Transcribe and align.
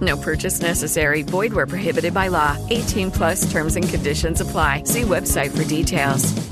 No 0.00 0.16
purchase 0.16 0.60
necessary. 0.60 1.22
Void 1.22 1.52
where 1.52 1.66
prohibited 1.66 2.14
by 2.14 2.28
law. 2.28 2.56
18 2.70 3.10
plus 3.10 3.50
terms 3.50 3.76
and 3.76 3.88
conditions 3.88 4.40
apply. 4.40 4.84
See 4.84 5.02
website 5.02 5.56
for 5.56 5.68
details. 5.68 6.50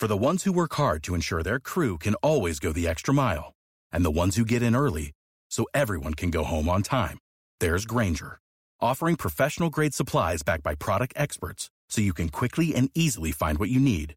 For 0.00 0.06
the 0.06 0.16
ones 0.16 0.44
who 0.44 0.52
work 0.52 0.72
hard 0.76 1.02
to 1.02 1.14
ensure 1.14 1.42
their 1.42 1.60
crew 1.60 1.98
can 1.98 2.14
always 2.22 2.58
go 2.58 2.72
the 2.72 2.88
extra 2.88 3.12
mile, 3.12 3.52
and 3.92 4.02
the 4.02 4.10
ones 4.10 4.34
who 4.34 4.46
get 4.46 4.62
in 4.62 4.74
early 4.74 5.12
so 5.50 5.66
everyone 5.74 6.14
can 6.14 6.30
go 6.30 6.42
home 6.42 6.70
on 6.70 6.82
time, 6.82 7.18
there's 7.60 7.84
Grainger, 7.84 8.38
offering 8.80 9.16
professional 9.16 9.68
grade 9.68 9.92
supplies 9.92 10.42
backed 10.42 10.62
by 10.62 10.74
product 10.74 11.12
experts 11.16 11.68
so 11.90 12.00
you 12.00 12.14
can 12.14 12.30
quickly 12.30 12.74
and 12.74 12.88
easily 12.94 13.30
find 13.30 13.58
what 13.58 13.68
you 13.68 13.78
need. 13.78 14.14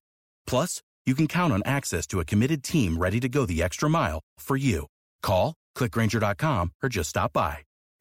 Plus, 0.48 0.82
you 1.06 1.16
can 1.16 1.28
count 1.28 1.52
on 1.52 1.62
access 1.66 2.08
to 2.08 2.22
a 2.22 2.26
committed 2.26 2.64
team 2.64 2.98
ready 2.98 3.20
to 3.20 3.28
go 3.28 3.46
the 3.46 3.62
extra 3.62 3.90
mile 3.90 4.22
for 4.38 4.56
you. 4.56 4.88
Call, 5.22 5.54
clickgrainger.com, 5.76 6.72
or 6.82 6.88
just 6.88 7.10
stop 7.10 7.34
by. 7.34 7.58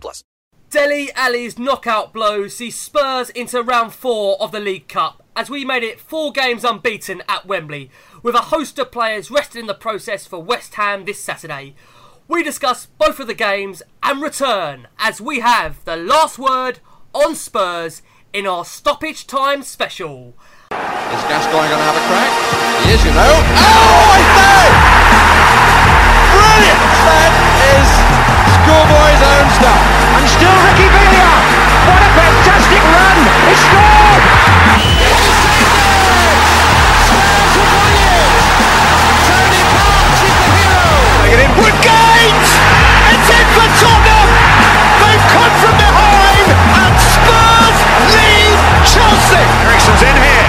plus. 0.00 0.22
Dele 0.70 1.10
Alli's 1.14 1.58
knockout 1.58 2.12
blow 2.12 2.48
sees 2.48 2.74
Spurs 2.74 3.30
into 3.30 3.62
round 3.62 3.92
four 3.92 4.36
of 4.42 4.50
the 4.50 4.58
League 4.58 4.88
Cup 4.88 5.22
as 5.36 5.50
we 5.50 5.64
made 5.64 5.82
it 5.82 6.00
four 6.00 6.32
games 6.32 6.64
unbeaten 6.64 7.22
at 7.28 7.46
Wembley, 7.46 7.90
with 8.22 8.34
a 8.34 8.50
host 8.50 8.78
of 8.78 8.90
players 8.90 9.30
rested 9.30 9.58
in 9.60 9.66
the 9.66 9.74
process 9.74 10.26
for 10.26 10.42
West 10.42 10.74
Ham 10.74 11.04
this 11.04 11.20
Saturday. 11.20 11.74
We 12.26 12.42
discuss 12.42 12.86
both 12.86 13.20
of 13.20 13.26
the 13.26 13.34
games 13.34 13.82
and 14.02 14.22
return 14.22 14.88
as 14.98 15.20
we 15.20 15.40
have 15.40 15.84
the 15.84 15.96
last 15.96 16.38
word 16.38 16.80
on 17.12 17.34
Spurs 17.34 18.02
in 18.32 18.46
our 18.46 18.64
stoppage 18.64 19.26
time 19.26 19.62
special. 19.62 20.34
Is 20.72 21.22
Gascoigne 21.30 21.68
going 21.68 21.78
to 21.78 21.86
have 21.86 21.96
a 21.96 22.06
crack? 22.08 22.30
He 22.84 22.92
is, 22.94 23.04
you 23.04 23.12
know. 23.12 23.34
Oh, 23.62 24.10
I 24.10 24.20
say! 24.34 24.66
Brilliant! 26.34 26.80
That 27.06 27.32
is 27.78 28.03
schoolboy's 28.64 29.20
own 29.20 29.46
stuff. 29.60 29.84
And 30.16 30.24
still 30.24 30.56
Ricky 30.64 30.88
Villa. 30.88 31.28
What 31.84 32.00
a 32.00 32.10
fantastic 32.16 32.80
run! 32.80 33.16
He 33.44 33.54
scored! 33.60 34.24
Woodgate! 41.54 42.48
It's 43.14 43.28
in 43.30 43.46
for! 43.54 44.28
They've 45.00 45.26
come 45.30 45.54
from 45.62 45.76
behind 45.78 46.48
and 46.50 46.94
Spurs 46.98 47.78
lead 48.10 48.58
Chelsea! 48.82 49.44
Eriksen's 49.62 50.02
in 50.02 50.16
here. 50.18 50.46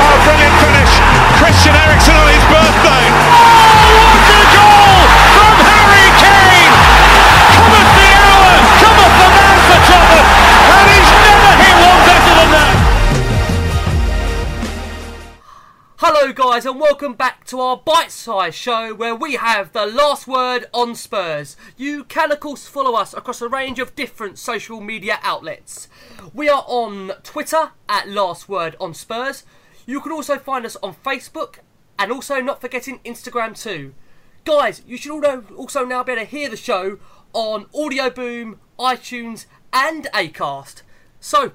Oh, 0.00 0.16
brilliant 0.24 0.54
finish. 0.62 0.92
Christian 1.36 1.74
Eriksen 1.76 2.16
on 2.16 2.28
his 2.30 2.44
birthday. 2.48 3.45
Hello, 16.26 16.50
guys, 16.50 16.66
and 16.66 16.80
welcome 16.80 17.14
back 17.14 17.44
to 17.44 17.60
our 17.60 17.76
bite 17.76 18.10
sized 18.10 18.56
show 18.56 18.92
where 18.92 19.14
we 19.14 19.34
have 19.34 19.72
the 19.72 19.86
last 19.86 20.26
word 20.26 20.66
on 20.74 20.96
Spurs. 20.96 21.56
You 21.76 22.02
can, 22.02 22.32
of 22.32 22.40
course, 22.40 22.66
follow 22.66 22.94
us 22.94 23.14
across 23.14 23.40
a 23.40 23.48
range 23.48 23.78
of 23.78 23.94
different 23.94 24.36
social 24.36 24.80
media 24.80 25.20
outlets. 25.22 25.86
We 26.34 26.48
are 26.48 26.64
on 26.66 27.12
Twitter 27.22 27.70
at 27.88 28.08
Last 28.08 28.48
Word 28.48 28.74
on 28.80 28.92
Spurs. 28.92 29.44
You 29.86 30.00
can 30.00 30.10
also 30.10 30.36
find 30.36 30.66
us 30.66 30.74
on 30.82 30.96
Facebook 30.96 31.58
and 31.96 32.10
also 32.10 32.40
not 32.40 32.60
forgetting 32.60 32.98
Instagram 33.04 33.56
too. 33.56 33.94
Guys, 34.44 34.82
you 34.84 34.96
should 34.96 35.24
al- 35.24 35.44
also 35.56 35.84
now 35.84 36.02
be 36.02 36.10
able 36.10 36.22
to 36.22 36.28
hear 36.28 36.48
the 36.48 36.56
show 36.56 36.98
on 37.34 37.66
Audio 37.72 38.10
Boom, 38.10 38.58
iTunes, 38.80 39.46
and 39.72 40.08
Acast. 40.12 40.82
So, 41.20 41.52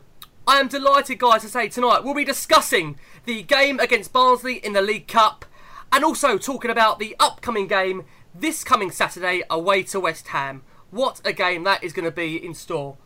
I 0.52 0.60
am 0.60 0.68
delighted, 0.68 1.18
guys, 1.18 1.44
to 1.44 1.48
say 1.48 1.70
tonight 1.70 2.04
we'll 2.04 2.14
be 2.14 2.26
discussing 2.26 2.98
the 3.24 3.42
game 3.42 3.80
against 3.80 4.12
Barnsley 4.12 4.56
in 4.56 4.74
the 4.74 4.82
League 4.82 5.08
Cup 5.08 5.46
and 5.94 6.04
also 6.04 6.38
talking 6.38 6.70
about 6.70 7.00
the 7.00 7.16
upcoming 7.22 7.68
game 7.68 8.04
this 8.36 8.66
coming 8.66 8.92
Saturday 8.92 9.44
away 9.50 9.84
to 9.84 10.02
West 10.02 10.28
Ham. 10.28 10.64
What 10.90 11.22
a 11.24 11.32
game 11.32 11.64
that 11.64 11.82
is 11.86 11.94
going 11.94 12.04
to 12.04 12.12
be 12.12 12.36
in 12.36 12.54
store. 12.54 12.98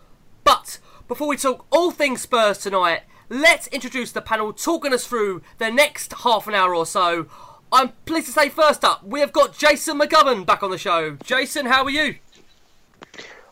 But 0.44 0.80
before 1.08 1.28
we 1.28 1.38
talk 1.38 1.68
all 1.70 1.92
things 1.92 2.22
Spurs 2.22 2.58
tonight, 2.58 3.02
let's 3.30 3.68
introduce 3.68 4.12
the 4.12 4.24
panel 4.24 4.52
talking 4.52 4.92
us 4.92 5.06
through 5.06 5.44
the 5.60 5.70
next 5.70 6.14
half 6.24 6.48
an 6.48 6.56
hour 6.56 6.74
or 6.74 6.88
so. 6.88 7.28
I'm 7.72 7.90
pleased 8.08 8.26
to 8.26 8.34
say, 8.34 8.50
first 8.50 8.84
up, 8.84 9.04
we 9.04 9.20
have 9.20 9.32
got 9.32 9.56
Jason 9.56 10.00
McGovern 10.00 10.48
back 10.48 10.64
on 10.64 10.72
the 10.72 10.80
show. 10.80 11.12
Jason, 11.24 11.68
how 11.68 11.84
are 11.84 11.92
you? 11.92 12.16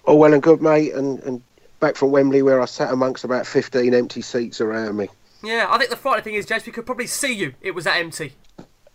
Oh, 0.06 0.16
well 0.16 0.34
and 0.34 0.42
good, 0.42 0.64
mate, 0.64 0.96
and, 0.96 1.20
and 1.20 1.44
back 1.84 1.98
from 1.98 2.12
Wembley 2.12 2.42
where 2.42 2.62
I 2.62 2.66
sat 2.66 2.94
amongst 2.94 3.26
about 3.26 3.46
15 3.46 3.94
empty 3.94 4.22
seats 4.22 4.62
around 4.62 4.96
me. 4.96 5.10
Yeah, 5.44 5.68
I 5.70 5.78
think 5.78 5.90
the 5.90 5.98
frightening 5.98 6.24
thing 6.24 6.34
is, 6.36 6.46
Jason, 6.46 6.68
we 6.68 6.72
could 6.72 6.86
probably 6.86 7.08
see 7.08 7.34
you. 7.34 7.56
It 7.60 7.76
was 7.76 7.84
that 7.84 7.98
empty. 7.98 8.32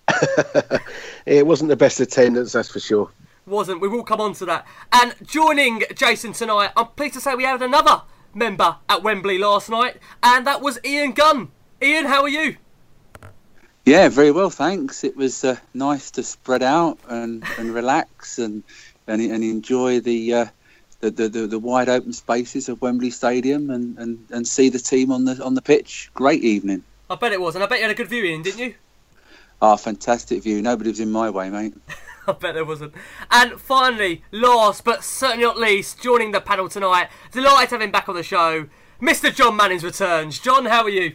It 1.26 1.46
wasn't 1.46 1.68
the 1.68 1.76
best 1.76 2.00
attendance, 2.00 2.52
that's 2.52 2.70
for 2.70 2.80
sure. 2.80 3.10
Wasn't. 3.44 3.82
We 3.82 3.88
will 3.88 4.02
come 4.02 4.22
on 4.22 4.32
to 4.34 4.46
that. 4.46 4.66
And 4.90 5.14
joining 5.26 5.82
Jason 5.94 6.32
tonight, 6.32 6.70
I'm 6.74 6.86
pleased 6.86 7.12
to 7.14 7.20
say 7.20 7.34
we 7.34 7.44
had 7.44 7.60
another 7.60 8.00
member 8.32 8.76
at 8.88 9.02
Wembley 9.02 9.36
last 9.36 9.68
night, 9.68 9.98
and 10.22 10.46
that 10.46 10.62
was 10.62 10.78
Ian 10.82 11.12
Gunn. 11.12 11.50
Ian, 11.82 12.06
how 12.06 12.22
are 12.22 12.30
you? 12.30 12.56
Yeah, 13.84 14.08
very 14.08 14.30
well, 14.30 14.48
thanks. 14.48 15.04
It 15.04 15.14
was 15.14 15.44
uh, 15.44 15.56
nice 15.74 16.10
to 16.12 16.22
spread 16.22 16.62
out 16.62 16.98
and, 17.08 17.44
and 17.58 17.74
relax 17.74 18.38
and 18.38 18.62
and, 19.08 19.22
and 19.22 19.42
enjoy 19.42 20.00
the, 20.00 20.34
uh, 20.34 20.46
the, 21.00 21.10
the, 21.10 21.28
the 21.28 21.46
the 21.46 21.58
wide 21.58 21.88
open 21.88 22.12
spaces 22.12 22.68
of 22.68 22.82
Wembley 22.82 23.10
Stadium 23.10 23.70
and, 23.70 23.96
and, 23.98 24.26
and 24.30 24.46
see 24.46 24.68
the 24.68 24.78
team 24.78 25.12
on 25.12 25.24
the 25.24 25.42
on 25.44 25.54
the 25.54 25.62
pitch. 25.62 26.10
Great 26.14 26.42
evening. 26.42 26.82
I 27.10 27.14
bet 27.14 27.32
it 27.32 27.40
was, 27.40 27.54
and 27.54 27.64
I 27.64 27.66
bet 27.66 27.78
you 27.78 27.84
had 27.84 27.90
a 27.90 27.94
good 27.94 28.08
view, 28.08 28.24
Ian, 28.24 28.42
didn't 28.42 28.58
you? 28.58 28.74
Ah, 29.62 29.76
fantastic 29.76 30.42
view. 30.42 30.60
Nobody 30.60 30.90
was 30.90 31.00
in 31.00 31.10
my 31.10 31.30
way, 31.30 31.50
mate. 31.50 31.74
I 32.28 32.32
bet 32.32 32.54
there 32.54 32.64
wasn't. 32.64 32.92
And 33.30 33.58
finally, 33.58 34.22
last 34.30 34.84
but 34.84 35.02
certainly 35.02 35.44
not 35.44 35.56
least, 35.56 36.02
joining 36.02 36.32
the 36.32 36.40
panel 36.40 36.68
tonight, 36.68 37.08
delighted 37.32 37.70
to 37.70 37.74
have 37.76 37.82
him 37.82 37.90
back 37.90 38.08
on 38.08 38.14
the 38.14 38.22
show, 38.22 38.68
Mr. 39.00 39.34
Jon 39.34 39.56
Mannings 39.56 39.82
returns. 39.82 40.38
Jon, 40.38 40.66
how 40.66 40.82
are 40.82 40.90
you? 40.90 41.14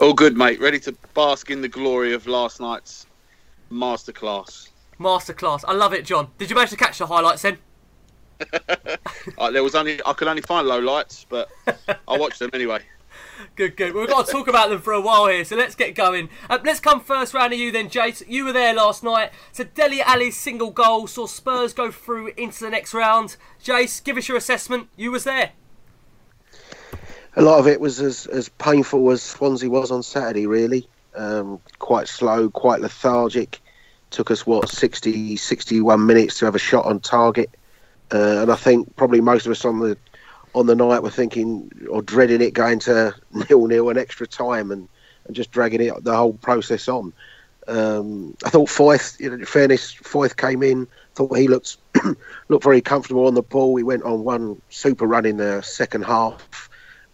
All 0.00 0.14
good, 0.14 0.36
mate. 0.36 0.60
Ready 0.60 0.80
to 0.80 0.96
bask 1.14 1.50
in 1.50 1.60
the 1.60 1.68
glory 1.68 2.12
of 2.14 2.26
last 2.26 2.60
night's 2.60 3.06
masterclass. 3.70 4.70
Masterclass. 4.98 5.64
I 5.68 5.74
love 5.74 5.92
it, 5.92 6.04
Jon. 6.04 6.28
Did 6.38 6.50
you 6.50 6.56
manage 6.56 6.70
to 6.70 6.76
catch 6.76 6.98
the 6.98 7.06
highlights 7.06 7.42
then? 7.42 7.58
Uh, 9.38 9.50
there 9.50 9.62
was 9.62 9.74
only 9.74 10.00
I 10.04 10.12
could 10.12 10.26
only 10.26 10.42
find 10.42 10.66
low 10.66 10.78
lights, 10.78 11.26
but 11.28 11.48
I 11.66 12.18
watched 12.18 12.38
them 12.38 12.50
anyway. 12.52 12.80
Good, 13.56 13.76
good. 13.76 13.94
We've 13.94 14.08
got 14.08 14.26
to 14.26 14.32
talk 14.32 14.48
about 14.48 14.70
them 14.70 14.80
for 14.80 14.92
a 14.92 15.00
while 15.00 15.26
here, 15.26 15.44
so 15.44 15.56
let's 15.56 15.74
get 15.74 15.94
going. 15.94 16.28
Uh, 16.48 16.58
let's 16.64 16.80
come 16.80 17.00
first 17.00 17.34
round 17.34 17.52
to 17.52 17.56
you 17.56 17.70
then, 17.72 17.88
Jace. 17.88 18.22
You 18.26 18.44
were 18.44 18.52
there 18.52 18.72
last 18.72 19.02
night. 19.02 19.32
So 19.52 19.64
Dele 19.64 20.00
Alli's 20.00 20.36
single 20.36 20.70
goal 20.70 21.06
saw 21.06 21.26
Spurs 21.26 21.72
go 21.72 21.90
through 21.90 22.28
into 22.36 22.64
the 22.64 22.70
next 22.70 22.94
round. 22.94 23.36
Jace, 23.62 24.02
give 24.02 24.16
us 24.16 24.28
your 24.28 24.36
assessment. 24.36 24.88
You 24.96 25.10
was 25.10 25.24
there. 25.24 25.52
A 27.36 27.42
lot 27.42 27.58
of 27.58 27.66
it 27.66 27.80
was 27.80 28.00
as, 28.00 28.26
as 28.26 28.48
painful 28.48 29.10
as 29.10 29.22
Swansea 29.22 29.68
was 29.68 29.90
on 29.90 30.02
Saturday, 30.02 30.46
really. 30.46 30.88
Um, 31.14 31.60
quite 31.78 32.08
slow, 32.08 32.48
quite 32.48 32.80
lethargic. 32.80 33.60
Took 34.10 34.30
us, 34.30 34.46
what, 34.46 34.68
60, 34.68 35.36
61 35.36 36.06
minutes 36.06 36.38
to 36.38 36.44
have 36.44 36.54
a 36.54 36.60
shot 36.60 36.84
on 36.84 37.00
target. 37.00 37.50
Uh, 38.12 38.42
and 38.42 38.52
I 38.52 38.56
think 38.56 38.94
probably 38.96 39.20
most 39.20 39.46
of 39.46 39.52
us 39.52 39.64
on 39.64 39.80
the 39.80 39.96
on 40.54 40.66
the 40.66 40.74
night 40.74 41.02
were 41.02 41.10
thinking 41.10 41.70
or 41.90 42.02
dreading 42.02 42.42
it 42.42 42.52
going 42.52 42.78
to 42.80 43.14
nil 43.48 43.66
nil 43.66 43.88
and 43.88 43.98
extra 43.98 44.26
time 44.26 44.70
and, 44.70 44.88
and 45.26 45.34
just 45.34 45.50
dragging 45.50 45.80
it 45.80 46.04
the 46.04 46.16
whole 46.16 46.34
process 46.34 46.88
on. 46.88 47.12
Um, 47.68 48.36
I 48.44 48.50
thought 48.50 48.68
Foyth, 48.68 49.20
you 49.20 49.34
know, 49.34 49.44
fairness, 49.44 49.94
Foyth 49.94 50.36
came 50.36 50.62
in, 50.62 50.88
thought 51.14 51.38
he 51.38 51.48
looked 51.48 51.76
looked 52.48 52.64
very 52.64 52.80
comfortable 52.80 53.26
on 53.26 53.34
the 53.34 53.42
ball. 53.42 53.76
He 53.76 53.84
went 53.84 54.02
on 54.02 54.24
one 54.24 54.60
super 54.68 55.06
run 55.06 55.24
in 55.24 55.36
the 55.36 55.62
second 55.62 56.04
half, 56.04 56.68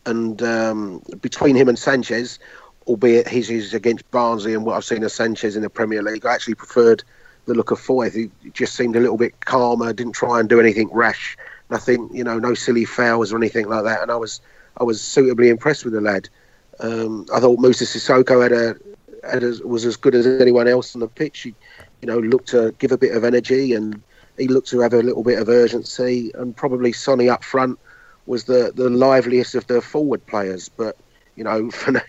and 0.07 0.43
um, 0.43 1.03
between 1.21 1.55
him 1.55 1.69
and 1.69 1.79
Sanchez, 1.79 2.39
albeit 2.87 3.29
his 3.29 3.51
is 3.51 3.75
against 3.75 4.11
Barnsley 4.11 4.55
and 4.55 4.65
what 4.65 4.75
I've 4.75 4.85
seen 4.85 5.05
of 5.05 5.13
Sanchez 5.13 5.55
in 5.55 5.63
the 5.63 5.71
Premier 5.71 6.03
League, 6.03 6.25
I 6.25 6.35
actually 6.35 6.55
preferred 6.55 7.05
the 7.49 7.55
look 7.55 7.71
of 7.71 7.81
Foyth. 7.81 8.15
He 8.15 8.31
just 8.51 8.75
seemed 8.75 8.95
a 8.95 9.01
little 9.01 9.17
bit 9.17 9.45
calmer, 9.45 9.93
didn't 9.93 10.13
try 10.13 10.39
and 10.39 10.49
do 10.49 10.61
anything 10.61 10.89
rash, 10.93 11.37
nothing, 11.71 12.09
you 12.13 12.23
know, 12.23 12.39
no 12.39 12.55
silly 12.55 12.85
fouls 12.85 13.33
or 13.33 13.37
anything 13.37 13.69
like 13.69 13.85
that. 13.85 14.03
And 14.03 14.11
I 14.11 14.17
was 14.17 14.41
I 14.77 14.85
was 14.85 15.03
suitably 15.03 15.49
impressed 15.49 15.85
with 15.85 15.95
the 15.95 16.01
lad. 16.01 16.29
Um, 16.81 17.27
I 17.35 17.41
thought 17.41 17.59
Moussa 17.59 17.85
Sissoko 17.85 18.43
had 18.43 18.53
a, 18.53 18.77
had 19.29 19.43
a, 19.43 19.67
was 19.67 19.85
as 19.85 19.97
good 19.97 20.15
as 20.15 20.27
anyone 20.27 20.69
else 20.69 20.95
on 20.95 21.01
the 21.01 21.09
pitch. 21.09 21.41
He, 21.41 21.55
you 22.01 22.07
know, 22.07 22.19
looked 22.19 22.49
to 22.51 22.73
give 22.79 22.93
a 22.93 22.99
bit 22.99 23.17
of 23.17 23.25
energy 23.25 23.75
and 23.75 24.01
he 24.39 24.47
looked 24.47 24.69
to 24.69 24.81
have 24.81 24.93
a 24.93 25.03
little 25.03 25.25
bit 25.25 25.41
of 25.41 25.49
urgency. 25.49 26.31
And 26.35 26.57
probably 26.57 26.93
Sonny 26.93 27.29
up 27.29 27.43
front 27.43 27.79
was 28.27 28.45
the, 28.45 28.73
the 28.75 28.89
liveliest 28.89 29.57
of 29.57 29.67
the 29.67 29.83
forward 29.83 30.25
players. 30.27 30.69
But, 30.69 30.97
you 31.35 31.43
know, 31.43 31.71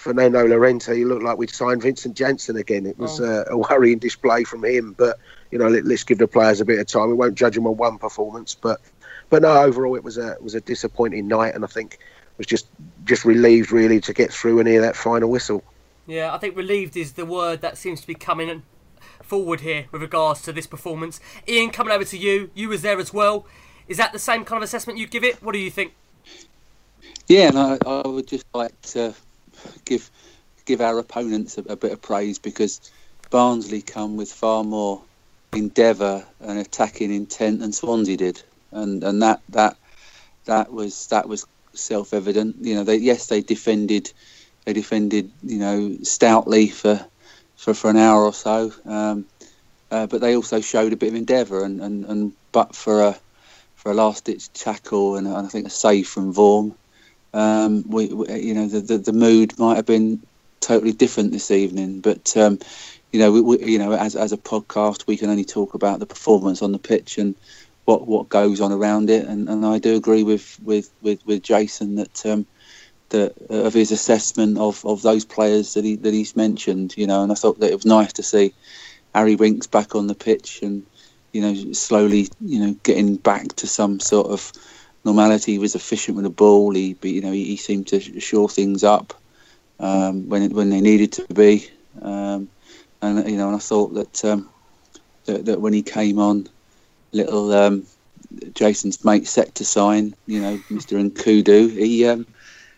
Fernando 0.00 0.46
Llorente, 0.46 0.96
he 0.96 1.04
looked 1.04 1.22
like 1.22 1.36
we'd 1.36 1.50
signed 1.50 1.82
Vincent 1.82 2.16
Janssen 2.16 2.56
again. 2.56 2.86
It 2.86 2.98
was 2.98 3.20
oh. 3.20 3.24
uh, 3.24 3.44
a 3.50 3.58
worrying 3.58 3.98
display 3.98 4.44
from 4.44 4.64
him. 4.64 4.94
But, 4.96 5.18
you 5.50 5.58
know, 5.58 5.68
let, 5.68 5.84
us 5.84 6.04
give 6.04 6.18
the 6.18 6.26
players 6.26 6.60
a 6.60 6.64
bit 6.64 6.78
of 6.78 6.86
time. 6.86 7.08
We 7.08 7.14
won't 7.14 7.34
judge 7.34 7.54
them 7.54 7.66
on 7.66 7.76
one 7.76 7.98
performance. 7.98 8.54
But, 8.54 8.80
but 9.28 9.42
no, 9.42 9.52
overall, 9.52 9.96
it 9.96 10.02
was 10.02 10.16
a, 10.16 10.32
it 10.32 10.42
was 10.42 10.54
a 10.54 10.60
disappointing 10.62 11.28
night. 11.28 11.54
And 11.54 11.64
I 11.64 11.68
think 11.68 11.98
was 12.38 12.46
just 12.46 12.68
just 13.04 13.26
relieved 13.26 13.70
really 13.70 14.00
to 14.00 14.14
get 14.14 14.32
through 14.32 14.58
and 14.58 14.66
hear 14.66 14.80
that 14.80 14.96
final 14.96 15.28
whistle. 15.28 15.62
Yeah, 16.06 16.34
I 16.34 16.38
think 16.38 16.56
relieved 16.56 16.96
is 16.96 17.12
the 17.12 17.26
word 17.26 17.60
that 17.60 17.76
seems 17.76 18.00
to 18.00 18.06
be 18.06 18.14
coming 18.14 18.62
forward 19.22 19.60
here 19.60 19.84
with 19.92 20.00
regards 20.00 20.40
to 20.42 20.52
this 20.52 20.66
performance. 20.66 21.20
Ian, 21.46 21.70
coming 21.70 21.92
over 21.92 22.04
to 22.04 22.16
you, 22.16 22.50
you 22.54 22.70
was 22.70 22.80
there 22.80 22.98
as 22.98 23.12
well. 23.12 23.44
Is 23.88 23.98
that 23.98 24.14
the 24.14 24.18
same 24.18 24.46
kind 24.46 24.56
of 24.56 24.62
assessment 24.62 24.98
you 24.98 25.06
give 25.06 25.22
it? 25.22 25.42
What 25.42 25.52
do 25.52 25.58
you 25.58 25.70
think? 25.70 25.92
Yeah, 27.28 27.48
and 27.48 27.58
I, 27.58 27.78
I 27.86 28.08
would 28.08 28.26
just 28.26 28.46
like 28.54 28.80
to 28.92 29.14
give 29.84 30.10
give 30.64 30.80
our 30.80 30.98
opponents 30.98 31.58
a, 31.58 31.62
a 31.62 31.76
bit 31.76 31.92
of 31.92 32.02
praise 32.02 32.38
because 32.38 32.80
Barnsley 33.30 33.82
come 33.82 34.16
with 34.16 34.32
far 34.32 34.64
more 34.64 35.02
endeavour 35.52 36.24
and 36.40 36.58
attacking 36.58 37.12
intent 37.12 37.60
than 37.60 37.72
Swansea 37.72 38.16
did, 38.16 38.42
and 38.72 39.02
and 39.02 39.22
that 39.22 39.40
that 39.50 39.76
that 40.44 40.72
was 40.72 41.06
that 41.08 41.28
was 41.28 41.46
self 41.74 42.12
evident. 42.12 42.56
You 42.60 42.76
know, 42.76 42.84
they 42.84 42.96
yes 42.96 43.26
they 43.26 43.40
defended 43.40 44.12
they 44.64 44.72
defended 44.72 45.30
you 45.42 45.58
know 45.58 45.96
stoutly 46.02 46.68
for 46.68 47.04
for, 47.56 47.74
for 47.74 47.90
an 47.90 47.96
hour 47.96 48.24
or 48.24 48.32
so, 48.32 48.72
um, 48.86 49.26
uh, 49.90 50.06
but 50.06 50.20
they 50.20 50.34
also 50.34 50.60
showed 50.60 50.92
a 50.92 50.96
bit 50.96 51.10
of 51.10 51.14
endeavour 51.14 51.62
and, 51.62 51.80
and, 51.82 52.04
and 52.06 52.32
but 52.52 52.74
for 52.74 53.02
a 53.02 53.18
for 53.76 53.92
a 53.92 53.94
last 53.94 54.24
ditch 54.24 54.52
tackle 54.52 55.16
and, 55.16 55.26
I 55.26 55.46
think 55.46 55.66
a 55.66 55.70
save 55.70 56.06
from 56.06 56.34
Vorm, 56.34 56.74
um, 57.32 57.84
we, 57.88 58.08
we, 58.08 58.40
you 58.40 58.54
know 58.54 58.66
the, 58.66 58.80
the, 58.80 58.98
the 58.98 59.12
mood 59.12 59.58
might 59.58 59.76
have 59.76 59.86
been 59.86 60.22
totally 60.60 60.92
different 60.92 61.32
this 61.32 61.50
evening, 61.50 62.00
but. 62.00 62.36
Um, 62.36 62.58
you 63.12 63.18
know, 63.18 63.32
we, 63.32 63.40
we, 63.40 63.72
you 63.72 63.78
know, 63.78 63.92
as 63.92 64.14
as 64.14 64.32
a 64.32 64.36
podcast, 64.36 65.06
we 65.08 65.16
can 65.16 65.30
only 65.30 65.44
talk 65.44 65.74
about 65.74 65.98
the 65.98 66.06
performance 66.06 66.62
on 66.62 66.70
the 66.70 66.78
pitch 66.78 67.18
and 67.18 67.34
what 67.84 68.06
what 68.06 68.28
goes 68.28 68.60
on 68.60 68.72
around 68.72 69.10
it. 69.10 69.26
And, 69.26 69.48
and 69.48 69.66
I 69.66 69.78
do 69.78 69.96
agree 69.96 70.22
with 70.22 70.58
with, 70.62 70.90
with, 71.02 71.24
with 71.26 71.42
Jason 71.42 71.96
that 71.96 72.24
um, 72.26 72.46
that 73.08 73.34
uh, 73.50 73.64
of 73.64 73.74
his 73.74 73.90
assessment 73.90 74.58
of, 74.58 74.84
of 74.84 75.02
those 75.02 75.24
players 75.24 75.74
that 75.74 75.84
he 75.84 75.96
that 75.96 76.14
he's 76.14 76.36
mentioned. 76.36 76.96
You 76.96 77.06
know, 77.06 77.22
and 77.22 77.32
I 77.32 77.34
thought 77.34 77.58
that 77.60 77.70
it 77.70 77.74
was 77.74 77.86
nice 77.86 78.12
to 78.14 78.22
see 78.22 78.54
Harry 79.14 79.34
Winks 79.34 79.66
back 79.66 79.94
on 79.94 80.06
the 80.06 80.14
pitch 80.14 80.60
and 80.62 80.86
you 81.32 81.42
know 81.42 81.72
slowly 81.72 82.28
you 82.40 82.60
know 82.60 82.76
getting 82.82 83.16
back 83.16 83.48
to 83.56 83.66
some 83.66 84.00
sort 84.00 84.28
of 84.28 84.52
normality. 85.04 85.52
He 85.52 85.58
was 85.58 85.74
efficient 85.74 86.16
with 86.16 86.24
the 86.24 86.30
ball. 86.30 86.74
He 86.74 86.96
you 87.02 87.20
know 87.20 87.32
he, 87.32 87.44
he 87.44 87.56
seemed 87.56 87.88
to 87.88 88.00
shore 88.20 88.48
things 88.48 88.84
up 88.84 89.14
um, 89.78 90.28
when 90.28 90.50
when 90.50 90.70
they 90.70 90.80
needed 90.80 91.12
to 91.12 91.26
be. 91.34 91.68
Um, 92.02 92.48
and 93.02 93.28
you 93.28 93.36
know, 93.36 93.48
and 93.48 93.56
I 93.56 93.60
thought 93.60 93.94
that, 93.94 94.24
um, 94.24 94.50
that 95.24 95.46
that 95.46 95.60
when 95.60 95.72
he 95.72 95.82
came 95.82 96.18
on 96.18 96.48
little 97.12 97.52
um, 97.52 97.86
Jason's 98.54 99.04
mate 99.04 99.26
set 99.26 99.54
to 99.56 99.64
sign, 99.64 100.14
you 100.26 100.40
know, 100.40 100.56
Mr. 100.70 101.10
Nkoudou, 101.10 101.70
he, 101.70 102.06
um, 102.06 102.26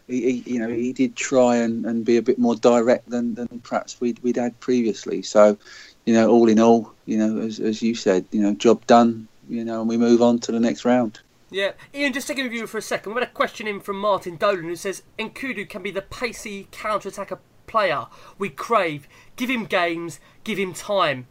he, 0.07 0.41
he, 0.41 0.53
you 0.55 0.59
know, 0.59 0.69
he 0.69 0.93
did 0.93 1.17
try 1.17 1.57
and, 1.57 1.85
and 1.85 2.05
be 2.05 2.17
a 2.17 2.23
bit 2.23 2.39
more 2.39 2.57
direct 2.57 3.09
than, 3.09 3.35
than 3.35 3.49
perhaps 3.63 4.01
we'd, 4.01 4.19
we'd 4.21 4.37
had 4.37 4.59
previously. 4.61 5.23
So, 5.23 5.59
you 6.07 6.15
know, 6.15 6.31
all 6.31 6.49
in 6.49 6.59
all, 6.59 6.93
you 7.07 7.19
know, 7.19 7.43
as, 7.43 7.61
as 7.61 7.83
you 7.83 7.95
said, 7.95 8.27
you 8.33 8.41
know, 8.41 8.55
job 8.55 8.87
done, 8.87 9.29
you 9.49 9.65
know, 9.65 9.81
and 9.81 9.89
we 9.89 9.97
move 9.97 10.23
on 10.23 10.39
to 10.41 10.53
the 10.53 10.61
next 10.61 10.85
round. 10.85 11.21
Yeah, 11.53 11.73
Ian, 11.95 12.13
just 12.13 12.27
sticking 12.27 12.45
with 12.45 12.53
you 12.53 12.67
for 12.67 12.79
a 12.79 12.83
second, 12.83 13.15
we 13.15 13.21
had 13.21 13.29
a 13.29 13.33
question 13.33 13.67
in 13.67 13.81
from 13.81 13.99
Martin 13.99 14.37
Dolan 14.37 14.65
who 14.65 14.77
says 14.77 15.03
Nkoudou 15.19 15.69
can 15.69 15.83
be 15.83 15.91
the 15.91 16.03
pacey 16.03 16.67
counter-attacker 16.71 17.39
player 17.67 18.07
we 18.39 18.49
crave. 18.49 19.07
Give 19.37 19.51
him 19.51 19.67
games, 19.67 20.19
give 20.45 20.59
him 20.59 20.73
time 20.73 21.27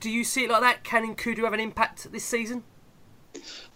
do 0.00 0.10
you 0.10 0.24
see 0.24 0.44
it 0.44 0.50
like 0.50 0.62
that? 0.62 0.84
Can 0.84 1.14
Nkoudou 1.14 1.44
have 1.44 1.52
an 1.52 1.60
impact 1.60 2.10
this 2.12 2.24
season? 2.24 2.62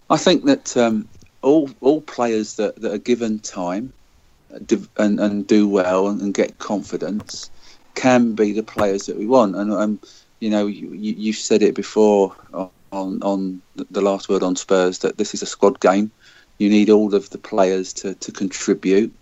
I 0.09 0.17
think 0.17 0.45
that 0.45 0.77
um, 0.77 1.07
all 1.41 1.69
all 1.81 2.01
players 2.01 2.55
that, 2.55 2.81
that 2.81 2.93
are 2.93 2.99
given 2.99 3.39
time 3.39 3.93
uh, 4.53 4.59
and, 4.97 5.19
and 5.19 5.47
do 5.47 5.67
well 5.67 6.07
and, 6.07 6.33
get 6.33 6.59
confidence 6.59 7.49
can 7.95 8.33
be 8.33 8.53
the 8.53 8.63
players 8.63 9.07
that 9.07 9.17
we 9.17 9.25
want. 9.25 9.55
And 9.55 9.71
um, 9.73 9.99
you 10.39 10.49
know, 10.49 10.67
you, 10.67 10.91
you 10.91 11.33
said 11.33 11.61
it 11.61 11.75
before 11.75 12.35
on 12.91 13.21
on 13.23 13.61
the 13.91 14.01
last 14.01 14.29
word 14.29 14.43
on 14.43 14.55
Spurs 14.55 14.99
that 14.99 15.17
this 15.17 15.33
is 15.33 15.41
a 15.41 15.45
squad 15.45 15.79
game. 15.79 16.11
You 16.57 16.69
need 16.69 16.89
all 16.89 17.13
of 17.13 17.29
the 17.29 17.37
players 17.37 17.93
to 17.93 18.13
to 18.15 18.31
contribute. 18.31 19.13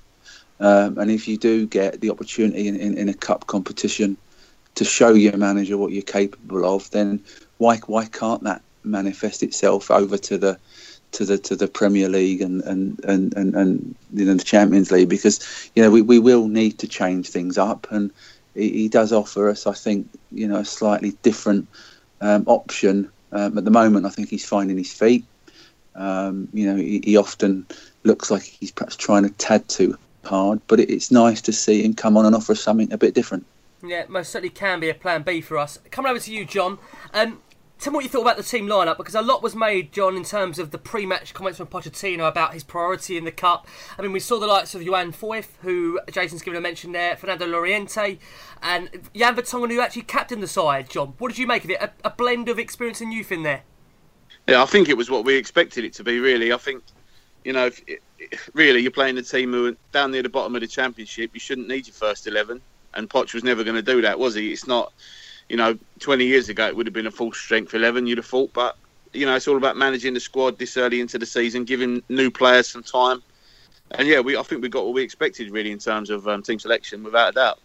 Um, 0.60 0.98
and 0.98 1.12
if 1.12 1.28
you 1.28 1.38
do 1.38 1.68
get 1.68 2.00
the 2.00 2.10
opportunity 2.10 2.70
in, 2.70 2.78
in, 2.78 2.98
in 2.98 3.10
a 3.10 3.14
cup 3.14 3.46
competition 3.48 4.16
to 4.76 4.86
show 4.86 5.14
your 5.14 5.36
manager 5.36 5.78
what 5.78 5.92
you're 5.92 6.02
capable 6.02 6.66
of, 6.66 6.90
then 6.92 7.24
why 7.58 7.78
why 7.88 8.06
can't 8.06 8.44
that 8.44 8.62
manifest 8.84 9.44
itself 9.44 9.92
over 9.92 10.18
to 10.18 10.38
the 10.38 10.58
to 11.12 11.26
the 11.26 11.38
to 11.38 11.56
the 11.56 11.68
Premier 11.68 12.08
League 12.08 12.42
and 12.42 12.62
and 12.64 13.04
and 13.04 13.34
and, 13.36 13.56
and 13.56 13.96
you 14.14 14.26
know 14.26 14.36
the 14.36 14.44
Champions 14.44 14.92
League? 14.92 15.10
Because 15.10 15.70
you 15.76 15.84
know 15.84 15.90
we, 15.90 16.02
we 16.02 16.20
will 16.20 16.48
need 16.48 16.80
to 16.80 16.88
change 16.88 17.30
things 17.30 17.58
up, 17.58 17.88
and 17.92 18.12
he, 18.56 18.70
he 18.72 18.90
does 18.90 19.14
offer 19.14 19.50
us, 19.50 19.68
I 19.68 19.74
think, 19.74 20.10
you 20.32 20.48
know, 20.48 20.58
a 20.58 20.66
slightly 20.66 21.12
different 21.22 21.68
um, 22.22 22.46
option. 22.48 23.12
Um, 23.32 23.58
at 23.58 23.66
the 23.66 23.72
moment, 23.72 24.06
I 24.06 24.10
think 24.10 24.30
he's 24.30 24.46
finding 24.46 24.78
his 24.78 24.92
feet. 24.92 25.26
Um, 25.96 26.48
you 26.54 26.66
know, 26.66 26.76
he, 26.76 27.02
he, 27.04 27.18
often 27.18 27.66
looks 28.04 28.30
like 28.30 28.44
he's 28.44 28.72
perhaps 28.72 28.96
trying 28.96 29.24
to 29.24 29.30
tad 29.30 29.68
too 29.70 29.98
hard, 30.26 30.60
but 30.68 30.80
it, 30.80 30.90
it's 30.90 31.10
nice 31.10 31.42
to 31.44 31.54
see 31.54 31.84
him 31.84 31.94
come 31.94 32.18
on 32.18 32.26
and 32.26 32.36
offer 32.36 32.54
something 32.54 32.92
a 32.92 32.98
bit 32.98 33.14
different. 33.14 33.46
Yeah, 33.82 34.04
most 34.10 34.32
certainly 34.32 34.50
can 34.50 34.80
be 34.80 34.90
a 34.90 34.94
plan 34.94 35.24
B 35.24 35.42
for 35.42 35.58
us. 35.58 35.80
Coming 35.92 36.10
over 36.10 36.20
to 36.20 36.34
you, 36.34 36.44
Jon. 36.44 36.80
Um, 37.14 37.40
tell 37.80 37.92
me 37.92 37.96
what 37.96 38.04
you 38.04 38.10
thought 38.10 38.22
about 38.22 38.38
the 38.38 38.44
team 38.44 38.68
lineup 38.68 38.98
because 38.98 39.16
a 39.16 39.22
lot 39.22 39.44
was 39.44 39.56
made, 39.56 39.92
Jon, 39.92 40.16
in 40.16 40.24
terms 40.24 40.60
of 40.60 40.72
the 40.72 40.78
pre-match 40.78 41.34
comments 41.34 41.58
from 41.58 41.68
Pochettino 41.68 42.28
about 42.28 42.54
his 42.54 42.64
priority 42.64 43.18
in 43.18 43.26
the 43.26 43.32
cup. 43.32 43.68
I 43.98 44.02
mean, 44.02 44.12
we 44.12 44.20
saw 44.20 44.40
the 44.40 44.48
likes 44.48 44.76
of 44.76 44.86
Juan 44.86 45.12
Foyth, 45.12 45.58
who 45.62 46.00
Jason's 46.12 46.42
given 46.42 46.58
a 46.58 46.62
mention 46.62 46.92
there, 46.92 47.16
Fernando 47.16 47.46
Llorente, 47.48 48.20
and 48.62 48.90
Jan 49.16 49.36
Vertonghen, 49.36 49.72
who 49.72 49.82
actually 49.82 50.04
captained 50.04 50.44
the 50.44 50.48
side. 50.48 50.90
Jon, 50.90 51.14
what 51.18 51.30
did 51.30 51.38
you 51.38 51.48
make 51.48 51.64
of 51.64 51.70
it? 51.70 51.82
A, 51.82 51.92
a 52.04 52.10
blend 52.10 52.50
of 52.50 52.60
experience 52.60 53.02
and 53.02 53.14
youth 53.14 53.32
in 53.32 53.44
there. 53.44 53.64
Yeah, 54.48 54.62
I 54.62 54.66
think 54.66 54.90
it 54.90 54.98
was 54.98 55.10
what 55.10 55.26
we 55.26 55.36
expected 55.36 55.86
it 55.86 55.94
to 55.94 56.04
be. 56.04 56.20
Really, 56.20 56.54
I 56.54 56.58
think 56.58 56.84
you 57.44 57.54
know, 57.54 57.70
really, 58.54 58.82
you're 58.82 58.92
playing 58.92 59.18
a 59.18 59.22
team 59.22 59.52
who 59.52 59.68
are 59.68 59.76
down 59.92 60.12
near 60.12 60.24
the 60.24 60.30
bottom 60.30 60.56
of 60.56 60.62
the 60.62 60.68
championship. 60.68 61.32
You 61.34 61.40
shouldn't 61.40 61.68
need 61.68 61.88
your 61.88 61.94
first 61.94 62.26
eleven 62.26 62.62
and 62.96 63.10
Poch 63.10 63.34
was 63.34 63.44
never 63.44 63.64
going 63.64 63.76
to 63.76 63.82
do 63.82 64.02
that, 64.02 64.18
was 64.18 64.36
he? 64.36 64.52
It's 64.52 64.68
not, 64.68 64.94
you 65.50 65.58
know, 65.58 65.78
20 66.00 66.26
years 66.26 66.50
ago 66.50 66.68
it 66.68 66.76
would 66.76 66.88
have 66.88 66.94
been 66.94 67.08
a 67.08 67.12
full 67.12 67.32
strength 67.32 67.74
11, 67.74 68.08
you'd 68.08 68.18
have 68.18 68.26
thought, 68.26 68.52
but, 68.54 68.78
you 69.14 69.26
know, 69.26 69.36
it's 69.36 69.48
all 69.48 69.58
about 69.58 69.78
managing 69.78 70.14
the 70.14 70.20
squad 70.20 70.58
this 70.58 70.78
early 70.78 71.00
into 71.00 71.18
the 71.18 71.26
season, 71.26 71.64
giving 71.64 72.02
new 72.10 72.32
players 72.32 72.68
some 72.68 72.84
time. 72.84 73.22
And 73.92 74.08
yeah, 74.08 74.20
we 74.20 74.36
I 74.36 74.44
think 74.44 74.62
we 74.62 74.70
got 74.70 74.84
what 74.86 74.94
we 74.94 75.04
expected 75.04 75.52
really 75.52 75.72
in 75.72 75.78
terms 75.78 76.10
of 76.10 76.28
um, 76.28 76.42
team 76.42 76.60
selection, 76.60 77.04
without 77.04 77.30
a 77.30 77.32
doubt. 77.34 77.60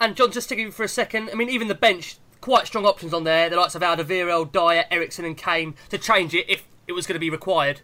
And 0.00 0.16
Jon, 0.16 0.32
just 0.32 0.48
sticking 0.48 0.72
for 0.72 0.82
a 0.82 0.88
second, 0.88 1.30
I 1.30 1.34
mean, 1.34 1.48
even 1.48 1.68
the 1.68 1.74
bench, 1.74 2.16
quite 2.40 2.66
strong 2.66 2.84
options 2.84 3.14
on 3.14 3.24
there. 3.24 3.48
The 3.48 3.56
likes 3.56 3.74
of 3.74 3.82
Alderweireld, 3.82 4.50
Dier, 4.52 4.84
Eriksen, 4.90 5.24
and 5.24 5.36
Kane 5.36 5.74
to 5.90 5.98
change 5.98 6.34
it 6.34 6.46
if 6.48 6.64
it 6.88 6.92
was 6.92 7.06
going 7.06 7.14
to 7.14 7.20
be 7.20 7.30
required. 7.30 7.80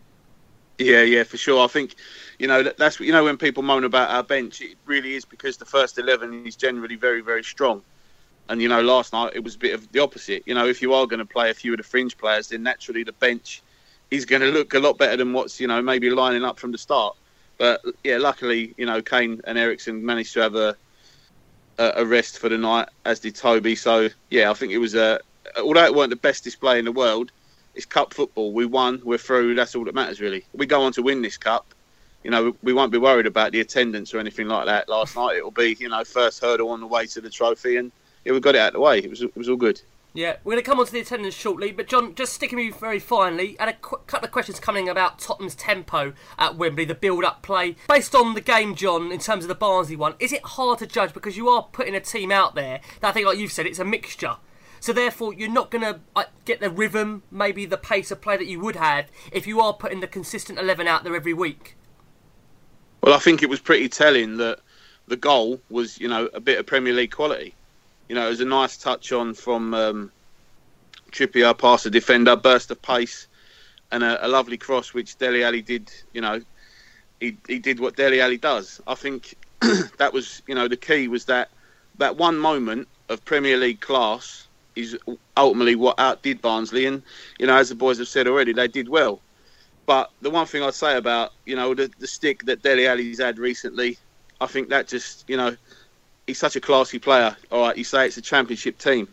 Yeah, 0.78 1.02
yeah, 1.02 1.25
for 1.25 1.37
sure. 1.37 1.64
I 1.64 1.68
think, 1.68 1.95
you 2.38 2.47
know, 2.47 2.62
that's 2.62 3.00
you 3.00 3.12
know 3.12 3.25
when 3.25 3.37
people 3.37 3.62
moan 3.62 3.85
about 3.85 4.11
our 4.11 4.23
bench, 4.23 4.61
it 4.61 4.76
really 4.85 5.14
is 5.14 5.25
because 5.25 5.57
the 5.57 5.64
first 5.64 5.99
eleven 5.99 6.47
is 6.47 6.57
generally 6.57 6.97
very, 6.97 7.21
very 7.21 7.45
strong. 7.45 7.83
And 8.49 8.62
you 8.62 8.69
know, 8.69 8.81
last 8.81 9.12
night 9.12 9.33
it 9.35 9.45
was 9.45 9.57
a 9.57 9.59
bit 9.59 9.75
of 9.75 9.90
the 9.93 10.00
opposite. 10.00 10.43
You 10.47 10.55
know, 10.55 10.67
if 10.67 10.81
you 10.81 10.95
are 10.95 11.07
going 11.07 11.19
to 11.19 11.26
play 11.26 11.50
a 11.50 11.55
few 11.55 11.73
of 11.73 11.78
the 11.78 11.85
fringe 11.85 12.17
players, 12.17 12.49
then 12.49 12.62
naturally 12.62 13.05
the 13.05 13.12
bench 13.12 13.62
is 14.11 14.25
going 14.25 14.40
to 14.43 14.49
look 14.49 14.73
a 14.75 14.78
lot 14.78 14.97
better 14.97 15.17
than 15.17 15.33
what's 15.33 15.61
you 15.61 15.67
know 15.67 15.83
maybe 15.83 16.11
lining 16.11 16.45
up 16.45 16.59
from 16.59 16.73
the 16.73 16.78
start. 16.78 17.17
But 17.59 17.83
yeah, 18.05 18.19
luckily 18.19 18.75
you 18.76 18.87
know 18.87 19.02
Kane 19.02 19.40
and 19.45 19.59
Eriksen 19.59 20.05
managed 20.05 20.33
to 20.35 20.40
have 20.40 20.55
a 20.55 20.76
a, 21.78 21.93
a 21.97 22.05
rest 22.05 22.38
for 22.38 22.49
the 22.49 22.59
night, 22.59 22.88
as 23.05 23.21
did 23.21 23.37
Toby. 23.37 23.75
So 23.75 24.09
yeah, 24.31 24.50
I 24.50 24.55
think 24.55 24.73
it 24.73 24.78
was 24.78 24.95
a 24.95 25.21
although 25.57 25.85
it 25.85 25.95
weren't 25.95 26.11
the 26.11 26.17
best 26.17 26.45
display 26.45 26.78
in 26.78 26.85
the 26.85 26.93
world, 26.93 27.33
it's 27.75 27.87
cup 27.87 28.12
football. 28.12 28.52
We 28.52 28.67
won, 28.67 29.00
we're 29.05 29.19
through. 29.19 29.55
That's 29.55 29.75
all 29.75 29.85
that 29.85 29.95
matters 29.95 30.21
really. 30.21 30.45
We 30.52 30.67
go 30.67 30.83
on 30.83 30.93
to 30.93 31.02
win 31.02 31.23
this 31.23 31.37
cup. 31.37 31.75
You 32.25 32.31
know, 32.33 32.57
we 32.62 32.73
won't 32.73 32.90
be 32.90 32.99
worried 32.99 33.26
about 33.26 33.52
the 33.52 33.61
attendance 33.61 34.12
or 34.12 34.19
anything 34.19 34.49
like 34.49 34.67
that. 34.67 34.88
Last 34.88 35.17
night, 35.17 35.37
it'll 35.37 35.50
be 35.50 35.76
you 35.78 35.88
know 35.88 36.05
first 36.05 36.40
hurdle 36.40 36.71
on 36.71 36.81
the 36.81 36.87
way 36.87 37.07
to 37.07 37.21
the 37.21 37.31
trophy, 37.31 37.76
and 37.76 37.93
yeah, 38.25 38.33
we 38.33 38.41
got 38.41 38.55
it 38.55 38.61
out 38.61 38.69
of 38.69 38.75
the 38.75 38.81
way. 38.81 38.99
It 38.99 39.11
was 39.11 39.23
it 39.23 39.37
was 39.37 39.49
all 39.49 39.57
good. 39.57 39.81
Yeah, 40.15 40.37
we're 40.43 40.55
going 40.55 40.65
to 40.65 40.69
come 40.69 40.81
on 40.81 40.87
to 40.87 40.93
the 40.93 41.01
attendance 41.01 41.35
shortly, 41.35 41.71
but 41.71 41.87
Jon, 41.87 42.15
just 42.15 42.33
sticking 42.33 42.57
with 42.57 42.67
you 42.67 42.73
very 42.73 42.99
finally, 42.99 43.57
and 43.61 43.71
a 43.71 43.75
qu- 43.75 43.99
couple 44.07 44.27
of 44.27 44.33
questions 44.33 44.59
coming 44.59 44.89
about 44.89 45.19
Tottenham's 45.19 45.55
tempo 45.55 46.15
at 46.39 46.57
Wembley, 46.57 46.87
the 46.87 46.95
build-up 46.95 47.43
play. 47.43 47.77
Based 47.89 48.15
on 48.15 48.35
the 48.35 48.41
game, 48.41 48.75
Jon, 48.75 49.13
in 49.13 49.21
terms 49.21 49.45
of 49.45 49.49
the 49.49 49.55
Barnsley 49.55 49.97
one, 49.97 50.15
is 50.19 50.33
it 50.33 50.43
hard 50.43 50.79
to 50.79 50.87
judge 50.87 51.13
because 51.13 51.37
you 51.37 51.49
are 51.49 51.69
putting 51.71 51.95
a 51.95 52.01
team 52.01 52.33
out 52.33 52.55
there 52.55 52.81
that 53.01 53.09
I 53.09 53.13
think, 53.13 53.27
like 53.27 53.39
you've 53.39 53.53
said, 53.53 53.67
it's 53.67 53.79
a 53.79 53.85
mixture. 53.85 54.39
So 54.81 54.93
therefore, 54.93 55.35
you're 55.35 55.51
not 55.51 55.71
going 55.71 55.83
to 55.83 56.01
uh, 56.17 56.25
get 56.45 56.61
the 56.61 56.71
rhythm, 56.71 57.23
maybe 57.31 57.67
the 57.67 57.77
pace 57.77 58.11
of 58.11 58.21
play 58.21 58.37
that 58.37 58.47
you 58.47 58.61
would 58.61 58.77
have 58.77 59.11
if 59.31 59.47
you 59.47 59.61
are 59.61 59.73
putting 59.75 60.01
the 60.01 60.07
consistent 60.07 60.59
11 60.59 60.87
out 60.89 61.05
there 61.05 61.15
every 61.15 61.35
week. 61.35 61.77
Well, 63.03 63.15
I 63.15 63.19
think 63.19 63.43
it 63.43 63.51
was 63.51 63.61
pretty 63.61 63.89
telling 63.89 64.39
that 64.39 64.61
the 65.07 65.17
goal 65.17 65.61
was, 65.71 66.01
you 66.01 66.09
know, 66.09 66.29
a 66.33 66.41
bit 66.41 66.59
of 66.59 66.67
Premier 66.67 66.93
League 66.93 67.13
quality. 67.13 67.55
You 68.09 68.15
know, 68.15 68.27
it 68.27 68.31
was 68.31 68.41
a 68.41 68.47
nice 68.47 68.77
touch 68.77 69.12
on 69.12 69.35
from 69.35 69.75
um, 69.75 70.12
Trippier 71.12 71.57
past 71.57 71.85
the 71.85 71.91
defender, 71.91 72.37
burst 72.37 72.71
of 72.71 72.81
pace, 72.81 73.27
and 73.93 74.03
a, 74.03 74.27
a 74.27 74.29
lovely 74.29 74.57
cross 74.57 74.95
which 74.95 75.17
Dele 75.17 75.43
Alli 75.43 75.62
did. 75.62 75.91
You 76.12 76.21
know, 76.21 76.41
he 77.21 77.37
he 77.47 77.59
did 77.59 77.81
what 77.81 77.97
Dele 77.97 78.21
Alli 78.21 78.38
does. 78.38 78.81
I 78.87 78.95
think 78.95 79.35
that 79.99 80.12
was, 80.12 80.43
you 80.47 80.55
know, 80.55 80.69
the 80.69 80.77
key 80.77 81.09
was 81.09 81.25
that 81.27 81.50
that 81.99 82.17
one 82.17 82.38
moment 82.38 82.88
of 83.09 83.25
Premier 83.25 83.57
League 83.57 83.81
class 83.81 84.47
is 84.77 84.97
ultimately 85.37 85.75
what 85.75 85.99
outdid 85.99 86.41
Barnsley, 86.41 86.87
and 86.87 87.03
you 87.38 87.47
know, 87.47 87.57
as 87.57 87.69
the 87.69 87.75
boys 87.75 87.99
have 87.99 88.09
said 88.09 88.27
already, 88.29 88.53
they 88.53 88.69
did 88.69 88.88
well. 88.88 89.21
But 89.87 90.11
the 90.21 90.31
one 90.31 90.47
thing 90.47 90.62
I'd 90.62 90.75
say 90.75 90.97
about 90.97 91.33
you 91.47 91.57
know 91.57 91.75
the, 91.75 91.91
the 91.99 92.07
stick 92.07 92.45
that 92.45 92.62
Dele 92.62 92.87
Alli's 92.87 93.19
had 93.21 93.38
recently, 93.38 93.99
I 94.41 94.47
think 94.47 94.69
that 94.69 94.87
just 94.88 95.25
you 95.29 95.37
know 95.37 95.57
he's 96.29 96.39
such 96.39 96.55
a 96.55 96.61
classy 96.61 97.01
player. 97.01 97.37
All 97.51 97.63
right, 97.63 97.77
you 97.77 97.83
say 97.83 98.07
it's 98.07 98.19
a 98.19 98.23
championship 98.23 98.79
team, 98.79 99.09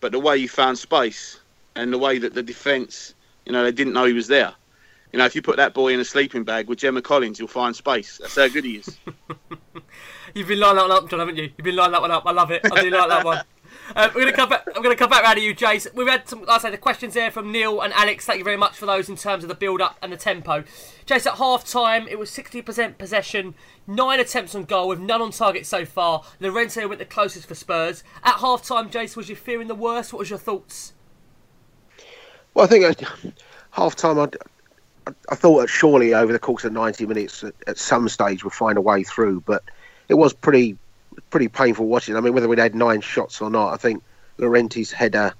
but 0.00 0.12
the 0.12 0.18
way 0.18 0.38
he 0.38 0.46
found 0.46 0.78
space 0.78 1.40
and 1.74 1.92
the 1.92 1.98
way 1.98 2.18
that 2.18 2.32
the 2.32 2.42
defence, 2.42 3.12
you 3.44 3.52
know, 3.52 3.64
they 3.64 3.72
didn't 3.72 3.92
know 3.92 4.06
he 4.06 4.14
was 4.14 4.28
there. 4.28 4.54
You 5.12 5.18
know, 5.18 5.24
if 5.24 5.34
you 5.34 5.42
put 5.42 5.56
that 5.56 5.74
boy 5.74 5.92
in 5.92 6.00
a 6.00 6.04
sleeping 6.04 6.44
bag 6.44 6.68
with 6.68 6.78
Gemma 6.78 7.02
Collins, 7.02 7.38
you'll 7.38 7.48
find 7.48 7.74
space. 7.74 8.18
That's 8.18 8.36
how 8.36 8.48
good 8.48 8.64
he 8.64 8.76
is. 8.76 8.98
You've 10.34 10.48
been 10.48 10.60
lining 10.60 10.76
that 10.76 10.88
one 10.88 10.92
up, 10.92 11.10
Jon, 11.10 11.18
haven't 11.18 11.36
you? 11.36 11.44
You've 11.44 11.64
been 11.64 11.76
lining 11.76 11.92
that 11.92 12.02
one 12.02 12.10
up. 12.10 12.24
I 12.26 12.32
love 12.32 12.50
it. 12.50 12.60
I 12.70 12.82
do 12.82 12.90
like 12.90 13.08
that 13.08 13.24
one. 13.24 13.42
Uh, 13.96 14.10
we're 14.14 14.26
to 14.26 14.32
come 14.32 14.48
back. 14.48 14.66
I'm 14.74 14.82
to 14.82 14.96
come 14.96 15.10
back 15.10 15.22
around 15.22 15.36
to 15.36 15.42
you, 15.42 15.54
Jace. 15.54 15.92
We've 15.94 16.08
had 16.08 16.28
some, 16.28 16.40
like 16.40 16.48
I 16.48 16.58
say, 16.58 16.70
the 16.70 16.78
questions 16.78 17.14
there 17.14 17.30
from 17.30 17.50
Neil 17.50 17.80
and 17.80 17.92
Alex. 17.94 18.26
Thank 18.26 18.38
you 18.38 18.44
very 18.44 18.56
much 18.56 18.76
for 18.76 18.86
those 18.86 19.08
in 19.08 19.16
terms 19.16 19.44
of 19.44 19.48
the 19.48 19.54
build-up 19.54 19.96
and 20.02 20.12
the 20.12 20.16
tempo. 20.16 20.64
Jace, 21.06 21.26
at 21.26 21.38
half-time, 21.38 22.06
it 22.08 22.18
was 22.18 22.30
60% 22.30 22.98
possession, 22.98 23.54
nine 23.86 24.20
attempts 24.20 24.54
on 24.54 24.64
goal 24.64 24.88
with 24.88 25.00
none 25.00 25.22
on 25.22 25.30
target 25.30 25.66
so 25.66 25.84
far. 25.84 26.22
Lorenzo 26.40 26.86
went 26.86 26.98
the 26.98 27.04
closest 27.04 27.46
for 27.48 27.54
Spurs. 27.54 28.04
At 28.22 28.36
half-time, 28.36 28.90
Jace, 28.90 29.16
was 29.16 29.28
you 29.28 29.36
fearing 29.36 29.68
the 29.68 29.74
worst? 29.74 30.12
What 30.12 30.20
was 30.20 30.30
your 30.30 30.38
thoughts? 30.38 30.92
Well, 32.54 32.64
I 32.64 32.68
think 32.68 32.84
at 32.84 33.02
half-time, 33.70 34.18
I'd, 34.18 34.36
I 35.30 35.34
thought 35.34 35.60
that 35.60 35.68
surely 35.68 36.12
over 36.14 36.32
the 36.32 36.38
course 36.38 36.64
of 36.64 36.72
90 36.72 37.06
minutes, 37.06 37.42
at, 37.42 37.54
at 37.66 37.78
some 37.78 38.08
stage, 38.08 38.44
we'd 38.44 38.52
find 38.52 38.76
a 38.76 38.82
way 38.82 39.02
through. 39.02 39.40
But 39.40 39.62
it 40.08 40.14
was 40.14 40.32
pretty 40.34 40.76
pretty 41.30 41.48
painful 41.48 41.86
watching. 41.86 42.16
I 42.16 42.20
mean, 42.20 42.34
whether 42.34 42.48
we'd 42.48 42.58
had 42.58 42.74
nine 42.74 43.00
shots 43.00 43.40
or 43.40 43.50
not, 43.50 43.72
I 43.72 43.76
think 43.76 44.02
Llorente's 44.38 44.92
header 44.92 45.34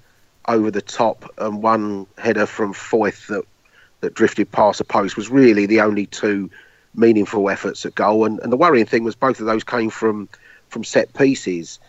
over 0.47 0.71
the 0.71 0.81
top 0.81 1.31
and 1.37 1.61
one 1.61 2.07
header 2.17 2.45
from 2.45 2.73
Foyth 2.73 3.27
that 3.27 3.43
that 4.01 4.13
drifted 4.13 4.51
past 4.51 4.77
the 4.77 4.85
post 4.85 5.17
was 5.17 5.29
really 5.29 5.65
the 5.65 5.81
only 5.81 6.05
two 6.05 6.49
meaningful 6.95 7.49
efforts 7.49 7.85
at 7.85 7.95
goal. 7.95 8.25
And, 8.25 8.39
and 8.39 8.51
the 8.51 8.57
worrying 8.57 8.85
thing 8.85 9.03
was 9.03 9.15
both 9.15 9.39
of 9.39 9.45
those 9.45 9.63
came 9.63 9.89
from 9.89 10.29
from 10.69 10.83
set 10.83 11.13
pieces. 11.13 11.79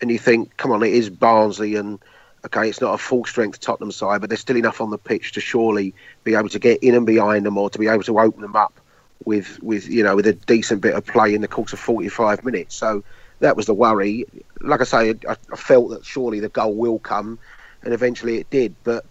And 0.00 0.10
you 0.10 0.18
think, 0.18 0.56
come 0.56 0.72
on, 0.72 0.82
it 0.82 0.92
is 0.92 1.08
Barnsley, 1.08 1.76
and 1.76 1.98
okay, 2.44 2.68
it's 2.68 2.80
not 2.80 2.94
a 2.94 2.98
full 2.98 3.24
strength 3.24 3.60
Tottenham 3.60 3.92
side, 3.92 4.20
but 4.20 4.28
there's 4.28 4.40
still 4.40 4.56
enough 4.56 4.80
on 4.80 4.90
the 4.90 4.98
pitch 4.98 5.32
to 5.32 5.40
surely 5.40 5.94
be 6.24 6.34
able 6.34 6.48
to 6.50 6.58
get 6.58 6.82
in 6.82 6.94
and 6.94 7.06
behind 7.06 7.46
them 7.46 7.56
or 7.56 7.70
to 7.70 7.78
be 7.78 7.88
able 7.88 8.02
to 8.02 8.18
open 8.18 8.42
them 8.42 8.56
up 8.56 8.78
with 9.24 9.62
with 9.62 9.88
you 9.88 10.02
know 10.02 10.16
with 10.16 10.26
a 10.26 10.32
decent 10.32 10.82
bit 10.82 10.94
of 10.94 11.06
play 11.06 11.34
in 11.34 11.40
the 11.40 11.48
course 11.48 11.72
of 11.72 11.78
45 11.78 12.44
minutes. 12.44 12.74
So 12.74 13.02
that 13.40 13.56
was 13.56 13.66
the 13.66 13.74
worry. 13.74 14.26
Like 14.60 14.80
I 14.80 14.84
say, 14.84 15.10
I, 15.28 15.36
I 15.52 15.56
felt 15.56 15.90
that 15.90 16.04
surely 16.04 16.40
the 16.40 16.48
goal 16.48 16.74
will 16.74 16.98
come, 16.98 17.38
and 17.82 17.92
eventually 17.92 18.38
it 18.38 18.50
did. 18.50 18.74
But 18.84 19.04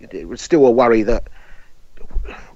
it, 0.00 0.14
it 0.14 0.28
was 0.28 0.40
still 0.40 0.66
a 0.66 0.70
worry 0.70 1.02
that 1.02 1.28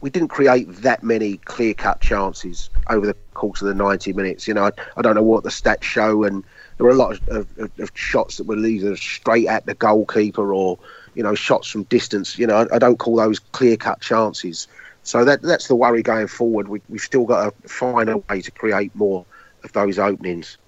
we 0.00 0.10
didn't 0.10 0.28
create 0.28 0.68
that 0.76 1.02
many 1.02 1.36
clear 1.38 1.74
cut 1.74 2.00
chances 2.00 2.70
over 2.88 3.06
the 3.06 3.14
course 3.34 3.60
of 3.60 3.68
the 3.68 3.74
90 3.74 4.12
minutes. 4.12 4.48
You 4.48 4.54
know, 4.54 4.64
I, 4.64 4.70
I, 4.96 5.02
don't 5.02 5.14
know 5.14 5.22
what 5.22 5.44
the 5.44 5.50
stats 5.50 5.82
show, 5.82 6.24
and 6.24 6.44
there 6.76 6.86
were 6.86 6.92
a 6.92 6.96
lot 6.96 7.18
of, 7.28 7.58
of, 7.58 7.70
of, 7.78 7.90
shots 7.94 8.36
that 8.36 8.46
were 8.46 8.56
either 8.56 8.96
straight 8.96 9.46
at 9.46 9.66
the 9.66 9.74
goalkeeper 9.74 10.54
or, 10.54 10.78
you 11.14 11.22
know, 11.22 11.34
shots 11.34 11.68
from 11.68 11.84
distance. 11.84 12.38
You 12.38 12.46
know, 12.46 12.56
I, 12.56 12.76
I 12.76 12.78
don't 12.78 12.98
call 12.98 13.16
those 13.16 13.38
clear 13.38 13.76
cut 13.76 14.00
chances. 14.00 14.68
So 15.02 15.24
that 15.24 15.42
that's 15.42 15.68
the 15.68 15.76
worry 15.76 16.02
going 16.02 16.26
forward. 16.26 16.68
We, 16.68 16.80
we've 16.88 17.00
still 17.00 17.24
got 17.24 17.62
to 17.62 17.68
find 17.68 18.08
a 18.08 18.18
way 18.18 18.42
to 18.42 18.50
create 18.50 18.94
more 18.94 19.24
of 19.64 19.72
those 19.72 19.98
openings. 19.98 20.58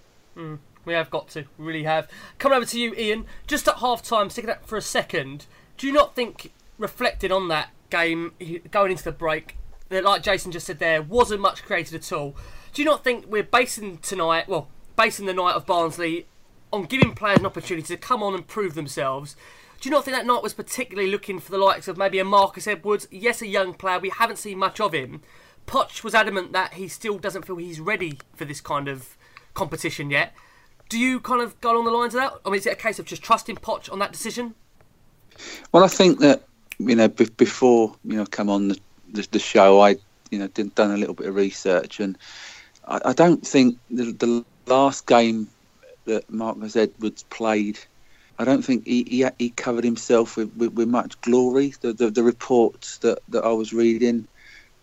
Mm, 0.40 0.59
we 0.85 0.94
have 0.94 1.11
got 1.11 1.28
to, 1.30 1.44
we 1.59 1.66
really 1.66 1.85
have. 1.85 2.09
Coming 2.38 2.56
over 2.56 2.66
to 2.66 2.80
you, 2.80 2.94
Ian. 2.94 3.26
Just 3.47 3.68
at 3.68 3.78
half 3.78 4.02
time, 4.02 4.30
sticking 4.30 4.49
that 4.49 4.66
for 4.66 4.76
a 4.76 4.82
second, 4.82 5.47
do 5.76 5.87
you 5.87 5.92
not 5.92 6.14
think, 6.14 6.52
reflecting 6.78 7.30
on 7.30 7.49
that 7.49 7.70
game, 7.90 8.32
going 8.70 8.92
into 8.92 9.04
the 9.04 9.12
break, 9.12 9.56
that, 9.90 10.04
like 10.04 10.23
Jason 10.23 10.52
just 10.52 10.66
said 10.66 10.78
there, 10.78 11.02
wasn't 11.02 11.40
much 11.40 11.62
created 11.64 11.94
at 11.94 12.12
all? 12.12 12.35
Do 12.73 12.80
you 12.82 12.87
not 12.87 13.04
think 13.04 13.26
we're 13.28 13.42
basing 13.42 13.99
tonight, 13.99 14.49
well, 14.49 14.68
basing 14.97 15.26
the 15.26 15.35
night 15.35 15.54
of 15.54 15.66
Barnsley 15.66 16.26
on 16.73 16.85
giving 16.85 17.14
players 17.14 17.40
an 17.40 17.47
opportunity 17.47 17.87
to 17.88 17.97
come 17.97 18.23
on 18.23 18.35
and 18.35 18.47
prove 18.47 18.75
themselves? 18.75 19.37
Do 19.80 19.88
you 19.88 19.94
not 19.94 20.04
think 20.04 20.16
that 20.16 20.26
night 20.26 20.42
was 20.42 20.54
particularly 20.54 21.11
looking 21.11 21.38
for 21.38 21.50
the 21.50 21.59
likes 21.59 21.88
of 21.88 21.97
maybe 21.97 22.18
a 22.18 22.25
Marcus 22.25 22.66
Edwards? 22.66 23.09
Yes, 23.11 23.42
a 23.42 23.47
young 23.47 23.75
player, 23.75 23.99
we 23.99 24.11
haven't 24.11 24.37
seen 24.37 24.59
much 24.59 24.80
of 24.80 24.92
him. 24.92 25.23
Poch 25.66 26.04
was 26.04 26.14
adamant 26.14 26.52
that 26.52 26.75
he 26.75 26.87
still 26.87 27.18
doesn't 27.18 27.47
feel 27.47 27.56
he's 27.56 27.80
ready 27.80 28.18
for 28.35 28.44
this 28.44 28.61
kind 28.61 28.88
of 28.88 29.16
competition 29.54 30.11
yet. 30.11 30.33
Do 30.88 30.99
you 30.99 31.21
kind 31.21 31.40
of 31.40 31.61
go 31.61 31.73
along 31.73 31.85
the 31.85 31.92
lines 31.92 32.14
of 32.14 32.21
that? 32.21 32.35
I 32.45 32.50
mean, 32.50 32.59
is 32.59 32.66
it 32.66 32.73
a 32.73 32.76
case 32.76 32.99
of 32.99 33.07
just 33.07 33.23
trusting 33.23 33.57
Poch 33.57 33.90
on 33.92 34.00
that 34.00 34.12
decision? 34.12 34.54
Well, 35.73 35.85
I 35.85 35.88
think 35.88 36.19
that 36.21 36.42
you 36.78 36.97
know 36.97 37.09
b- 37.09 37.28
before 37.37 37.95
you 38.04 38.16
know 38.16 38.26
come 38.26 38.50
on 38.50 38.69
the, 38.69 38.78
the, 39.12 39.28
the, 39.30 39.38
show, 39.38 39.80
I 39.80 39.97
you 40.30 40.38
know 40.38 40.49
did, 40.49 40.75
done 40.75 40.90
a 40.90 40.97
little 40.97 41.14
bit 41.14 41.28
of 41.28 41.35
research, 41.35 42.00
and 42.00 42.19
I, 42.87 43.00
I 43.07 43.12
don't 43.12 43.47
think 43.47 43.78
the, 43.90 44.12
the, 44.12 44.45
last 44.66 45.07
game 45.07 45.49
that 46.04 46.30
Marcus 46.30 46.76
Edwards 46.76 47.25
played. 47.25 47.78
I 48.38 48.45
don't 48.45 48.62
think 48.62 48.87
he, 48.87 49.04
he, 49.04 49.26
he 49.38 49.50
covered 49.50 49.85
himself 49.85 50.37
with, 50.37 50.54
with, 50.57 50.73
with 50.75 50.88
much 50.88 51.21
glory. 51.23 51.75
The, 51.80 51.92
the, 51.92 52.11
the 52.11 52.23
reports 52.23 52.99
that, 52.99 53.19
that 53.30 53.45
I 53.45 53.52
was 53.52 53.73
reading, 53.73 54.28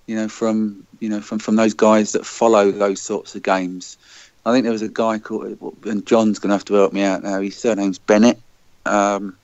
you 0.05 0.15
know, 0.15 0.27
from 0.27 0.85
you 0.99 1.09
know 1.09 1.21
from, 1.21 1.39
from 1.39 1.55
those 1.55 1.73
guys 1.73 2.11
that 2.13 2.25
follow 2.25 2.71
those 2.71 3.01
sorts 3.01 3.35
of 3.35 3.43
games, 3.43 3.97
I 4.47 4.53
think 4.53 4.63
there 4.63 4.71
was 4.71 4.81
a 4.81 4.87
guy 4.87 5.19
called, 5.19 5.57
and 5.83 6.05
Jon's 6.05 6.39
going 6.39 6.49
to 6.49 6.55
have 6.55 6.63
to 6.65 6.75
help 6.75 6.93
me 6.93 7.03
out 7.03 7.21
now. 7.21 7.41
His 7.41 7.57
surname's 7.57 7.99
Bennett, 7.99 8.39
um, 8.85 9.35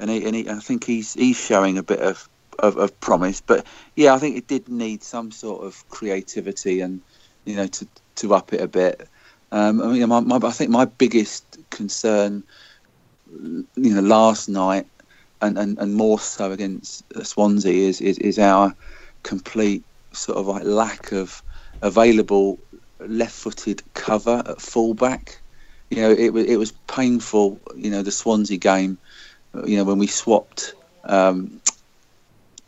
and, 0.00 0.10
he, 0.10 0.24
and 0.26 0.34
he, 0.34 0.50
I 0.50 0.56
think 0.56 0.82
he's 0.82 1.14
he's 1.14 1.38
showing 1.38 1.78
a 1.78 1.82
bit 1.84 2.00
of, 2.00 2.28
of, 2.58 2.76
of 2.76 2.98
promise. 2.98 3.40
But 3.40 3.64
yeah, 3.94 4.14
I 4.14 4.18
think 4.18 4.36
it 4.36 4.48
did 4.48 4.68
need 4.68 5.04
some 5.04 5.30
sort 5.30 5.64
of 5.64 5.88
creativity 5.90 6.80
and 6.80 7.02
you 7.44 7.54
know 7.54 7.68
to 7.68 7.86
to 8.16 8.34
up 8.34 8.52
it 8.52 8.60
a 8.60 8.66
bit. 8.66 9.08
Um, 9.52 9.80
I 9.80 9.86
mean, 9.92 10.08
my, 10.08 10.18
my, 10.18 10.40
I 10.42 10.50
think 10.50 10.70
my 10.70 10.86
biggest 10.86 11.58
concern, 11.70 12.42
you 13.30 13.64
know, 13.76 14.00
last 14.00 14.48
night 14.48 14.88
and, 15.40 15.56
and, 15.56 15.78
and 15.78 15.94
more 15.94 16.18
so 16.18 16.50
against 16.50 17.04
Swansea 17.24 17.88
is, 17.88 18.00
is, 18.00 18.18
is 18.18 18.40
our 18.40 18.74
complete 19.22 19.84
sort 20.10 20.38
of 20.38 20.48
like 20.48 20.64
lack 20.64 21.12
of 21.12 21.42
available 21.82 22.58
left-footed 23.00 23.82
cover 23.94 24.42
at 24.46 24.60
fullback. 24.60 25.38
You 25.90 26.02
know, 26.02 26.10
it 26.10 26.32
was 26.32 26.46
it 26.46 26.56
was 26.56 26.72
painful. 26.88 27.60
You 27.76 27.90
know, 27.90 28.02
the 28.02 28.10
Swansea 28.10 28.58
game. 28.58 28.98
You 29.64 29.76
know, 29.76 29.84
when 29.84 29.98
we 29.98 30.06
swapped 30.06 30.74
um, 31.04 31.60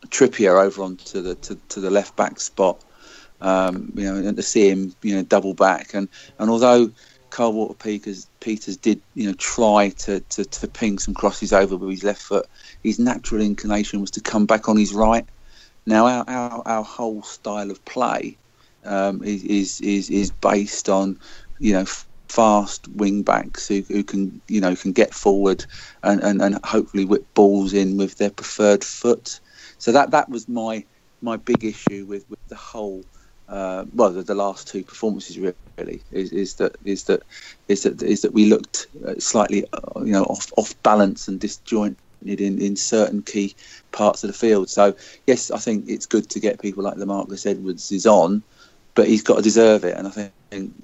Trippier 0.07 0.63
over 0.63 0.83
onto 0.83 1.21
the 1.21 1.35
to, 1.35 1.55
to 1.69 1.79
the 1.79 1.89
left 1.89 2.15
back 2.15 2.39
spot. 2.39 2.81
Um, 3.41 3.93
you 3.95 4.03
know, 4.03 4.15
and 4.15 4.35
to 4.35 4.43
see 4.43 4.69
him, 4.69 4.93
you 5.01 5.15
know, 5.15 5.23
double 5.23 5.53
back, 5.53 5.93
and 5.93 6.09
and 6.39 6.49
although 6.49 6.91
Walker 7.37 7.73
Peters, 7.75 8.27
Peters 8.39 8.75
did, 8.75 9.01
you 9.13 9.27
know, 9.27 9.33
try 9.37 9.89
to, 9.89 10.19
to, 10.19 10.43
to 10.43 10.67
ping 10.67 10.99
some 10.99 11.13
crosses 11.13 11.53
over 11.53 11.77
with 11.77 11.91
his 11.91 12.03
left 12.03 12.21
foot. 12.21 12.47
His 12.83 12.99
natural 12.99 13.41
inclination 13.41 14.01
was 14.01 14.11
to 14.11 14.21
come 14.21 14.45
back 14.45 14.67
on 14.67 14.77
his 14.77 14.93
right, 14.93 15.25
Now 15.85 16.05
our 16.05 16.25
our, 16.27 16.61
our 16.65 16.83
whole 16.83 17.23
style 17.23 17.71
of 17.71 17.83
play 17.85 18.37
um, 18.89 19.23
is, 19.23 19.79
is 19.81 20.09
is 20.09 20.31
based 20.31 20.89
on 20.89 21.17
you 21.59 21.73
know 21.73 21.85
fast 22.27 22.87
wing 22.89 23.23
backs 23.23 23.67
who, 23.67 23.81
who 23.87 24.03
can 24.03 24.41
you 24.47 24.61
know 24.61 24.75
can 24.75 24.91
get 24.91 25.13
forward 25.13 25.65
and, 26.03 26.21
and, 26.21 26.41
and 26.41 26.59
hopefully 26.63 27.05
whip 27.05 27.25
balls 27.33 27.73
in 27.73 27.97
with 27.97 28.17
their 28.17 28.29
preferred 28.29 28.83
foot. 28.83 29.39
So 29.77 29.91
that 29.91 30.11
that 30.11 30.29
was 30.29 30.47
my 30.47 30.85
my 31.21 31.37
big 31.37 31.63
issue 31.63 32.05
with, 32.05 32.25
with 32.29 32.39
the 32.47 32.55
whole 32.55 33.03
uh, 33.47 33.85
well 33.93 34.11
the, 34.11 34.21
the, 34.21 34.35
last 34.35 34.67
two 34.67 34.83
performances 34.83 35.39
really 35.39 36.03
is, 36.11 36.31
is 36.31 36.55
that 36.55 36.75
is 36.85 37.05
that 37.05 37.23
is 37.67 37.83
that 37.83 38.01
is 38.01 38.21
that 38.21 38.33
we 38.33 38.45
looked 38.45 38.87
uh, 39.05 39.15
slightly 39.17 39.65
uh, 39.73 40.01
you 40.01 40.11
know 40.11 40.23
off 40.23 40.51
off 40.55 40.73
balance 40.83 41.27
and 41.27 41.39
disjointed 41.39 41.97
in, 42.21 42.61
in 42.61 42.75
certain 42.75 43.21
key 43.21 43.55
parts 43.91 44.23
of 44.23 44.27
the 44.27 44.33
field. 44.33 44.69
So 44.69 44.95
yes, 45.25 45.51
I 45.51 45.57
think 45.57 45.85
it's 45.87 46.05
good 46.05 46.29
to 46.29 46.39
get 46.39 46.61
people 46.61 46.83
like 46.83 46.97
the 46.97 47.05
Marcus 47.05 47.45
Edwards 47.45 47.91
is 47.91 48.05
on, 48.05 48.43
but 48.99 49.07
he's 49.07 49.23
got 49.23 49.37
to 49.37 49.41
deserve 49.41 49.85
it. 49.85 49.95
And 49.95 50.05
I 50.05 50.11
think 50.11 50.33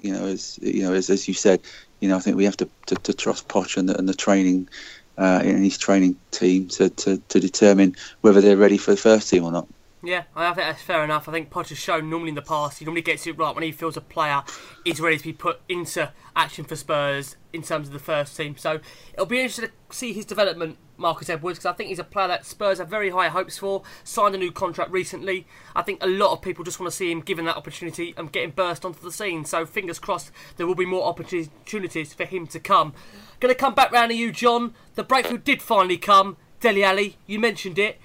you 0.00 0.10
know 0.10 0.24
as 0.24 0.58
you 0.62 0.82
know 0.84 0.94
as, 0.94 1.10
as 1.10 1.28
you 1.28 1.34
said, 1.34 1.60
you 2.00 2.08
know 2.08 2.16
I 2.16 2.20
think 2.20 2.38
we 2.38 2.46
have 2.46 2.56
to, 2.56 2.68
to, 2.86 2.94
to 2.94 3.12
trust 3.12 3.46
Poch 3.46 3.76
and 3.76 3.90
the, 3.90 3.98
and 3.98 4.08
the 4.08 4.14
training 4.14 4.70
uh, 5.18 5.42
in 5.44 5.62
his 5.62 5.76
training 5.76 6.16
team 6.30 6.68
to, 6.68 6.88
to, 6.88 7.18
to 7.18 7.40
determine 7.40 7.94
whether 8.22 8.40
they're 8.40 8.56
ready 8.56 8.78
for 8.78 8.92
the 8.92 8.96
first 8.96 9.28
team 9.28 9.44
or 9.44 9.52
not. 9.52 9.68
Yeah, 10.06 10.22
I 10.36 10.54
think 10.54 10.68
that's 10.68 10.82
fair 10.82 11.02
enough. 11.02 11.28
I 11.28 11.32
think 11.32 11.52
has 11.52 11.76
shown 11.76 12.08
normally 12.08 12.28
in 12.28 12.36
the 12.36 12.42
past 12.42 12.78
he 12.78 12.84
normally 12.84 13.02
gets 13.02 13.26
it 13.26 13.36
right 13.36 13.52
when 13.52 13.64
he 13.64 13.72
feels 13.72 13.96
a 13.96 14.00
player 14.00 14.44
is 14.84 15.00
ready 15.00 15.18
to 15.18 15.24
be 15.24 15.32
put 15.32 15.60
into 15.68 16.12
action 16.36 16.64
for 16.64 16.76
Spurs 16.76 17.34
in 17.52 17.62
terms 17.62 17.88
of 17.88 17.92
the 17.92 17.98
first 17.98 18.36
team. 18.36 18.56
So 18.56 18.78
it'll 19.14 19.26
be 19.26 19.40
interesting 19.40 19.70
to 19.70 19.96
see 19.96 20.12
his 20.12 20.24
development, 20.24 20.78
Marcus 20.96 21.28
Edwards, 21.28 21.58
because 21.58 21.66
I 21.66 21.72
think 21.72 21.88
he's 21.88 21.98
a 21.98 22.04
player 22.04 22.28
that 22.28 22.46
Spurs 22.46 22.78
have 22.78 22.88
very 22.88 23.10
high 23.10 23.26
hopes 23.26 23.58
for. 23.58 23.82
Signed 24.04 24.36
a 24.36 24.38
new 24.38 24.52
contract 24.52 24.92
recently. 24.92 25.44
I 25.74 25.82
think 25.82 26.00
a 26.04 26.06
lot 26.06 26.30
of 26.30 26.40
people 26.40 26.62
just 26.62 26.78
want 26.78 26.92
to 26.92 26.96
see 26.96 27.10
him 27.10 27.20
given 27.20 27.44
that 27.46 27.56
opportunity 27.56 28.14
and 28.16 28.30
getting 28.30 28.50
burst 28.50 28.84
onto 28.84 29.00
the 29.00 29.10
scene. 29.10 29.44
So 29.44 29.66
fingers 29.66 29.98
crossed 29.98 30.30
there 30.56 30.68
will 30.68 30.76
be 30.76 30.86
more 30.86 31.06
opportunities 31.08 32.14
for 32.14 32.26
him 32.26 32.46
to 32.46 32.60
come. 32.60 32.94
Going 33.40 33.52
to 33.52 33.58
come 33.58 33.74
back 33.74 33.90
round 33.90 34.12
to 34.12 34.16
you, 34.16 34.30
Jon. 34.30 34.72
The 34.94 35.02
breakthrough 35.02 35.38
did 35.38 35.62
finally 35.62 35.98
come. 35.98 36.36
Dele 36.60 36.84
Alli, 36.84 37.18
you 37.26 37.40
mentioned 37.40 37.80
it. 37.80 37.98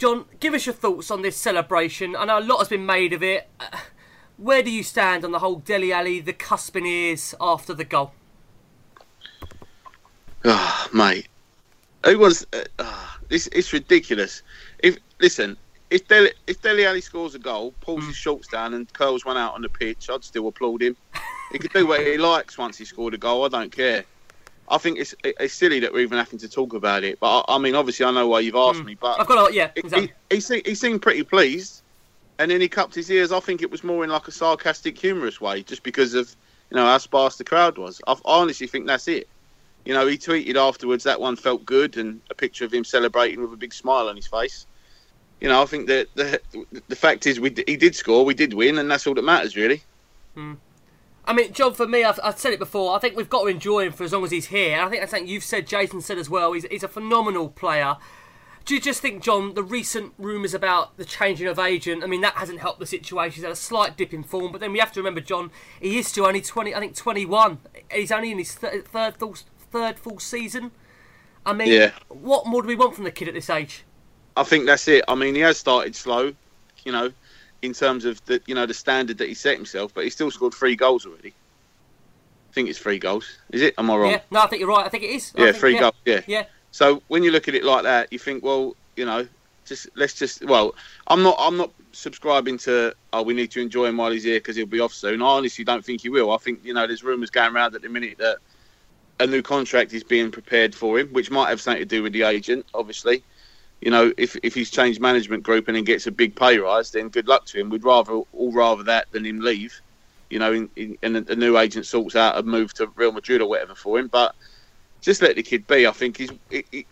Jon, 0.00 0.24
give 0.40 0.54
us 0.54 0.64
your 0.64 0.74
thoughts 0.74 1.10
on 1.10 1.20
this 1.20 1.36
celebration. 1.36 2.16
I 2.16 2.24
know 2.24 2.38
a 2.38 2.40
lot 2.40 2.56
has 2.60 2.68
been 2.68 2.86
made 2.86 3.12
of 3.12 3.22
it. 3.22 3.46
Uh, 3.60 3.66
where 4.38 4.62
do 4.62 4.70
you 4.70 4.82
stand 4.82 5.26
on 5.26 5.30
the 5.30 5.40
whole 5.40 5.56
Dele 5.56 5.92
Alli, 5.92 6.20
the 6.20 6.32
Cuspineers 6.32 7.34
after 7.38 7.74
the 7.74 7.84
goal? 7.84 8.12
Oh, 10.42 10.88
mate, 10.94 11.28
it 12.06 12.18
was. 12.18 12.46
Uh, 12.50 12.64
uh, 12.78 13.08
it's, 13.28 13.48
it's 13.48 13.74
ridiculous. 13.74 14.42
If 14.78 14.96
listen, 15.20 15.54
if 15.90 16.08
Dele, 16.08 16.30
if 16.46 16.62
Dele 16.62 16.86
Alli 16.86 17.02
scores 17.02 17.34
a 17.34 17.38
goal, 17.38 17.74
pulls 17.82 18.04
mm. 18.04 18.06
his 18.06 18.16
shorts 18.16 18.48
down, 18.48 18.72
and 18.72 18.90
curls 18.94 19.26
one 19.26 19.36
out 19.36 19.52
on 19.52 19.60
the 19.60 19.68
pitch, 19.68 20.08
I'd 20.08 20.24
still 20.24 20.48
applaud 20.48 20.80
him. 20.80 20.96
he 21.52 21.58
could 21.58 21.74
do 21.74 21.86
what 21.86 22.00
he 22.00 22.16
likes 22.32 22.56
once 22.56 22.78
he 22.78 22.86
scored 22.86 23.12
a 23.12 23.18
goal. 23.18 23.44
I 23.44 23.48
don't 23.48 23.70
care. 23.70 24.06
I 24.70 24.78
think 24.78 24.98
it's 24.98 25.14
it's 25.24 25.52
silly 25.52 25.80
that 25.80 25.92
we're 25.92 26.00
even 26.00 26.18
having 26.18 26.38
to 26.38 26.48
talk 26.48 26.74
about 26.74 27.02
it. 27.02 27.18
But 27.18 27.40
I, 27.40 27.56
I 27.56 27.58
mean, 27.58 27.74
obviously, 27.74 28.06
I 28.06 28.12
know 28.12 28.28
why 28.28 28.40
you've 28.40 28.54
asked 28.54 28.80
mm. 28.80 28.86
me. 28.86 28.94
But 28.94 29.20
I've 29.20 29.26
got 29.26 29.50
a, 29.50 29.54
yeah, 29.54 29.70
exactly. 29.74 30.12
He, 30.30 30.36
he, 30.36 30.40
seemed, 30.40 30.66
he 30.66 30.74
seemed 30.74 31.02
pretty 31.02 31.24
pleased, 31.24 31.82
and 32.38 32.50
then 32.50 32.60
he 32.60 32.68
cupped 32.68 32.94
his 32.94 33.10
ears. 33.10 33.32
I 33.32 33.40
think 33.40 33.62
it 33.62 33.70
was 33.70 33.82
more 33.82 34.04
in 34.04 34.10
like 34.10 34.28
a 34.28 34.32
sarcastic, 34.32 34.96
humorous 34.96 35.40
way, 35.40 35.62
just 35.62 35.82
because 35.82 36.14
of 36.14 36.34
you 36.70 36.76
know 36.76 36.84
how 36.84 36.98
sparse 36.98 37.36
the 37.36 37.44
crowd 37.44 37.78
was. 37.78 38.00
I, 38.06 38.12
I 38.12 38.16
honestly 38.24 38.68
think 38.68 38.86
that's 38.86 39.08
it. 39.08 39.28
You 39.84 39.94
know, 39.94 40.06
he 40.06 40.18
tweeted 40.18 40.56
afterwards 40.56 41.04
that 41.04 41.20
one 41.20 41.34
felt 41.34 41.64
good, 41.64 41.96
and 41.96 42.20
a 42.30 42.34
picture 42.34 42.64
of 42.64 42.72
him 42.72 42.84
celebrating 42.84 43.40
with 43.40 43.52
a 43.52 43.56
big 43.56 43.74
smile 43.74 44.08
on 44.08 44.14
his 44.14 44.28
face. 44.28 44.66
You 45.40 45.48
know, 45.48 45.62
I 45.62 45.66
think 45.66 45.88
that 45.88 46.06
the 46.14 46.40
the 46.86 46.96
fact 46.96 47.26
is 47.26 47.40
we 47.40 47.52
he 47.66 47.76
did 47.76 47.96
score, 47.96 48.24
we 48.24 48.34
did 48.34 48.54
win, 48.54 48.78
and 48.78 48.88
that's 48.88 49.06
all 49.06 49.14
that 49.14 49.24
matters, 49.24 49.56
really. 49.56 49.82
Mm. 50.36 50.58
I 51.24 51.32
mean, 51.32 51.52
Jon, 51.52 51.74
for 51.74 51.86
me, 51.86 52.02
I've, 52.02 52.18
I've, 52.24 52.38
said 52.38 52.52
it 52.52 52.58
before. 52.58 52.96
I 52.96 52.98
think 52.98 53.16
we've 53.16 53.28
got 53.28 53.42
to 53.42 53.46
enjoy 53.48 53.86
him 53.86 53.92
for 53.92 54.04
as 54.04 54.12
long 54.12 54.24
as 54.24 54.30
he's 54.30 54.46
here. 54.46 54.76
And 54.76 54.82
I 54.82 54.88
think 54.88 55.02
that's 55.02 55.10
something 55.10 55.28
you've 55.28 55.44
said, 55.44 55.66
Jason 55.66 56.00
said 56.00 56.18
as 56.18 56.30
well. 56.30 56.52
He's, 56.52 56.64
he's 56.64 56.82
a 56.82 56.88
phenomenal 56.88 57.48
player. 57.48 57.96
Do 58.64 58.74
you 58.74 58.80
just 58.80 59.00
think, 59.00 59.22
Jon, 59.22 59.54
the 59.54 59.62
recent 59.62 60.12
rumours 60.18 60.54
about 60.54 60.96
the 60.96 61.04
changing 61.04 61.46
of 61.46 61.58
agent? 61.58 62.04
I 62.04 62.06
mean, 62.06 62.20
that 62.20 62.34
hasn't 62.34 62.60
helped 62.60 62.78
the 62.78 62.86
situation. 62.86 63.36
He's 63.36 63.42
had 63.42 63.52
a 63.52 63.56
slight 63.56 63.96
dip 63.96 64.12
in 64.12 64.22
form, 64.22 64.52
but 64.52 64.60
then 64.60 64.72
we 64.72 64.78
have 64.78 64.92
to 64.92 65.00
remember, 65.00 65.20
Jon, 65.20 65.50
he 65.80 65.98
is 65.98 66.08
still 66.08 66.26
only 66.26 66.40
twenty. 66.40 66.74
I 66.74 66.80
think 66.80 66.94
twenty-one. 66.94 67.58
He's 67.90 68.12
only 68.12 68.30
in 68.30 68.38
his 68.38 68.54
th- 68.54 68.84
third 68.84 69.16
full, 69.16 69.36
third 69.72 69.98
full 69.98 70.18
season. 70.18 70.72
I 71.44 71.52
mean, 71.52 71.72
yeah. 71.72 71.92
what 72.08 72.46
more 72.46 72.62
do 72.62 72.68
we 72.68 72.76
want 72.76 72.94
from 72.94 73.04
the 73.04 73.10
kid 73.10 73.28
at 73.28 73.34
this 73.34 73.48
age? 73.48 73.84
I 74.36 74.44
think 74.44 74.66
that's 74.66 74.86
it. 74.88 75.04
I 75.08 75.14
mean, 75.14 75.34
he 75.34 75.40
has 75.40 75.56
started 75.58 75.96
slow. 75.96 76.32
You 76.84 76.92
know, 76.92 77.12
in 77.62 77.72
terms 77.72 78.04
of 78.04 78.24
the 78.24 78.40
you 78.46 78.54
know 78.54 78.66
the 78.66 78.74
standard 78.74 79.18
that 79.18 79.28
he 79.28 79.34
set 79.34 79.56
himself, 79.56 79.92
but 79.94 80.04
he 80.04 80.10
still 80.10 80.30
scored 80.30 80.54
three 80.54 80.76
goals 80.76 81.06
already. 81.06 81.34
I 82.50 82.52
think 82.52 82.68
it's 82.68 82.78
three 82.78 82.98
goals. 82.98 83.38
Is 83.50 83.62
it? 83.62 83.74
Am 83.78 83.90
I 83.90 83.96
wrong? 83.96 84.10
Yeah, 84.10 84.20
no, 84.30 84.40
I 84.40 84.46
think 84.46 84.60
you're 84.60 84.68
right. 84.68 84.84
I 84.84 84.88
think 84.88 85.04
it 85.04 85.10
is. 85.10 85.32
Yeah, 85.36 85.46
think, 85.46 85.56
three 85.56 85.74
yeah. 85.74 85.80
goals. 85.80 85.94
Yeah. 86.04 86.20
Yeah. 86.26 86.44
So 86.72 87.02
when 87.08 87.22
you 87.22 87.30
look 87.30 87.48
at 87.48 87.54
it 87.54 87.64
like 87.64 87.82
that, 87.84 88.12
you 88.12 88.18
think, 88.18 88.42
well, 88.44 88.76
you 88.96 89.04
know, 89.04 89.26
just 89.64 89.88
let's 89.94 90.14
just. 90.14 90.44
Well, 90.44 90.74
I'm 91.06 91.22
not. 91.22 91.36
I'm 91.38 91.56
not 91.56 91.70
subscribing 91.92 92.58
to. 92.58 92.94
Oh, 93.12 93.22
we 93.22 93.34
need 93.34 93.50
to 93.52 93.60
enjoy 93.60 93.86
him 93.86 93.98
while 93.98 94.10
he's 94.10 94.24
here 94.24 94.38
because 94.38 94.56
he'll 94.56 94.66
be 94.66 94.80
off 94.80 94.92
soon. 94.92 95.22
I 95.22 95.26
honestly 95.26 95.64
don't 95.64 95.84
think 95.84 96.00
he 96.02 96.08
will. 96.08 96.32
I 96.32 96.38
think 96.38 96.64
you 96.64 96.74
know, 96.74 96.86
there's 96.86 97.04
rumours 97.04 97.30
going 97.30 97.54
around 97.54 97.74
at 97.74 97.82
the 97.82 97.88
minute 97.88 98.18
that 98.18 98.38
a 99.20 99.26
new 99.26 99.42
contract 99.42 99.92
is 99.92 100.02
being 100.02 100.30
prepared 100.30 100.74
for 100.74 100.98
him, 100.98 101.08
which 101.08 101.30
might 101.30 101.50
have 101.50 101.60
something 101.60 101.82
to 101.82 101.86
do 101.86 102.02
with 102.02 102.12
the 102.12 102.22
agent, 102.22 102.66
obviously 102.74 103.22
you 103.80 103.90
know, 103.90 104.12
if 104.16 104.36
if 104.42 104.54
he's 104.54 104.70
changed 104.70 105.00
management 105.00 105.42
group 105.42 105.68
and 105.68 105.76
then 105.76 105.84
gets 105.84 106.06
a 106.06 106.10
big 106.10 106.36
pay 106.36 106.58
rise, 106.58 106.90
then 106.90 107.08
good 107.08 107.28
luck 107.28 107.46
to 107.46 107.58
him. 107.58 107.70
We'd 107.70 107.84
rather 107.84 108.12
all 108.12 108.52
rather 108.52 108.82
that 108.84 109.10
than 109.12 109.24
him 109.24 109.40
leave. 109.40 109.80
You 110.28 110.38
know, 110.38 110.52
in, 110.52 110.70
in, 110.76 110.98
and 111.02 111.16
a 111.28 111.34
new 111.34 111.58
agent 111.58 111.86
sorts 111.86 112.14
out 112.14 112.38
a 112.38 112.42
move 112.42 112.72
to 112.74 112.86
Real 112.94 113.10
Madrid 113.10 113.40
or 113.40 113.48
whatever 113.48 113.74
for 113.74 113.98
him. 113.98 114.08
But 114.08 114.34
just 115.00 115.22
let 115.22 115.36
the 115.36 115.42
kid 115.42 115.66
be. 115.66 115.86
I 115.86 115.92
think 115.92 116.18
he's 116.18 116.30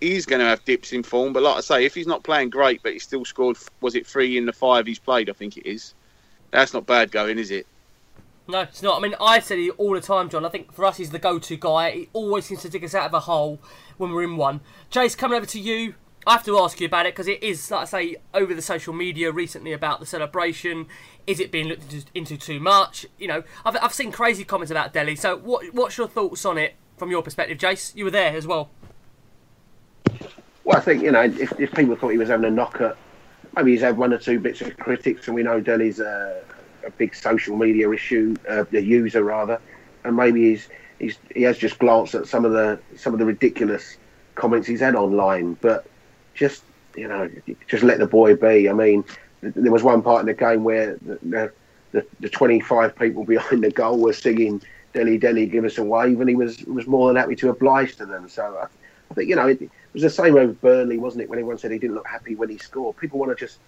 he's 0.01 0.27
going 0.27 0.41
to 0.41 0.47
have 0.47 0.65
dips 0.65 0.93
in 0.93 1.03
form. 1.03 1.33
But 1.33 1.43
like 1.43 1.57
I 1.57 1.61
say, 1.61 1.85
if 1.85 1.95
he's 1.95 2.07
not 2.07 2.25
playing 2.25 2.51
great, 2.51 2.83
but 2.83 2.93
he 2.93 2.99
still 2.99 3.25
scored, 3.25 3.59
was 3.81 3.95
it 3.95 4.07
three 4.07 4.39
in 4.39 4.47
the 4.47 4.53
five 4.53 4.87
he's 4.87 4.99
played? 4.99 5.29
I 5.29 5.35
think 5.35 5.57
it 5.57 5.69
is. 5.69 5.95
That's 6.51 6.73
not 6.73 6.87
bad 6.87 7.13
going, 7.13 7.39
is 7.39 7.51
it? 7.51 7.67
No, 8.49 8.61
it's 8.63 8.83
not. 8.83 8.99
I 8.99 9.03
mean, 9.03 9.15
I 9.21 9.41
said 9.41 9.59
it 9.59 9.71
all 9.77 9.93
the 9.93 10.01
time, 10.01 10.31
Jon. 10.31 10.47
I 10.47 10.49
think 10.49 10.73
for 10.73 10.87
us, 10.87 10.97
he's 10.97 11.11
the 11.11 11.19
go-to 11.19 11.57
guy. 11.59 11.91
He 11.91 12.09
always 12.15 12.47
seems 12.47 12.63
to 12.63 12.71
dig 12.71 12.83
us 12.83 12.95
out 12.95 13.05
of 13.05 13.13
a 13.13 13.21
hole 13.21 13.61
when 13.99 14.11
we're 14.11 14.23
in 14.23 14.39
one. 14.39 14.63
Jace, 14.91 15.17
coming 15.17 15.37
over 15.37 15.45
to 15.45 15.61
you. 15.61 15.95
I 16.29 16.33
have 16.33 16.45
to 16.45 16.59
ask 16.59 16.79
you 16.79 16.87
about 16.87 17.07
it 17.07 17.15
because 17.15 17.27
it 17.27 17.43
is, 17.43 17.71
like 17.71 17.81
I 17.81 17.85
say, 17.87 18.17
over 18.35 18.53
the 18.53 18.61
social 18.61 18.93
media 18.93 19.33
recently 19.33 19.73
about 19.73 19.99
the 19.99 20.05
celebration. 20.05 20.87
Is 21.27 21.41
it 21.41 21.51
being 21.51 21.69
looked 21.69 22.05
into 22.15 22.37
too 22.37 22.61
much? 22.61 23.07
You 23.19 23.29
know, 23.29 23.43
I've, 23.65 23.79
I've 23.81 23.95
seen 23.95 24.13
crazy 24.13 24.45
comments 24.45 24.71
about 24.71 24.93
Dele. 24.93 25.17
So, 25.17 25.39
what 25.39 25.73
what's 25.73 25.97
your 25.97 26.07
thoughts 26.07 26.45
on 26.45 26.59
it 26.59 26.75
from 26.99 27.11
your 27.11 27.23
perspective, 27.23 27.57
Jace? 27.57 27.97
You 27.97 28.05
were 28.05 28.11
there 28.11 28.37
as 28.37 28.47
well. 28.47 28.69
Well, 30.65 30.77
I 30.77 30.81
think 30.81 31.03
you 31.03 31.11
know, 31.13 31.23
if, 31.23 31.59
if 31.59 31.73
people 31.73 31.97
thought 31.97 32.11
he 32.11 32.19
was 32.19 32.29
having 32.29 32.45
a 32.45 32.51
knock 32.51 32.79
at, 32.83 32.99
maybe 33.57 33.73
he's 33.73 33.81
had 33.81 33.97
one 33.97 34.13
or 34.13 34.19
two 34.19 34.39
bits 34.39 34.61
of 34.61 34.77
critics, 34.77 35.29
and 35.29 35.35
we 35.35 35.43
know 35.43 35.61
Dele's 35.63 35.99
a, 35.99 36.43
a 36.87 36.91
big 36.91 37.15
social 37.15 37.57
media 37.57 37.91
issue, 37.91 38.37
uh, 38.51 38.67
a 38.71 38.81
user 38.81 39.25
rather, 39.25 39.63
and 40.05 40.15
maybe 40.15 40.51
he's, 40.51 40.69
he's 40.99 41.19
he 41.35 41.41
has 41.45 41.57
just 41.57 41.79
glanced 41.79 42.15
at 42.15 42.27
some 42.27 42.45
of 42.45 42.53
the 42.53 42.79
some 42.97 43.15
of 43.15 43.19
the 43.19 43.25
ridiculous 43.25 43.97
comments 44.35 44.69
he's 44.69 44.81
had 44.81 44.95
online, 44.95 45.55
but 45.63 45.87
just 46.39 46.63
you 46.97 47.09
know, 47.09 47.31
just 47.67 47.85
let 47.85 47.99
the 47.99 48.07
boy 48.07 48.35
be. 48.35 48.69
I 48.69 48.73
mean, 48.73 49.05
there 49.41 49.73
was 49.73 49.83
one 49.83 50.03
part 50.03 50.21
in 50.21 50.27
the 50.27 50.35
game 50.35 50.65
where 50.65 50.97
the, 50.97 51.53
the, 51.93 52.07
the 52.21 52.29
25 52.29 52.97
people 52.97 53.25
behind 53.25 53.63
the 53.63 53.71
goal 53.71 53.99
were 53.99 54.13
singing 54.13 54.63
"Dele 54.93 55.19
Dele, 55.19 55.47
give 55.47 55.65
us 55.65 55.79
a 55.79 55.85
wave," 55.85 56.21
and 56.21 56.29
he 56.29 56.37
was 56.37 56.63
was 56.65 56.87
more 56.87 57.09
than 57.09 57.17
happy 57.17 57.37
to 57.37 57.51
oblige 57.51 57.97
to 57.97 58.07
them. 58.07 58.29
So 58.29 58.43
I, 58.43 58.67
I 59.11 59.15
think 59.15 59.29
you 59.29 59.37
know 59.37 59.49
it, 59.49 59.63
it 59.63 59.71
was 59.93 60.03
the 60.03 60.11
same 60.11 60.37
over 60.37 60.53
Burnley, 60.53 60.99
wasn't 60.99 61.23
it? 61.23 61.31
When 61.31 61.39
everyone 61.39 61.59
said 61.59 61.71
he 61.71 61.79
didn't 61.79 61.97
look 61.97 62.07
happy 62.07 62.35
when 62.35 62.49
he 62.49 62.59
scored, 62.59 62.97
people 62.97 63.19
want 63.19 63.31
to 63.31 63.37
just 63.37 63.59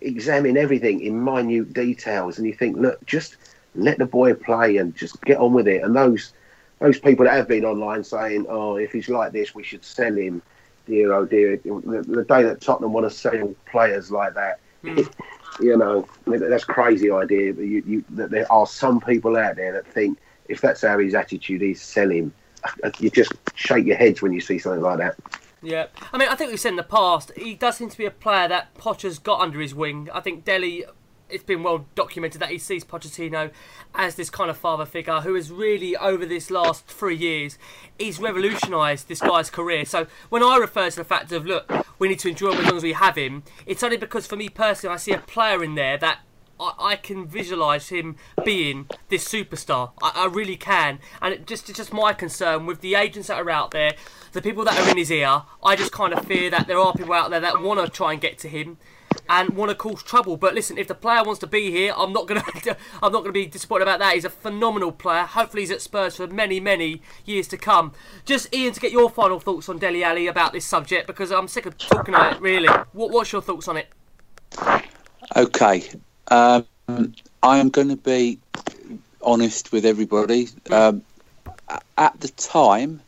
examine 0.00 0.56
everything 0.56 1.00
in 1.00 1.22
minute 1.22 1.72
details, 1.72 2.38
and 2.38 2.46
you 2.46 2.54
think, 2.54 2.76
look, 2.76 3.04
just 3.06 3.36
let 3.74 3.98
the 3.98 4.06
boy 4.06 4.34
play 4.34 4.76
and 4.76 4.94
just 4.96 5.20
get 5.22 5.38
on 5.38 5.52
with 5.52 5.68
it. 5.68 5.82
And 5.82 5.94
those 5.94 6.32
those 6.78 6.98
people 7.00 7.24
that 7.24 7.34
have 7.34 7.48
been 7.48 7.64
online 7.64 8.04
saying, 8.04 8.46
"Oh, 8.48 8.76
if 8.76 8.92
he's 8.92 9.08
like 9.08 9.32
this, 9.32 9.54
we 9.54 9.62
should 9.62 9.84
sell 9.84 10.14
him." 10.14 10.42
Dear 10.88 11.12
oh 11.12 11.24
dear, 11.24 11.56
the, 11.58 12.04
the 12.06 12.24
day 12.24 12.42
that 12.42 12.60
Tottenham 12.60 12.92
want 12.92 13.08
to 13.08 13.16
sell 13.16 13.54
players 13.66 14.10
like 14.10 14.34
that, 14.34 14.60
mm. 14.82 15.08
you 15.60 15.76
know, 15.76 16.08
that's 16.26 16.64
crazy 16.64 17.10
idea. 17.10 17.52
That, 17.52 17.64
you, 17.64 17.82
you, 17.86 18.04
that 18.10 18.30
there 18.30 18.50
are 18.50 18.66
some 18.66 19.00
people 19.00 19.36
out 19.36 19.56
there 19.56 19.72
that 19.72 19.86
think 19.86 20.18
if 20.48 20.60
that's 20.60 20.82
how 20.82 20.98
his 20.98 21.14
attitude 21.14 21.62
is, 21.62 21.80
sell 21.80 22.10
him. 22.10 22.32
You 22.98 23.10
just 23.10 23.32
shake 23.54 23.86
your 23.86 23.96
heads 23.96 24.20
when 24.20 24.32
you 24.32 24.40
see 24.40 24.58
something 24.58 24.82
like 24.82 24.98
that. 24.98 25.16
Yeah, 25.62 25.86
I 26.12 26.18
mean, 26.18 26.28
I 26.28 26.34
think 26.34 26.50
we've 26.50 26.60
said 26.60 26.70
in 26.70 26.76
the 26.76 26.82
past 26.82 27.32
he 27.36 27.54
does 27.54 27.76
seem 27.76 27.88
to 27.88 27.98
be 27.98 28.06
a 28.06 28.10
player 28.10 28.48
that 28.48 28.74
Potter's 28.74 29.18
got 29.18 29.40
under 29.40 29.60
his 29.60 29.74
wing. 29.74 30.08
I 30.12 30.20
think 30.20 30.44
Dele 30.44 30.84
it's 31.30 31.44
been 31.44 31.62
well 31.62 31.86
documented 31.94 32.40
that 32.40 32.50
he 32.50 32.58
sees 32.58 32.84
Pochettino 32.84 33.50
as 33.94 34.14
this 34.14 34.30
kind 34.30 34.50
of 34.50 34.56
father 34.56 34.86
figure 34.86 35.20
who 35.20 35.34
has 35.34 35.50
really, 35.50 35.96
over 35.96 36.24
this 36.24 36.50
last 36.50 36.86
three 36.86 37.16
years, 37.16 37.58
he's 37.98 38.18
revolutionised 38.18 39.08
this 39.08 39.20
guy's 39.20 39.50
career. 39.50 39.84
So 39.84 40.06
when 40.28 40.42
I 40.42 40.56
refer 40.56 40.90
to 40.90 40.96
the 40.96 41.04
fact 41.04 41.32
of, 41.32 41.46
look, 41.46 41.70
we 41.98 42.08
need 42.08 42.18
to 42.20 42.28
enjoy 42.28 42.52
him 42.52 42.60
as 42.60 42.66
long 42.66 42.76
as 42.76 42.82
we 42.82 42.92
have 42.92 43.16
him, 43.16 43.42
it's 43.66 43.82
only 43.82 43.96
because 43.96 44.26
for 44.26 44.36
me 44.36 44.48
personally, 44.48 44.94
I 44.94 44.98
see 44.98 45.12
a 45.12 45.18
player 45.18 45.62
in 45.62 45.74
there 45.74 45.98
that 45.98 46.20
I, 46.60 46.72
I 46.78 46.96
can 46.96 47.26
visualise 47.26 47.88
him 47.88 48.16
being 48.44 48.86
this 49.08 49.26
superstar. 49.26 49.92
I, 50.02 50.12
I 50.14 50.26
really 50.26 50.56
can. 50.56 50.98
And 51.20 51.34
it 51.34 51.46
just, 51.46 51.68
it's 51.68 51.78
just 51.78 51.92
my 51.92 52.12
concern 52.12 52.66
with 52.66 52.80
the 52.80 52.94
agents 52.94 53.28
that 53.28 53.38
are 53.38 53.50
out 53.50 53.70
there, 53.70 53.94
the 54.32 54.42
people 54.42 54.64
that 54.64 54.78
are 54.78 54.90
in 54.90 54.96
his 54.96 55.10
ear. 55.10 55.42
I 55.62 55.76
just 55.76 55.92
kind 55.92 56.12
of 56.12 56.24
fear 56.24 56.50
that 56.50 56.66
there 56.66 56.78
are 56.78 56.92
people 56.92 57.12
out 57.12 57.30
there 57.30 57.40
that 57.40 57.60
want 57.60 57.84
to 57.84 57.88
try 57.90 58.12
and 58.12 58.20
get 58.20 58.38
to 58.38 58.48
him 58.48 58.78
and 59.28 59.50
want 59.50 59.70
to 59.70 59.74
cause 59.74 60.02
trouble. 60.02 60.36
But 60.36 60.54
listen, 60.54 60.78
if 60.78 60.88
the 60.88 60.94
player 60.94 61.22
wants 61.22 61.40
to 61.40 61.46
be 61.46 61.70
here, 61.70 61.92
I'm 61.96 62.12
not 62.12 62.26
gonna 62.26 62.44
I'm 63.02 63.12
not 63.12 63.22
gonna 63.22 63.32
be 63.32 63.46
disappointed 63.46 63.82
about 63.82 63.98
that. 64.00 64.14
He's 64.14 64.24
a 64.24 64.30
phenomenal 64.30 64.92
player. 64.92 65.24
Hopefully, 65.24 65.62
he's 65.62 65.70
at 65.70 65.82
Spurs 65.82 66.16
for 66.16 66.26
many 66.26 66.60
many 66.60 67.02
years 67.24 67.48
to 67.48 67.56
come. 67.56 67.92
Just 68.24 68.54
Ian, 68.54 68.72
to 68.72 68.80
get 68.80 68.92
your 68.92 69.10
final 69.10 69.40
thoughts 69.40 69.68
on 69.68 69.78
Dele 69.78 70.02
Alli 70.02 70.26
about 70.26 70.52
this 70.52 70.64
subject 70.64 71.06
because 71.06 71.30
I'm 71.30 71.48
sick 71.48 71.66
of 71.66 71.76
talking 71.78 72.14
about 72.14 72.34
it. 72.34 72.40
Really, 72.40 72.68
what, 72.92 73.10
what's 73.10 73.32
your 73.32 73.42
thoughts 73.42 73.68
on 73.68 73.76
it? 73.76 73.88
Okay, 75.36 75.84
um, 76.28 76.64
I'm 77.42 77.68
going 77.68 77.88
to 77.88 77.96
be 77.96 78.38
honest 79.22 79.72
with 79.72 79.84
everybody. 79.84 80.48
Um, 80.70 81.02
at 81.96 82.18
the 82.20 82.28
time, 82.28 83.00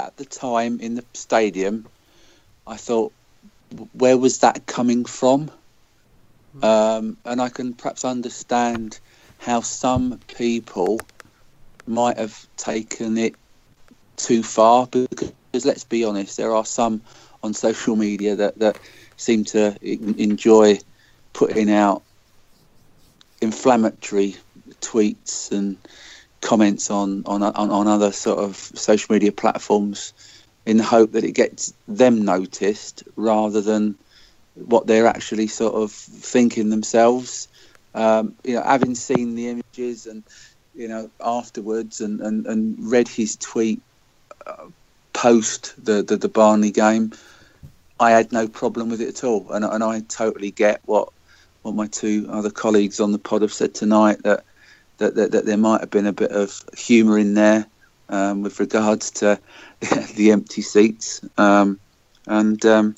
at 0.00 0.16
the 0.16 0.24
time 0.24 0.80
in 0.80 0.94
the 0.94 1.04
stadium, 1.12 1.86
I 2.66 2.76
thought 2.76 3.12
where 3.92 4.16
was 4.16 4.38
that 4.38 4.66
coming 4.66 5.04
from? 5.04 5.50
Um, 6.62 7.16
and 7.24 7.40
I 7.40 7.48
can 7.48 7.72
perhaps 7.72 8.04
understand 8.04 9.00
how 9.38 9.60
some 9.60 10.20
people 10.36 11.00
might 11.86 12.18
have 12.18 12.46
taken 12.56 13.16
it 13.18 13.34
too 14.16 14.42
far 14.42 14.86
because 14.86 15.64
let's 15.64 15.84
be 15.84 16.04
honest, 16.04 16.36
there 16.36 16.54
are 16.54 16.64
some 16.64 17.00
on 17.42 17.54
social 17.54 17.96
media 17.96 18.36
that, 18.36 18.58
that 18.58 18.78
seem 19.16 19.44
to 19.44 19.76
enjoy 19.82 20.78
putting 21.32 21.70
out 21.70 22.02
inflammatory 23.40 24.36
tweets 24.80 25.50
and 25.50 25.76
comments 26.40 26.90
on, 26.90 27.22
on, 27.26 27.42
on, 27.42 27.70
on 27.70 27.88
other 27.88 28.12
sort 28.12 28.38
of 28.38 28.56
social 28.56 29.12
media 29.12 29.32
platforms 29.32 30.12
in 30.66 30.76
the 30.76 30.84
hope 30.84 31.12
that 31.12 31.24
it 31.24 31.32
gets 31.32 31.74
them 31.88 32.24
noticed 32.24 33.02
rather 33.16 33.60
than 33.60 33.96
what 34.54 34.86
they're 34.86 35.06
actually 35.06 35.46
sort 35.46 35.74
of 35.74 35.90
thinking 35.90 36.70
themselves. 36.70 37.48
Um, 37.94 38.34
you 38.44 38.54
know, 38.54 38.62
having 38.62 38.94
seen 38.94 39.34
the 39.34 39.48
images 39.48 40.06
and 40.06 40.22
you 40.74 40.88
know 40.88 41.10
afterwards 41.20 42.00
and, 42.00 42.20
and, 42.20 42.46
and 42.46 42.76
read 42.78 43.08
his 43.08 43.36
tweet 43.36 43.82
uh, 44.46 44.66
post 45.12 45.74
the, 45.84 46.02
the 46.02 46.16
the 46.16 46.28
Barney 46.28 46.70
game, 46.70 47.12
I 48.00 48.12
had 48.12 48.32
no 48.32 48.48
problem 48.48 48.88
with 48.88 49.00
it 49.00 49.08
at 49.08 49.24
all, 49.24 49.50
and 49.50 49.64
and 49.64 49.84
I 49.84 50.00
totally 50.00 50.50
get 50.50 50.80
what 50.86 51.10
what 51.62 51.74
my 51.74 51.86
two 51.88 52.28
other 52.30 52.50
colleagues 52.50 53.00
on 53.00 53.12
the 53.12 53.18
pod 53.18 53.42
have 53.42 53.52
said 53.52 53.74
tonight 53.74 54.22
that 54.22 54.44
that, 54.98 55.14
that, 55.16 55.32
that 55.32 55.46
there 55.46 55.56
might 55.56 55.80
have 55.80 55.90
been 55.90 56.06
a 56.06 56.12
bit 56.12 56.30
of 56.30 56.62
humour 56.76 57.18
in 57.18 57.34
there 57.34 57.66
um, 58.12 58.42
with 58.42 58.60
regards 58.60 59.10
to 59.10 59.40
the 60.14 60.30
empty 60.30 60.62
seats. 60.62 61.20
Um, 61.36 61.80
and, 62.28 62.64
um, 62.64 62.94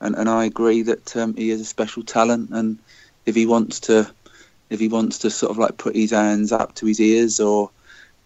and 0.00 0.14
and 0.16 0.28
I 0.28 0.44
agree 0.44 0.82
that 0.82 1.16
um, 1.16 1.34
he 1.36 1.50
is 1.50 1.60
a 1.60 1.64
special 1.64 2.02
talent, 2.02 2.50
and 2.50 2.78
if 3.24 3.34
he 3.34 3.46
wants 3.46 3.80
to, 3.80 4.10
if 4.68 4.80
he 4.80 4.88
wants 4.88 5.18
to 5.18 5.30
sort 5.30 5.50
of 5.50 5.58
like 5.58 5.76
put 5.78 5.94
his 5.94 6.10
hands 6.10 6.52
up 6.52 6.74
to 6.76 6.86
his 6.86 7.00
ears, 7.00 7.40
or 7.40 7.70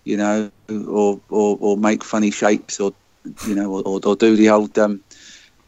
you 0.05 0.16
know, 0.16 0.51
or 0.69 1.21
or, 1.29 1.59
or 1.61 1.77
make 1.77 2.03
funny 2.03 2.31
shapes, 2.31 2.81
or 2.81 2.93
you 3.47 3.55
know, 3.55 3.71
or, 3.71 4.01
or 4.05 4.16
do 4.16 4.35
the 4.35 4.51
old 4.51 4.77
um, 4.79 5.01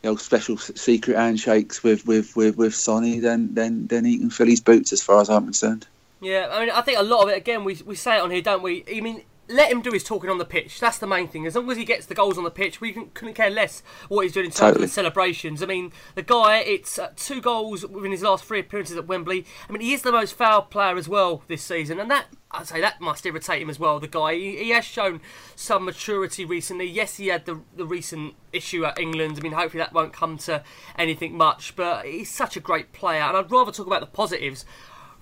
the 0.01 0.09
old 0.09 0.21
special 0.21 0.57
secret 0.57 1.17
handshakes 1.17 1.83
with 1.83 2.07
with 2.07 2.35
with, 2.35 2.57
with 2.57 2.75
Sonny, 2.75 3.21
then 3.21 3.55
then 3.55 3.87
then 3.87 4.05
he 4.05 4.19
can 4.19 4.31
fill 4.31 4.49
his 4.49 4.61
boots 4.61 4.93
as 4.93 5.03
far 5.03 5.21
as 5.21 5.31
I'm 5.31 5.45
concerned. 5.45 5.87
Yeah, 6.21 6.49
I 6.51 6.61
mean, 6.61 6.71
I 6.71 6.81
think 6.83 6.99
a 6.99 7.03
lot 7.03 7.23
of 7.23 7.29
it. 7.29 7.37
Again, 7.37 7.65
we 7.65 7.81
we 7.87 7.95
say 7.95 8.17
it 8.17 8.23
on 8.23 8.31
here, 8.31 8.43
don't 8.43 8.63
we? 8.63 8.85
I 8.93 9.01
mean, 9.01 9.23
let 9.49 9.71
him 9.71 9.83
do 9.83 9.91
his 9.91 10.05
talking 10.05 10.31
on 10.31 10.39
the 10.39 10.45
pitch. 10.45 10.81
That's 10.81 10.99
the 10.99 11.07
main 11.07 11.29
thing. 11.29 11.47
As 11.47 11.57
long 11.57 11.71
as 11.71 11.77
he 11.77 11.85
gets 11.85 12.07
the 12.07 12.15
goals 12.15 12.39
on 12.39 12.45
the 12.45 12.51
pitch, 12.51 12.81
we 12.81 12.93
can, 12.93 13.11
couldn't 13.11 13.35
care 13.35 13.51
less 13.51 13.83
what 14.09 14.23
he's 14.23 14.33
doing 14.33 14.47
in 14.47 14.51
terms 14.51 14.61
Totally. 14.61 14.85
of 14.85 14.91
the 14.91 14.95
celebrations. 14.95 15.63
I 15.63 15.67
mean, 15.67 15.93
the 16.15 16.23
guy, 16.23 16.59
it's 16.59 16.99
uh, 16.99 17.11
two 17.17 17.41
goals 17.41 17.87
within 17.87 18.13
his 18.13 18.23
last 18.23 18.45
three 18.45 18.61
appearances 18.61 18.97
at 18.97 19.07
Wembley. 19.07 19.45
I 19.69 19.73
mean, 19.73 19.83
he 19.83 19.93
is 19.93 20.03
the 20.03 20.13
most 20.13 20.35
foul 20.35 20.63
player 20.63 20.97
as 20.97 21.09
well 21.09 21.43
this 21.49 21.63
season, 21.63 21.99
and 21.99 22.11
that 22.11 22.27
I'd 22.55 22.67
say 22.67 22.81
that 22.81 23.01
must 23.01 23.25
irritate 23.25 23.63
him 23.63 23.71
as 23.71 23.79
well. 23.79 23.99
The 23.99 24.09
guy, 24.09 24.35
he, 24.35 24.57
he 24.59 24.71
has 24.71 24.85
shown 24.85 25.21
some 25.57 25.87
maturity 25.87 26.45
recently. 26.45 26.85
Yes, 26.85 27.17
he 27.17 27.29
had 27.29 27.47
the 27.47 27.61
the 27.75 27.87
recent 27.87 28.35
issue 28.53 28.85
at 28.85 28.99
England. 28.99 29.39
I 29.39 29.43
mean, 29.43 29.53
hopefully 29.53 29.83
that 29.83 29.95
won't 29.95 30.13
come 30.13 30.37
to 30.39 30.63
anything 30.97 31.37
much. 31.37 31.75
But 31.75 32.05
he's 32.07 32.31
such 32.31 32.57
a 32.57 32.61
great 32.61 32.93
player, 32.93 33.23
and 33.23 33.37
I'd 33.37 33.51
rather 33.51 33.73
talk 33.73 33.87
about 33.87 34.01
the 34.01 34.07
positives 34.07 34.65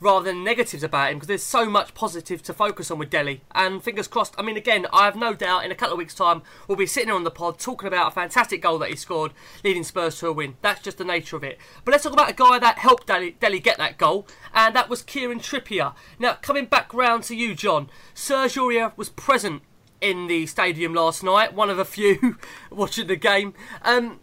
rather 0.00 0.24
than 0.24 0.42
negatives 0.42 0.82
about 0.82 1.10
him 1.10 1.18
because 1.18 1.28
there's 1.28 1.42
so 1.42 1.66
much 1.66 1.94
positive 1.94 2.42
to 2.42 2.54
focus 2.54 2.90
on 2.90 2.98
with 2.98 3.10
Dele. 3.10 3.42
And 3.52 3.82
fingers 3.82 4.08
crossed, 4.08 4.34
I 4.38 4.42
mean, 4.42 4.56
again, 4.56 4.86
I 4.92 5.04
have 5.04 5.16
no 5.16 5.34
doubt 5.34 5.64
in 5.64 5.70
a 5.70 5.74
couple 5.74 5.92
of 5.92 5.98
weeks' 5.98 6.14
time 6.14 6.42
we'll 6.66 6.76
be 6.76 6.86
sitting 6.86 7.10
on 7.10 7.24
the 7.24 7.30
pod 7.30 7.58
talking 7.58 7.86
about 7.86 8.08
a 8.08 8.14
fantastic 8.14 8.62
goal 8.62 8.78
that 8.78 8.90
he 8.90 8.96
scored, 8.96 9.32
leading 9.62 9.84
Spurs 9.84 10.18
to 10.18 10.28
a 10.28 10.32
win. 10.32 10.56
That's 10.62 10.82
just 10.82 10.98
the 10.98 11.04
nature 11.04 11.36
of 11.36 11.44
it. 11.44 11.58
But 11.84 11.92
let's 11.92 12.04
talk 12.04 12.12
about 12.12 12.30
a 12.30 12.34
guy 12.34 12.58
that 12.58 12.78
helped 12.78 13.06
Dele, 13.06 13.36
Dele 13.38 13.60
get 13.60 13.78
that 13.78 13.98
goal, 13.98 14.26
and 14.54 14.74
that 14.74 14.88
was 14.88 15.02
Kieran 15.02 15.40
Trippier. 15.40 15.94
Now, 16.18 16.34
coming 16.34 16.64
back 16.64 16.92
round 16.94 17.24
to 17.24 17.36
you, 17.36 17.54
Jon, 17.54 17.90
Serge 18.14 18.54
Aurier 18.54 18.96
was 18.96 19.10
present 19.10 19.62
in 20.00 20.28
the 20.28 20.46
stadium 20.46 20.94
last 20.94 21.22
night, 21.22 21.52
one 21.52 21.68
of 21.68 21.78
a 21.78 21.84
few 21.84 22.38
watching 22.70 23.06
the 23.06 23.16
game. 23.16 23.54
Um, 23.82 24.20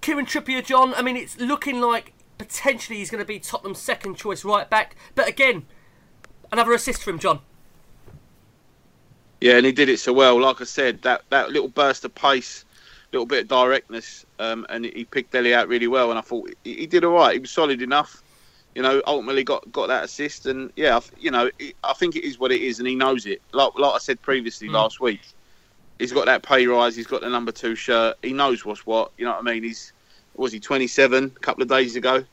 Kieran 0.00 0.26
Trippier, 0.26 0.64
Jon, 0.64 0.94
I 0.94 1.02
mean, 1.02 1.16
it's 1.16 1.38
looking 1.38 1.80
like 1.80 2.12
potentially 2.38 2.98
he's 2.98 3.10
going 3.10 3.22
to 3.22 3.26
be 3.26 3.38
Tottenham's 3.38 3.78
second 3.80 4.14
choice 4.16 4.44
right 4.44 4.68
back. 4.70 4.96
But 5.14 5.28
again, 5.28 5.66
another 6.52 6.72
assist 6.72 7.02
for 7.02 7.10
him, 7.10 7.18
Jon. 7.18 7.40
Yeah, 9.40 9.56
and 9.56 9.66
he 9.66 9.72
did 9.72 9.88
it 9.88 10.00
so 10.00 10.12
well. 10.12 10.40
Like 10.40 10.60
I 10.60 10.64
said, 10.64 11.02
that, 11.02 11.22
that 11.30 11.50
little 11.50 11.68
burst 11.68 12.04
of 12.04 12.14
pace, 12.14 12.64
little 13.12 13.26
bit 13.26 13.42
of 13.42 13.48
directness, 13.48 14.26
um, 14.38 14.66
and 14.68 14.84
he 14.84 15.04
picked 15.04 15.32
Dele 15.32 15.54
out 15.54 15.68
really 15.68 15.86
well. 15.86 16.10
And 16.10 16.18
I 16.18 16.22
thought 16.22 16.50
he, 16.64 16.74
he 16.74 16.86
did 16.86 17.04
all 17.04 17.14
right. 17.14 17.34
He 17.34 17.38
was 17.38 17.50
solid 17.50 17.80
enough. 17.82 18.22
You 18.74 18.82
know, 18.82 19.02
ultimately 19.06 19.42
got, 19.44 19.70
got 19.72 19.88
that 19.88 20.04
assist, 20.04 20.46
and 20.46 20.70
yeah, 20.76 21.00
you 21.18 21.30
know, 21.32 21.50
I 21.82 21.92
think 21.94 22.14
it 22.14 22.24
is 22.24 22.38
what 22.38 22.52
it 22.52 22.60
is, 22.60 22.78
and 22.78 22.86
he 22.86 22.94
knows 22.94 23.26
it. 23.26 23.42
Like 23.52 23.76
like 23.76 23.94
I 23.94 23.98
said 23.98 24.22
previously 24.22 24.68
Mm. 24.68 24.74
last 24.74 25.00
week, 25.00 25.20
he's 25.98 26.12
got 26.12 26.26
that 26.26 26.42
pay 26.44 26.64
rise. 26.66 26.94
He's 26.94 27.06
got 27.06 27.22
the 27.22 27.28
number 27.28 27.50
two 27.50 27.74
shirt. 27.74 28.16
He 28.22 28.32
knows 28.32 28.64
what's 28.64 28.86
what. 28.86 29.10
You 29.18 29.24
know 29.24 29.32
what 29.32 29.40
I 29.40 29.42
mean? 29.42 29.64
He's 29.64 29.92
was 30.38 30.52
he 30.52 30.60
27 30.60 31.34
a 31.36 31.40
couple 31.40 31.62
of 31.62 31.68
days 31.68 31.96
ago? 31.96 32.24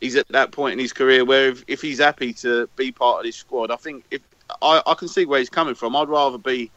He's 0.00 0.16
at 0.16 0.26
that 0.30 0.52
point 0.52 0.74
in 0.74 0.78
his 0.78 0.92
career 0.92 1.24
where 1.24 1.50
if, 1.50 1.64
if 1.68 1.82
he's 1.82 1.98
happy 2.00 2.34
to 2.34 2.68
be 2.76 2.92
part 2.92 3.20
of 3.20 3.24
this 3.26 3.36
squad, 3.36 3.70
I 3.70 3.76
think 3.76 4.06
if 4.10 4.22
I, 4.62 4.82
I 4.86 4.94
can 4.94 5.08
see 5.08 5.26
where 5.26 5.40
he's 5.40 5.50
coming 5.50 5.74
from. 5.74 5.96
I'd 5.96 6.08
rather 6.08 6.38
be. 6.38 6.72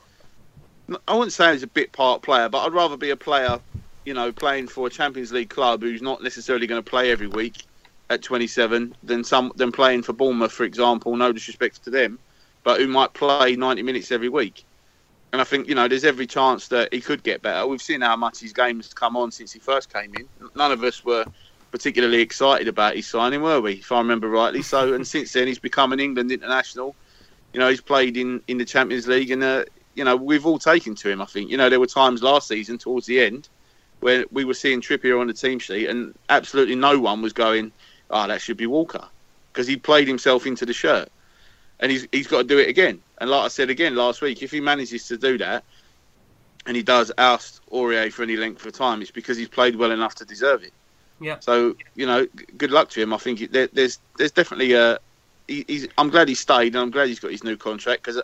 I 1.08 1.16
wouldn't 1.16 1.34
say 1.34 1.54
he's 1.54 1.64
a 1.64 1.68
bit 1.68 1.94
part 1.94 2.24
player, 2.24 2.50
but 2.50 2.66
I'd 2.66 2.74
rather 2.74 2.98
be 2.98 3.12
a 3.12 3.18
player, 3.18 3.62
you 4.06 4.14
know, 4.14 4.32
playing 4.34 4.68
for 4.68 4.88
a 4.88 4.92
Champions 4.92 5.32
League 5.32 5.50
club 5.50 5.82
who's 5.82 6.02
not 6.02 6.24
necessarily 6.24 6.68
going 6.68 6.84
to 6.84 6.90
play 6.90 7.12
every 7.12 7.28
week 7.28 7.66
at 8.10 8.24
27 8.24 8.96
than 9.04 9.24
some 9.24 9.52
than 9.56 9.72
playing 9.72 10.04
for 10.04 10.14
Bournemouth, 10.14 10.52
for 10.52 10.64
example. 10.66 11.16
No 11.16 11.32
disrespect 11.32 11.84
to 11.86 11.92
them, 11.92 12.20
but 12.64 12.80
who 12.80 12.88
might 12.88 13.14
play 13.14 13.56
90 13.56 13.84
minutes 13.84 14.12
every 14.12 14.30
week. 14.30 14.66
And 15.32 15.40
I 15.40 15.46
think 15.46 15.68
you 15.68 15.76
know 15.76 15.88
there's 15.88 16.04
every 16.04 16.28
chance 16.28 16.68
that 16.70 16.94
he 16.94 17.00
could 17.00 17.24
get 17.24 17.42
better. 17.42 17.66
We've 17.66 17.82
seen 17.82 18.02
how 18.02 18.16
much 18.16 18.40
his 18.40 18.54
game 18.54 18.78
has 18.78 18.94
come 18.94 19.16
on 19.16 19.32
since 19.32 19.54
he 19.54 19.60
first 19.60 19.92
came 19.92 20.14
in. 20.16 20.28
None 20.56 20.72
of 20.72 20.84
us 20.84 21.06
were 21.06 21.26
particularly 21.72 22.20
excited 22.20 22.68
about 22.68 22.96
his 22.96 23.08
signing, 23.08 23.42
were 23.42 23.62
we? 23.62 23.74
If 23.74 23.92
I 23.92 24.00
remember 24.00 24.30
rightly. 24.30 24.62
So 24.62 24.94
and 24.94 25.08
since 25.16 25.34
then 25.34 25.48
he's 25.48 25.60
become 25.60 25.94
an 25.94 26.00
England 26.00 26.32
international. 26.32 26.96
You 27.54 27.60
know 27.60 27.70
he's 27.70 27.82
played 27.82 28.18
in, 28.18 28.42
in 28.48 28.58
the 28.58 28.66
Champions 28.66 29.08
League, 29.08 29.32
and 29.32 29.44
uh, 29.44 29.66
you 29.96 30.04
know 30.04 30.16
we've 30.16 30.46
all 30.46 30.60
taken 30.60 30.96
to 30.96 31.10
him. 31.10 31.22
I 31.22 31.26
think 31.26 31.50
you 31.50 31.58
know 31.58 31.70
there 31.70 31.80
were 31.80 31.88
times 31.88 32.22
last 32.22 32.48
season 32.48 32.78
towards 32.78 33.06
the 33.06 33.22
end 33.22 33.48
where 34.02 34.26
we 34.32 34.44
were 34.44 34.54
seeing 34.54 34.82
Trippier 34.82 35.20
on 35.20 35.28
the 35.28 35.34
team 35.34 35.60
sheet, 35.60 35.88
and 35.88 36.14
absolutely 36.30 36.76
no 36.76 37.00
one 37.00 37.22
was 37.22 37.34
going, 37.34 37.72
"Oh, 38.10 38.28
that 38.28 38.42
should 38.42 38.58
be 38.58 38.68
Walker," 38.68 39.08
because 39.52 39.68
he 39.68 39.78
played 39.78 40.08
himself 40.08 40.46
into 40.46 40.66
the 40.66 40.74
shirt, 40.74 41.10
and 41.80 41.92
he's 41.92 42.08
he's 42.12 42.28
got 42.28 42.40
to 42.40 42.44
do 42.44 42.58
it 42.58 42.68
again. 42.68 43.02
And 43.22 43.30
like 43.30 43.46
I 43.46 43.48
said 43.50 43.70
again 43.70 43.96
last 43.96 44.22
week, 44.22 44.42
if 44.42 44.50
he 44.50 44.60
manages 44.60 45.08
to 45.10 45.16
do 45.16 45.38
that, 45.38 45.64
and 46.66 46.76
he 46.76 46.82
does 46.82 47.12
oust 47.20 47.62
Aurier 47.72 48.12
for 48.12 48.24
any 48.24 48.36
length 48.36 48.66
of 48.66 48.74
time, 48.74 49.00
it's 49.02 49.12
because 49.12 49.38
he's 49.38 49.48
played 49.48 49.76
well 49.76 49.92
enough 49.92 50.16
to 50.16 50.26
deserve 50.26 50.64
it. 50.64 50.74
Yeah. 51.20 51.38
So 51.40 51.76
you 51.94 52.08
know, 52.08 52.26
g- 52.26 52.46
good 52.58 52.72
luck 52.72 52.90
to 52.90 53.02
him. 53.02 53.14
I 53.14 53.18
think 53.18 53.42
it, 53.42 53.52
there, 53.52 53.68
there's 53.68 54.00
there's 54.18 54.32
definitely 54.32 54.74
a. 54.74 54.98
He, 55.48 55.64
he's, 55.68 55.88
I'm 56.00 56.10
glad 56.10 56.30
he 56.30 56.36
stayed, 56.36 56.74
and 56.74 56.78
I'm 56.78 56.90
glad 56.90 57.10
he's 57.10 57.20
got 57.20 57.30
his 57.30 57.44
new 57.44 57.56
contract 57.56 58.02
because 58.02 58.18
uh, 58.18 58.24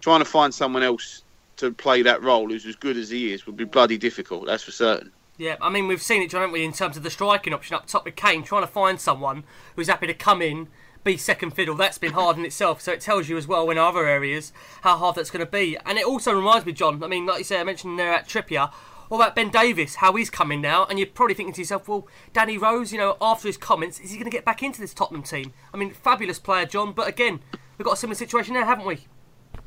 trying 0.00 0.18
to 0.18 0.24
find 0.24 0.52
someone 0.52 0.82
else 0.82 1.22
to 1.58 1.70
play 1.72 2.02
that 2.02 2.20
role 2.20 2.48
who's 2.48 2.66
as 2.66 2.74
good 2.74 2.96
as 2.96 3.10
he 3.10 3.32
is 3.32 3.46
would 3.46 3.56
be 3.56 3.64
bloody 3.64 3.98
difficult. 3.98 4.46
That's 4.46 4.64
for 4.64 4.72
certain. 4.72 5.12
Yeah, 5.38 5.56
I 5.62 5.70
mean, 5.70 5.86
we've 5.86 6.02
seen 6.02 6.22
it, 6.22 6.32
haven't 6.32 6.50
we, 6.50 6.64
in 6.64 6.72
terms 6.72 6.96
of 6.96 7.04
the 7.04 7.10
striking 7.10 7.52
option 7.52 7.76
up 7.76 7.86
top 7.86 8.04
with 8.04 8.16
Kane, 8.16 8.42
trying 8.42 8.62
to 8.62 8.68
find 8.68 9.00
someone 9.00 9.44
who's 9.76 9.88
happy 9.88 10.08
to 10.08 10.14
come 10.14 10.42
in, 10.42 10.68
be 11.04 11.16
second 11.16 11.50
fiddle. 11.52 11.74
That's 11.76 11.98
been 11.98 12.12
hard 12.12 12.36
in 12.38 12.44
itself. 12.44 12.80
So 12.80 12.92
it 12.92 13.00
tells 13.00 13.28
you 13.28 13.36
as 13.36 13.46
well 13.46 13.70
in 13.70 13.78
other 13.78 14.06
areas 14.06 14.52
how 14.82 14.96
hard 14.96 15.16
that's 15.16 15.30
going 15.30 15.44
to 15.44 15.50
be. 15.50 15.76
And 15.86 15.98
it 15.98 16.06
also 16.06 16.32
reminds 16.32 16.66
me, 16.66 16.72
Jon. 16.72 17.02
I 17.04 17.06
mean, 17.06 17.26
like 17.26 17.38
you 17.38 17.44
say, 17.44 17.60
I 17.60 17.64
mentioned 17.64 17.98
there 17.98 18.12
at 18.12 18.26
Trippier. 18.28 18.72
What 19.08 19.18
about 19.18 19.36
Ben 19.36 19.50
Davies? 19.50 19.96
How 19.96 20.14
he's 20.14 20.30
coming 20.30 20.60
now? 20.62 20.86
And 20.86 20.98
you're 20.98 21.06
probably 21.06 21.34
thinking 21.34 21.52
to 21.54 21.60
yourself, 21.60 21.86
well, 21.86 22.08
Danny 22.32 22.56
Rose, 22.56 22.90
you 22.90 22.98
know, 22.98 23.16
after 23.20 23.46
his 23.46 23.58
comments, 23.58 24.00
is 24.00 24.10
he 24.10 24.16
going 24.16 24.24
to 24.24 24.30
get 24.30 24.46
back 24.46 24.62
into 24.62 24.80
this 24.80 24.94
Tottenham 24.94 25.22
team? 25.22 25.52
I 25.72 25.76
mean, 25.76 25.92
fabulous 25.92 26.38
player, 26.38 26.64
Jon. 26.64 26.92
But 26.92 27.06
again, 27.06 27.40
we've 27.76 27.84
got 27.84 27.92
a 27.94 27.96
similar 27.98 28.14
situation 28.16 28.54
there, 28.54 28.64
haven't 28.64 28.86
we? 28.86 29.06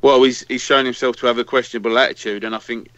Well, 0.01 0.23
he's 0.23 0.45
he's 0.47 0.61
shown 0.61 0.85
himself 0.85 1.15
to 1.17 1.27
have 1.27 1.37
a 1.37 1.43
questionable 1.43 1.97
attitude, 1.97 2.43
and 2.43 2.55
I 2.55 2.59
think, 2.59 2.89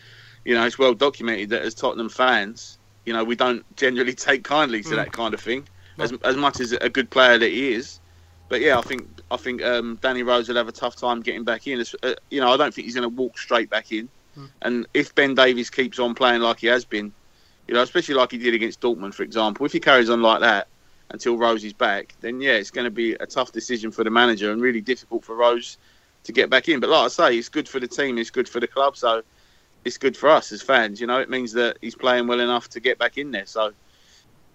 you 0.46 0.56
know, 0.56 0.66
it's 0.66 0.80
well 0.80 0.94
documented 0.94 1.50
that 1.50 1.62
as 1.62 1.74
Tottenham 1.74 2.10
fans, 2.10 2.78
you 3.06 3.14
know, 3.14 3.24
we 3.24 3.36
don't 3.36 3.64
generally 3.76 4.14
take 4.28 4.44
kindly 4.44 4.82
to 4.84 4.90
Mm. 4.90 4.96
that 4.96 5.12
kind 5.12 5.34
of 5.34 5.42
thing, 5.42 5.68
as 6.00 6.14
as 6.24 6.36
much 6.38 6.60
as 6.62 6.72
a 6.72 6.90
good 6.90 7.10
player 7.10 7.38
that 7.38 7.52
he 7.52 7.74
is. 7.74 8.00
But 8.50 8.62
yeah, 8.62 8.78
I 8.78 8.82
think 8.82 9.08
I 9.32 9.38
think 9.38 9.64
um, 9.64 9.98
Danny 10.02 10.24
Rose 10.24 10.50
will 10.50 10.56
have 10.56 10.68
a 10.68 10.74
tough 10.74 10.96
time 10.96 11.22
getting 11.22 11.44
back 11.44 11.68
in. 11.68 11.84
Uh, 12.04 12.14
you 12.32 12.42
know, 12.42 12.52
I 12.52 12.58
don't 12.58 12.74
think 12.74 12.86
he's 12.86 12.96
going 12.96 13.10
to 13.10 13.16
walk 13.16 13.38
straight 13.38 13.70
back 13.70 13.92
in. 13.92 14.10
And 14.62 14.88
if 14.94 15.14
Ben 15.16 15.36
Davies 15.36 15.70
keeps 15.70 16.00
on 16.00 16.16
playing 16.16 16.42
like 16.42 16.60
he 16.60 16.68
has 16.68 16.86
been, 16.86 17.12
you 17.68 17.74
know, 17.74 17.82
especially 17.82 18.16
like 18.16 18.32
he 18.32 18.38
did 18.38 18.54
against 18.54 18.82
Dortmund, 18.82 19.14
for 19.14 19.24
example, 19.24 19.66
if 19.66 19.74
he 19.74 19.80
carries 19.80 20.10
on 20.10 20.22
like 20.22 20.40
that 20.42 20.68
until 21.12 21.38
Rose 21.38 21.64
is 21.64 21.74
back, 21.74 22.16
then 22.22 22.42
yeah, 22.42 22.54
it's 22.54 22.72
going 22.72 22.86
to 22.86 22.92
be 22.92 23.14
a 23.14 23.26
tough 23.26 23.52
decision 23.52 23.92
for 23.92 24.04
the 24.04 24.10
manager 24.10 24.52
and 24.52 24.62
really 24.62 24.82
difficult 24.82 25.26
for 25.26 25.36
Rose 25.36 25.78
to 26.24 26.32
get 26.32 26.50
back 26.50 26.70
in. 26.70 26.80
But 26.80 26.90
like 26.90 27.06
I 27.06 27.08
say, 27.10 27.38
it's 27.38 27.50
good 27.50 27.68
for 27.68 27.80
the 27.80 27.88
team, 27.88 28.18
it's 28.18 28.32
good 28.32 28.50
for 28.50 28.60
the 28.60 28.68
club, 28.68 28.98
so 28.98 29.22
it's 29.86 29.98
good 29.98 30.18
for 30.18 30.30
us 30.30 30.52
as 30.52 30.62
fans. 30.62 31.00
You 31.00 31.08
know, 31.08 31.20
it 31.20 31.30
means 31.30 31.52
that 31.54 31.78
he's 31.82 31.96
playing 31.96 32.28
well 32.28 32.40
enough 32.40 32.70
to 32.70 32.80
get 32.80 32.98
back 32.98 33.18
in 33.18 33.32
there. 33.32 33.46
So. 33.46 33.74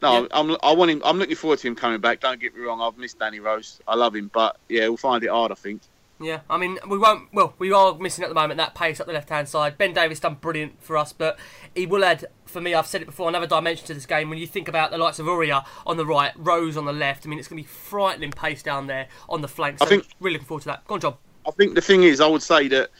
No, 0.04 0.28
I'm. 0.32 0.56
I 0.62 0.72
want 0.72 0.90
him. 0.90 1.02
I'm 1.04 1.18
looking 1.18 1.36
forward 1.36 1.58
to 1.60 1.68
him 1.68 1.74
coming 1.74 2.00
back. 2.00 2.20
Don't 2.20 2.40
get 2.40 2.54
me 2.54 2.62
wrong. 2.62 2.80
I've 2.80 2.96
missed 2.98 3.18
Danny 3.18 3.40
Rose. 3.40 3.80
I 3.88 3.94
love 3.94 4.14
him, 4.14 4.30
but 4.32 4.56
yeah, 4.68 4.86
we'll 4.88 4.96
find 4.96 5.24
it 5.24 5.30
hard. 5.30 5.50
I 5.50 5.54
think. 5.54 5.82
Yeah, 6.20 6.40
I 6.48 6.58
mean, 6.58 6.78
we 6.88 6.96
won't. 6.96 7.32
Well, 7.32 7.54
we 7.58 7.72
are 7.72 7.98
missing 7.98 8.22
at 8.22 8.28
the 8.28 8.34
moment 8.34 8.58
that 8.58 8.74
pace 8.74 9.00
up 9.00 9.06
the 9.08 9.12
left 9.12 9.28
hand 9.28 9.48
side. 9.48 9.76
Ben 9.76 9.92
Davies 9.92 10.20
done 10.20 10.34
brilliant 10.34 10.80
for 10.80 10.96
us, 10.96 11.12
but 11.12 11.38
he 11.74 11.86
will 11.86 12.04
add, 12.04 12.26
for 12.46 12.60
me, 12.60 12.72
I've 12.72 12.86
said 12.86 13.02
it 13.02 13.06
before, 13.06 13.28
another 13.28 13.48
dimension 13.48 13.84
to 13.88 13.94
this 13.94 14.06
game. 14.06 14.30
When 14.30 14.38
you 14.38 14.46
think 14.46 14.68
about 14.68 14.92
the 14.92 14.96
likes 14.98 15.18
of 15.18 15.26
Aurier 15.26 15.64
on 15.84 15.96
the 15.96 16.06
right, 16.06 16.32
Rose 16.36 16.76
on 16.76 16.84
the 16.84 16.92
left, 16.92 17.26
I 17.26 17.28
mean, 17.28 17.40
it's 17.40 17.48
going 17.48 17.60
to 17.60 17.68
be 17.68 17.74
frightening 17.74 18.30
pace 18.30 18.62
down 18.62 18.86
there 18.86 19.08
on 19.28 19.40
the 19.40 19.48
flanks. 19.48 19.80
So 19.80 19.86
I 19.86 19.88
think- 19.88 20.06
really 20.20 20.34
looking 20.34 20.46
forward 20.46 20.62
to 20.62 20.68
that. 20.68 20.86
Go 20.86 20.94
on, 20.94 21.00
Jon. 21.00 21.14
I 21.46 21.50
think 21.50 21.74
the 21.74 21.80
thing 21.80 22.04
is, 22.04 22.20
I 22.20 22.28
would 22.28 22.42
say 22.42 22.68
that, 22.68 22.90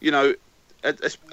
you 0.00 0.10
know, 0.10 0.34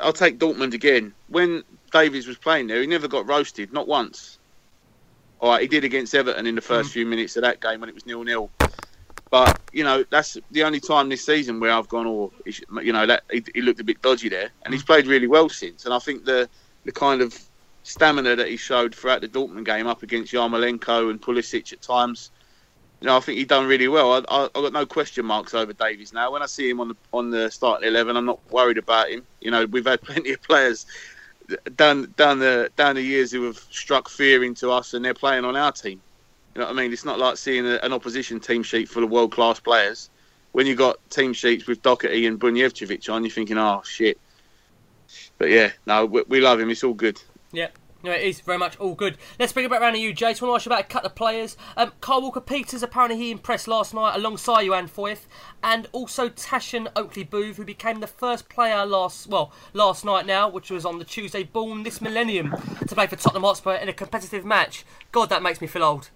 I'll 0.02 0.14
take 0.14 0.40
Dortmund 0.40 0.74
again. 0.74 1.14
When 1.30 1.64
Davies 1.92 2.28
was 2.28 2.38
playing 2.38 2.68
there, 2.68 2.82
he 2.82 2.86
never 2.88 3.08
got 3.08 3.26
roasted, 3.28 3.72
not 3.72 3.88
once. 3.88 4.39
All 5.40 5.52
right, 5.52 5.62
he 5.62 5.68
did 5.68 5.84
against 5.84 6.14
Everton 6.14 6.48
in 6.48 6.56
the 6.56 6.62
first 6.62 6.90
mm. 6.90 6.94
few 6.94 7.06
minutes 7.06 7.36
of 7.38 7.44
that 7.44 7.62
game 7.62 7.80
when 7.80 7.90
it 7.90 7.96
was 7.96 8.06
nil 8.06 8.24
nil. 8.24 8.50
But 9.30 9.60
you 9.72 9.84
know, 9.84 10.04
that's 10.10 10.38
the 10.52 10.64
only 10.64 10.80
time 10.80 11.08
this 11.08 11.26
season 11.26 11.60
where 11.60 11.72
I've 11.72 11.88
gone, 11.88 12.08
oh, 12.08 12.34
you 12.82 12.92
know, 12.92 13.06
that 13.06 13.24
he, 13.32 13.44
he 13.54 13.62
looked 13.62 13.80
a 13.80 13.84
bit 13.84 14.02
dodgy 14.02 14.30
there, 14.30 14.50
and 14.64 14.74
he's 14.74 14.84
mm. 14.84 14.88
played 14.88 15.08
really 15.08 15.28
well 15.28 15.50
since. 15.50 15.86
And 15.86 15.94
I 15.94 16.00
think 16.00 16.26
the 16.26 16.50
the 16.86 16.92
kind 16.92 17.22
of 17.22 17.38
stamina 17.84 18.36
that 18.36 18.48
he 18.48 18.58
showed 18.58 18.94
throughout 18.94 19.22
the 19.22 19.28
Dortmund 19.28 19.66
game 19.66 19.88
up 19.88 20.04
against 20.04 20.34
Yarmolenko 20.34 21.10
and 21.10 21.22
Pulisic 21.22 21.74
at 21.74 21.82
times, 21.82 22.32
you 23.02 23.08
know, 23.08 23.18
I 23.18 23.20
think 23.20 23.38
he 23.38 23.46
done 23.46 23.66
really 23.66 23.88
well. 23.88 24.14
I, 24.14 24.18
I, 24.30 24.44
I've 24.46 24.54
got 24.54 24.74
no 24.74 24.86
question 24.86 25.26
marks 25.26 25.54
over 25.54 25.74
Davies 25.74 26.12
now. 26.12 26.32
When 26.32 26.42
I 26.42 26.48
see 26.48 26.70
him 26.70 26.82
on 26.82 26.90
the 26.90 26.96
on 27.14 27.30
the 27.30 27.50
starting 27.50 27.88
eleven, 27.88 28.18
I'm 28.18 28.26
not 28.26 28.40
worried 28.52 28.78
about 28.78 29.10
him. 29.10 29.24
You 29.40 29.52
know, 29.52 29.66
we've 29.66 29.86
had 29.86 30.02
plenty 30.10 30.34
of 30.34 30.42
players 30.42 30.86
down 31.76 32.14
down 32.18 32.40
the 32.40 32.72
down 32.76 32.96
the 32.96 33.02
years 33.02 33.32
who 33.32 33.44
have 33.44 33.58
struck 33.58 34.10
fear 34.10 34.44
into 34.44 34.72
us, 34.72 34.94
and 34.94 35.04
they're 35.04 35.14
playing 35.14 35.46
on 35.46 35.56
our 35.56 35.72
team. 35.72 36.02
You 36.56 36.62
know 36.62 36.68
what 36.68 36.74
I 36.74 36.82
mean? 36.82 36.92
It's 36.92 37.06
not 37.06 37.20
like 37.20 37.38
seeing 37.38 37.66
a, 37.66 37.76
an 37.84 37.94
opposition 37.94 38.40
team 38.40 38.64
sheet 38.64 38.90
full 38.90 39.04
of 39.04 39.10
world 39.10 39.32
class 39.32 39.60
players. 39.60 40.10
When 40.52 40.66
you 40.66 40.76
got 40.76 40.98
team 41.10 41.34
sheets 41.34 41.68
with 41.68 41.82
Doherty 41.82 42.26
and 42.26 42.40
Bunjevcevic 42.40 43.12
on, 43.14 43.24
you're 43.24 43.32
thinking, 43.32 43.58
oh 43.58 43.82
shit. 43.86 44.20
But 45.38 45.50
yeah, 45.50 45.72
no, 45.86 46.06
we, 46.06 46.24
we 46.28 46.42
love 46.42 46.60
him. 46.60 46.70
It's 46.70 46.84
all 46.84 46.94
good. 46.94 47.22
Yeah. 47.52 47.70
No, 48.02 48.12
it 48.12 48.22
is 48.22 48.40
very 48.40 48.58
much 48.58 48.78
all 48.78 48.96
good. 48.96 49.18
Let's 49.40 49.52
bring 49.52 49.66
it 49.66 49.70
back 49.70 49.82
around 49.82 49.94
to 49.94 50.00
you, 50.00 50.14
Jay. 50.14 50.30
Just 50.30 50.42
want 50.42 50.52
to 50.52 50.56
ask 50.56 50.66
you 50.66 50.70
about 50.72 50.86
a 50.86 50.88
couple 50.88 51.08
of 51.08 51.16
players. 51.16 51.58
Um, 51.76 51.92
Carl 52.00 52.22
Walker 52.22 52.40
Peters, 52.40 52.82
apparently 52.82 53.18
he 53.18 53.32
impressed 53.32 53.68
last 53.68 53.94
night 53.94 54.16
alongside 54.16 54.62
Johan 54.62 54.88
Foyth, 54.88 55.26
and 55.62 55.88
also 55.92 56.30
Tashan 56.30 56.88
Oakley 56.96 57.26
Boothe, 57.26 57.58
who 57.58 57.66
became 57.66 58.00
the 58.00 58.08
first 58.08 58.48
player 58.48 58.86
last 58.86 59.28
well 59.28 59.52
last 59.74 60.06
night 60.06 60.26
now, 60.26 60.48
which 60.48 60.72
was 60.72 60.86
on 60.86 60.98
the 60.98 61.04
Tuesday, 61.04 61.44
born 61.44 61.84
this 61.84 62.00
millennium, 62.00 62.56
to 62.88 62.96
play 62.96 63.08
for 63.08 63.18
Tottenham 63.18 63.44
Hotspur 63.44 63.74
in 63.74 63.90
a 63.90 63.94
competitive 63.94 64.46
match. 64.46 64.86
God, 65.12 65.30
that 65.30 65.44
makes 65.44 65.60
me 65.60 65.68
feel 65.68 65.84
old. 65.84 66.10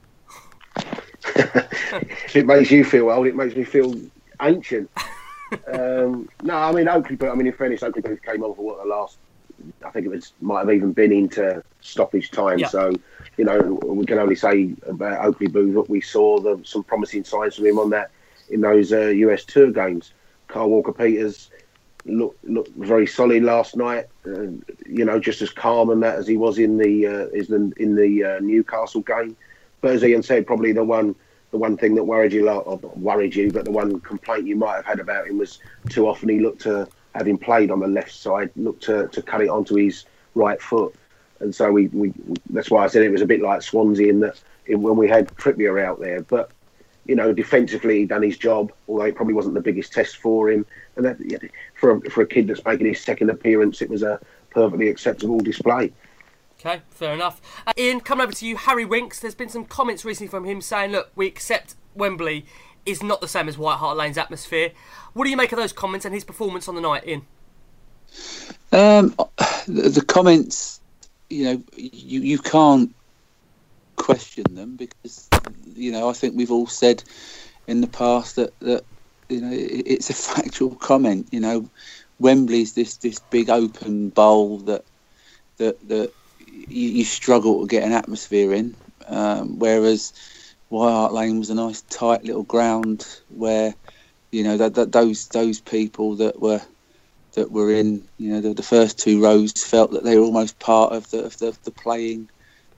it 2.33 2.45
makes 2.45 2.71
you 2.71 2.85
feel 2.85 3.09
old, 3.09 3.27
it 3.27 3.35
makes 3.35 3.57
me 3.57 3.65
feel 3.65 3.93
ancient. 4.41 4.89
um, 5.73 6.29
no, 6.43 6.55
I 6.55 6.71
mean 6.71 6.87
Oakley 6.87 7.17
Boothe. 7.17 7.31
I 7.31 7.35
mean, 7.35 7.47
in 7.47 7.53
fairness, 7.53 7.83
Oakley 7.83 8.01
Boothe 8.01 8.21
came 8.21 8.41
on 8.41 8.55
for 8.55 8.63
what 8.63 8.81
the 8.81 8.87
last. 8.87 9.17
I 9.85 9.89
think 9.89 10.05
it 10.05 10.09
was 10.09 10.33
might 10.41 10.59
have 10.59 10.71
even 10.71 10.91
been 10.91 11.11
into 11.11 11.63
stoppage 11.81 12.31
time. 12.31 12.59
Yeah. 12.59 12.67
So, 12.67 12.93
you 13.37 13.45
know, 13.45 13.59
we 13.83 14.05
can 14.05 14.19
only 14.19 14.35
say 14.35 14.73
about 14.87 15.25
Oakley 15.25 15.47
Boothe 15.47 15.75
that 15.75 15.89
we 15.89 16.01
saw 16.01 16.39
the, 16.39 16.61
some 16.63 16.83
promising 16.83 17.23
signs 17.23 17.55
from 17.55 17.65
him 17.65 17.79
on 17.79 17.89
that 17.91 18.11
in 18.49 18.61
those 18.61 18.91
uh, 18.91 19.07
US 19.07 19.45
Tour 19.45 19.71
games. 19.71 20.13
Carl 20.47 20.69
Walker 20.69 20.93
Peters 20.93 21.49
looked 22.05 22.43
looked 22.45 22.75
very 22.75 23.07
solid 23.07 23.43
last 23.43 23.75
night. 23.75 24.05
Uh, 24.25 24.47
you 24.85 25.05
know, 25.05 25.19
just 25.19 25.41
as 25.41 25.49
calm 25.49 25.89
and 25.89 26.03
that 26.03 26.15
as 26.15 26.27
he 26.27 26.37
was 26.37 26.59
in 26.59 26.77
the 26.77 27.07
uh, 27.07 27.25
is 27.33 27.49
in, 27.49 27.73
in 27.77 27.95
the 27.95 28.23
uh, 28.23 28.39
Newcastle 28.39 29.01
game. 29.01 29.35
But 29.81 29.91
as 29.91 30.03
Ian 30.03 30.23
said, 30.23 30.47
probably 30.47 30.71
the 30.71 30.83
one 30.83 31.15
the 31.51 31.57
one 31.57 31.77
thing 31.77 31.93
that 31.95 32.03
worried 32.03 32.33
you, 32.33 32.45
lot- 32.45 32.65
or 32.65 32.77
worried 32.95 33.35
you, 33.35 33.51
but 33.51 33.63
the 33.63 33.71
one 33.71 33.99
complaint 33.99 34.47
you 34.47 34.55
might 34.55 34.75
have 34.75 34.85
had 34.85 34.99
about 34.99 35.27
him 35.27 35.37
was 35.37 35.59
too 35.87 36.07
often 36.07 36.27
he 36.29 36.39
looked 36.39 36.61
to, 36.61 36.87
having 37.15 37.37
played 37.37 37.71
on 37.71 37.79
the 37.79 37.87
left 37.87 38.11
side, 38.11 38.49
looked 38.55 38.83
to, 38.83 39.07
to 39.09 39.21
cut 39.21 39.41
it 39.41 39.49
onto 39.49 39.75
his 39.75 40.05
right 40.35 40.61
foot. 40.61 40.95
And 41.39 41.53
so 41.53 41.71
we, 41.71 41.87
we 41.87 42.13
that's 42.49 42.71
why 42.71 42.83
I 42.83 42.87
said 42.87 43.03
it 43.03 43.11
was 43.11 43.21
a 43.21 43.25
bit 43.25 43.41
like 43.41 43.61
Swansea 43.61 44.09
in 44.09 44.19
that 44.21 44.41
in, 44.65 44.81
when 44.81 44.95
we 44.95 45.07
had 45.07 45.27
Trippier 45.35 45.83
out 45.83 45.99
there. 45.99 46.21
But 46.21 46.51
you 47.05 47.15
know, 47.15 47.33
defensively 47.33 47.99
he 47.99 48.05
done 48.05 48.23
his 48.23 48.37
job, 48.37 48.71
although 48.87 49.03
it 49.03 49.15
probably 49.15 49.33
wasn't 49.33 49.55
the 49.55 49.61
biggest 49.61 49.91
test 49.91 50.17
for 50.17 50.49
him. 50.49 50.65
And 50.95 51.05
that, 51.05 51.17
for 51.75 51.97
a, 51.97 52.09
for 52.09 52.21
a 52.21 52.27
kid 52.27 52.47
that's 52.47 52.63
making 52.63 52.87
his 52.87 53.01
second 53.01 53.29
appearance, 53.29 53.81
it 53.81 53.89
was 53.89 54.03
a 54.03 54.19
perfectly 54.51 54.87
acceptable 54.87 55.39
display. 55.39 55.91
Okay, 56.59 56.81
fair 56.91 57.13
enough. 57.13 57.41
Uh, 57.67 57.73
Ian, 57.77 57.99
coming 57.99 58.23
over 58.23 58.33
to 58.33 58.47
you, 58.47 58.55
Harry 58.55 58.85
Winks. 58.85 59.19
There's 59.19 59.35
been 59.35 59.49
some 59.49 59.65
comments 59.65 60.05
recently 60.05 60.29
from 60.29 60.45
him 60.45 60.61
saying, 60.61 60.91
look, 60.91 61.11
we 61.13 61.27
accept 61.27 61.75
Wembley 61.93 62.45
is 62.85 63.01
not 63.01 63.21
the 63.21 63.27
same 63.27 63.47
as 63.47 63.57
White 63.57 63.77
Hart 63.77 63.97
Lane's 63.97 64.17
atmosphere. 64.17 64.71
What 65.13 65.25
do 65.25 65.29
you 65.29 65.37
make 65.37 65.51
of 65.51 65.57
those 65.57 65.73
comments 65.73 66.05
and 66.05 66.13
his 66.13 66.23
performance 66.23 66.67
on 66.67 66.75
the 66.75 66.81
night, 66.81 67.07
Ian? 67.07 67.25
Um, 68.71 69.15
the, 69.67 69.89
the 69.89 70.05
comments, 70.05 70.81
you 71.29 71.43
know, 71.45 71.63
you 71.75 72.21
you 72.21 72.39
can't 72.39 72.93
question 73.95 74.55
them 74.55 74.75
because 74.75 75.29
you 75.75 75.91
know 75.91 76.09
I 76.09 76.13
think 76.13 76.35
we've 76.35 76.51
all 76.51 76.67
said 76.67 77.03
in 77.67 77.81
the 77.81 77.87
past 77.87 78.35
that 78.35 78.57
that 78.59 78.83
you 79.29 79.41
know 79.41 79.51
it, 79.51 79.83
it's 79.85 80.09
a 80.09 80.13
factual 80.35 80.75
comment. 80.75 81.27
You 81.31 81.39
know, 81.39 81.69
Wembley's 82.19 82.73
this 82.73 82.97
this 82.97 83.19
big 83.19 83.49
open 83.49 84.09
bowl 84.09 84.57
that 84.59 84.83
that 85.57 85.87
that 85.87 86.11
you, 86.47 86.89
you 86.89 87.05
struggle 87.05 87.61
to 87.61 87.67
get 87.67 87.83
an 87.83 87.91
atmosphere 87.91 88.53
in, 88.53 88.75
um, 89.07 89.59
whereas 89.59 90.13
White 90.73 90.91
Hart 90.91 91.13
Lane 91.13 91.37
was 91.37 91.51
a 91.51 91.55
nice 91.55 91.81
tight 91.83 92.23
little 92.23 92.41
ground 92.41 93.05
where 93.29 93.75
you 94.31 94.43
know 94.43 94.57
that, 94.57 94.73
that 94.73 94.91
those 94.91 95.27
those 95.27 95.61
people 95.61 96.15
that 96.15 96.41
were 96.41 96.61
that 97.33 97.51
were 97.51 97.71
in 97.71 98.07
you 98.17 98.31
know 98.31 98.41
the, 98.41 98.55
the 98.55 98.63
first 98.63 98.97
two 98.97 99.21
rows 99.21 99.51
felt 99.51 99.91
that 99.91 100.03
they 100.03 100.17
were 100.17 100.25
almost 100.25 100.57
part 100.57 100.91
of 100.91 101.07
the 101.11 101.25
of 101.25 101.37
the, 101.37 101.55
the 101.63 101.69
playing 101.69 102.27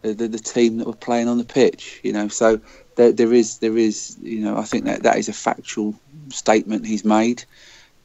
the, 0.01 0.13
the, 0.13 0.27
the 0.27 0.39
team 0.39 0.77
that 0.77 0.87
were 0.87 0.93
playing 0.93 1.29
on 1.29 1.37
the 1.37 1.45
pitch 1.45 2.01
you 2.03 2.11
know. 2.11 2.27
So 2.27 2.59
there, 2.97 3.13
there 3.13 3.31
is 3.31 3.59
there 3.59 3.77
is 3.77 4.17
you 4.21 4.41
know 4.41 4.57
I 4.57 4.63
think 4.63 4.83
that 4.83 5.03
that 5.03 5.17
is 5.17 5.29
a 5.29 5.33
factual 5.33 5.95
statement 6.27 6.85
he's 6.85 7.05
made. 7.05 7.45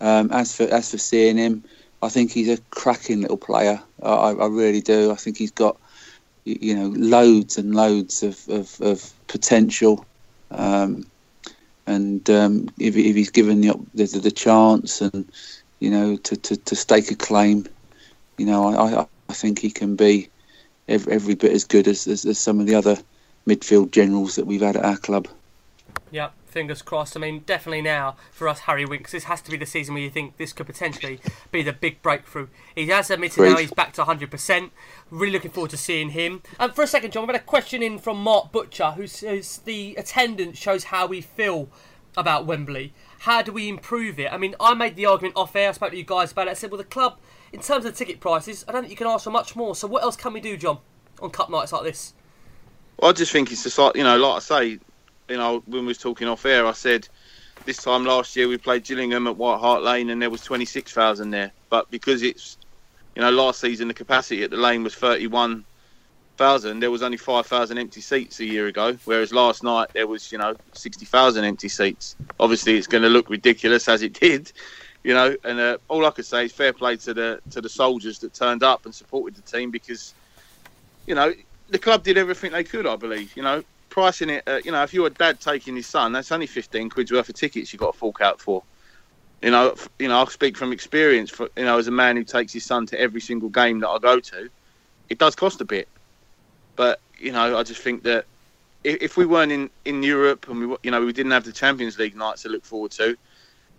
Um, 0.01 0.31
as 0.31 0.55
for 0.55 0.73
as 0.73 0.93
for 0.93 0.99
seeing 0.99 1.37
him 1.37 1.65
I 2.01 2.11
think 2.11 2.31
he's 2.31 2.49
a 2.49 2.63
cracking 2.71 3.23
little 3.23 3.37
player. 3.37 3.83
I, 4.01 4.09
I 4.09 4.33
I 4.35 4.47
really 4.47 4.83
do. 4.83 5.11
I 5.11 5.17
think 5.17 5.37
he's 5.37 5.51
got 5.51 5.81
you 6.45 6.77
know 6.77 6.95
loads 6.97 7.59
and 7.59 7.75
loads 7.75 8.23
of, 8.23 8.49
of, 8.49 8.81
of 8.81 9.13
potential 9.31 10.05
um, 10.51 11.07
and 11.87 12.29
um, 12.31 12.69
if, 12.79 12.97
if 12.97 13.17
he's 13.17 13.31
given 13.31 13.61
the, 13.61 13.75
the 13.95 14.07
the 14.07 14.31
chance 14.31 15.01
and 15.01 15.31
you 15.79 15.91
know 15.91 16.17
to, 16.17 16.37
to, 16.37 16.57
to 16.57 16.77
stake 16.77 17.11
a 17.11 17.15
claim, 17.15 17.67
you 18.39 18.47
know 18.47 18.69
I, 18.69 19.07
I, 19.29 19.33
think 19.33 19.59
he 19.59 19.71
can 19.71 19.97
be 19.97 20.29
every, 20.89 21.13
every 21.13 21.35
bit 21.35 21.53
as 21.53 21.65
good 21.65 21.89
as, 21.89 22.07
as, 22.07 22.25
as 22.25 22.39
some 22.39 22.61
of 22.61 22.67
the 22.67 22.75
other 22.75 22.97
midfield 23.47 23.93
generals 23.93 24.37
that 24.37 24.47
we've 24.47 24.61
had 24.61 24.77
at 24.77 24.85
our 24.85 24.97
club. 24.97 25.29
Yeah, 26.11 26.31
fingers 26.51 26.83
crossed. 26.83 27.17
I 27.17 27.21
mean, 27.21 27.41
definitely 27.41 27.83
now 27.83 28.17
for 28.31 28.49
us, 28.49 28.61
Harry 28.61 28.85
Winks, 28.85 29.13
this 29.13 29.25
has 29.25 29.41
to 29.43 29.51
be 29.51 29.57
the 29.57 29.67
season 29.67 29.95
where 29.95 30.03
you 30.03 30.11
think 30.11 30.37
this 30.37 30.53
could 30.53 30.67
potentially 30.67 31.21
be 31.51 31.63
the 31.63 31.73
big 31.73 32.03
breakthrough. 32.03 32.49
He 32.75 32.87
has 32.89 33.11
admitted 33.11 33.43
now 33.43 33.57
he's 33.57 33.73
back 33.73 33.93
to 33.95 34.05
100%. 34.05 34.71
Really 35.11 35.33
looking 35.33 35.51
forward 35.51 35.71
to 35.71 35.77
seeing 35.77 36.11
him. 36.11 36.43
And 36.59 36.75
for 36.75 36.83
a 36.83 36.87
second, 36.87 37.13
Jon, 37.13 37.23
we've 37.23 37.35
had 37.35 37.41
a 37.41 37.45
question 37.45 37.83
in 37.83 37.99
from 37.99 38.23
Mark 38.23 38.53
Butcher 38.53 38.93
who 38.93 39.07
says 39.07 39.59
the 39.65 39.97
attendance 39.97 40.59
shows 40.59 40.85
how 40.85 41.07
we 41.07 41.21
feel 41.21 41.69
about 42.17 42.47
Wembley. 42.47 42.93
How 43.21 43.43
do 43.43 43.53
we 43.53 43.69
improve 43.69 44.19
it? 44.19 44.33
I 44.33 44.39
mean, 44.39 44.55
I 44.59 44.75
made 44.75 44.97
the 44.97 45.07
argument 45.07 45.37
off 45.37 45.55
air. 45.55 45.69
I 45.69 45.73
spoke 45.73 45.91
to 45.91 45.97
you 45.97 46.05
guys 46.05 46.33
about 46.33 46.49
it. 46.49 46.51
I 46.51 46.55
said, 46.55 46.71
well, 46.71 46.79
the 46.79 46.85
club, 46.85 47.19
in 47.53 47.61
terms 47.61 47.85
of 47.85 47.95
ticket 47.95 48.21
prices, 48.21 48.65
I 48.67 48.73
don't 48.73 48.83
think 48.83 48.91
you 48.91 48.97
can 48.97 49.07
ask 49.07 49.25
for 49.25 49.31
much 49.31 49.55
more. 49.55 49.75
So 49.75 49.87
what 49.87 50.03
else 50.03 50.17
can 50.17 50.33
we 50.33 50.41
do, 50.41 50.57
Jon, 50.57 50.79
on 51.21 51.31
cup 51.31 51.51
nights 51.51 51.73
like 51.73 51.85
this? 51.85 52.15
Well, 52.99 53.11
I 53.11 53.13
just 53.15 53.33
think 53.33 53.51
it's 53.51 53.63
just 53.63 53.79
like 53.79 53.97
you 53.97 54.05
know, 54.05 54.19
like 54.19 54.37
I 54.37 54.39
say, 54.41 54.79
you 55.31 55.37
know, 55.37 55.63
when 55.67 55.83
we 55.83 55.87
was 55.87 55.99
talking 55.99 56.29
off 56.29 56.45
air, 56.45 56.67
I 56.67 56.73
said 56.73 57.09
this 57.65 57.83
time 57.83 58.05
last 58.05 58.35
year 58.37 58.49
we 58.49 58.59
played 58.59 58.85
Gillingham 58.85 59.27
at 59.27 59.37
White 59.37 59.61
Hart 59.61 59.83
Lane 59.83 60.11
and 60.11 60.21
there 60.21 60.31
was 60.31 60.43
twenty 60.43 60.65
six 60.65 60.93
thousand 60.93 61.31
there, 61.31 61.53
but 61.69 61.91
because 61.91 62.23
it's 62.23 62.59
you 63.15 63.23
know 63.23 63.31
last 63.31 63.61
season 63.61 63.89
the 63.89 63.95
capacity 63.95 64.43
at 64.43 64.51
the 64.51 64.57
lane 64.57 64.83
was 64.83 64.95
thirty 64.95 65.29
one 65.29 65.65
thousand, 66.37 66.81
there 66.81 66.91
was 66.91 67.03
only 67.03 67.17
five 67.17 67.47
thousand 67.47 67.79
empty 67.79 68.01
seats 68.01 68.41
a 68.41 68.45
year 68.45 68.67
ago, 68.67 68.99
whereas 69.05 69.33
last 69.33 69.63
night 69.63 69.91
there 69.93 70.07
was 70.07 70.33
you 70.33 70.39
know 70.39 70.55
sixty 70.73 71.05
thousand 71.05 71.45
empty 71.45 71.69
seats. 71.69 72.17
Obviously, 72.41 72.77
it's 72.77 72.89
going 72.89 73.03
to 73.03 73.09
look 73.09 73.31
ridiculous 73.31 73.89
as 73.89 74.03
it 74.03 74.13
did. 74.21 74.53
You 75.03 75.15
know, 75.15 75.35
and 75.45 75.59
uh, 75.59 75.79
all 75.89 76.05
I 76.05 76.11
could 76.11 76.27
say 76.27 76.45
is 76.45 76.53
fair 76.53 76.73
play 76.75 76.97
to 76.97 77.15
the 77.15 77.41
to 77.51 77.61
the 77.61 77.69
soldiers 77.69 78.19
that 78.19 78.35
turned 78.35 78.63
up 78.63 78.85
and 78.85 78.95
supported 78.95 79.35
the 79.35 79.43
team 79.43 79.71
because, 79.71 80.13
you 81.07 81.15
know, 81.15 81.33
the 81.69 81.79
club 81.79 82.03
did 82.03 82.19
everything 82.19 82.53
they 82.53 82.65
could, 82.65 82.87
I 82.87 82.97
believe. 82.97 83.35
You 83.35 83.43
know, 83.43 83.65
pricing 83.91 84.31
it, 84.31 84.45
uh, 84.47 84.61
you 84.65 84.73
know, 84.73 84.83
if 84.83 84.95
you're 84.95 85.09
a 85.09 85.11
dad 85.11 85.41
taking 85.41 85.77
his 85.77 85.87
son, 85.87 86.13
that's 86.13 86.33
only 86.33 86.47
15 86.47 86.89
quid's 86.89 87.13
worth 87.13 87.29
of 87.29 87.35
tickets 87.35 87.73
you've 87.73 87.81
got 87.81 87.93
to 87.93 87.99
fork 87.99 88.21
out 88.21 88.41
for. 88.41 88.63
You 89.43 89.51
know, 89.51 89.71
f- 89.71 89.89
you 89.99 90.09
know, 90.09 90.19
I'll 90.19 90.27
speak 90.27 90.57
from 90.57 90.73
experience. 90.73 91.31
For 91.31 91.49
you 91.57 91.65
know, 91.65 91.79
as 91.79 91.89
a 91.89 91.93
man 91.93 92.17
who 92.17 92.25
takes 92.25 92.53
his 92.53 92.65
son 92.65 92.87
to 92.87 93.01
every 93.01 93.21
single 93.21 93.49
game 93.49 93.81
that 93.81 93.89
I 93.89 93.99
go 93.99 94.21
to, 94.21 94.49
it 95.09 95.19
does 95.19 95.35
cost 95.35 95.61
a 95.61 95.65
bit. 95.65 95.89
But 96.77 97.01
you 97.19 97.33
know, 97.33 97.59
I 97.59 97.63
just 97.63 97.83
think 97.83 98.03
that 98.05 98.27
if, 98.85 99.03
if 99.03 99.17
we 99.17 99.27
weren't 99.27 99.53
in, 99.53 99.71
in 99.85 100.03
Europe 100.03 100.49
and 100.49 100.71
we, 100.71 100.77
you 100.83 100.91
know, 100.91 101.05
we 101.05 101.13
didn't 101.13 101.33
have 101.33 101.45
the 101.45 101.53
Champions 101.53 101.99
League 101.99 102.17
nights 102.17 102.43
to 102.43 102.49
look 102.49 102.65
forward 102.65 102.91
to, 102.93 103.17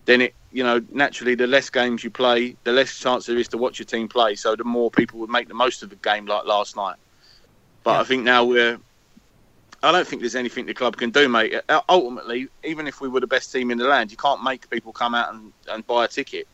then 0.05 0.21
it, 0.21 0.35
you 0.51 0.63
know, 0.63 0.81
naturally 0.91 1.35
the 1.35 1.47
less 1.47 1.69
games 1.69 2.03
you 2.03 2.09
play, 2.09 2.55
the 2.63 2.71
less 2.71 2.97
chance 2.97 3.25
there 3.25 3.37
is 3.37 3.47
to 3.49 3.57
watch 3.57 3.79
your 3.79 3.85
team 3.85 4.07
play. 4.07 4.35
So 4.35 4.55
the 4.55 4.63
more 4.63 4.91
people 4.91 5.19
would 5.19 5.29
make 5.29 5.47
the 5.47 5.53
most 5.53 5.83
of 5.83 5.91
a 5.91 5.95
game 5.95 6.25
like 6.25 6.45
last 6.45 6.75
night. 6.75 6.97
But 7.83 7.99
I 7.99 8.03
think 8.03 8.23
now 8.23 8.45
we're. 8.45 8.79
I 9.83 9.91
don't 9.91 10.07
think 10.07 10.21
there's 10.21 10.35
anything 10.35 10.65
the 10.67 10.73
club 10.73 10.97
can 10.97 11.09
do, 11.09 11.27
mate. 11.27 11.55
Uh, 11.67 11.81
Ultimately, 11.89 12.47
even 12.63 12.87
if 12.87 13.01
we 13.01 13.09
were 13.09 13.19
the 13.19 13.27
best 13.27 13.51
team 13.51 13.71
in 13.71 13.77
the 13.77 13.85
land, 13.85 14.11
you 14.11 14.17
can't 14.17 14.43
make 14.43 14.69
people 14.69 14.93
come 14.93 15.15
out 15.15 15.33
and, 15.33 15.51
and 15.69 15.85
buy 15.87 16.05
a 16.05 16.07
ticket. 16.07 16.47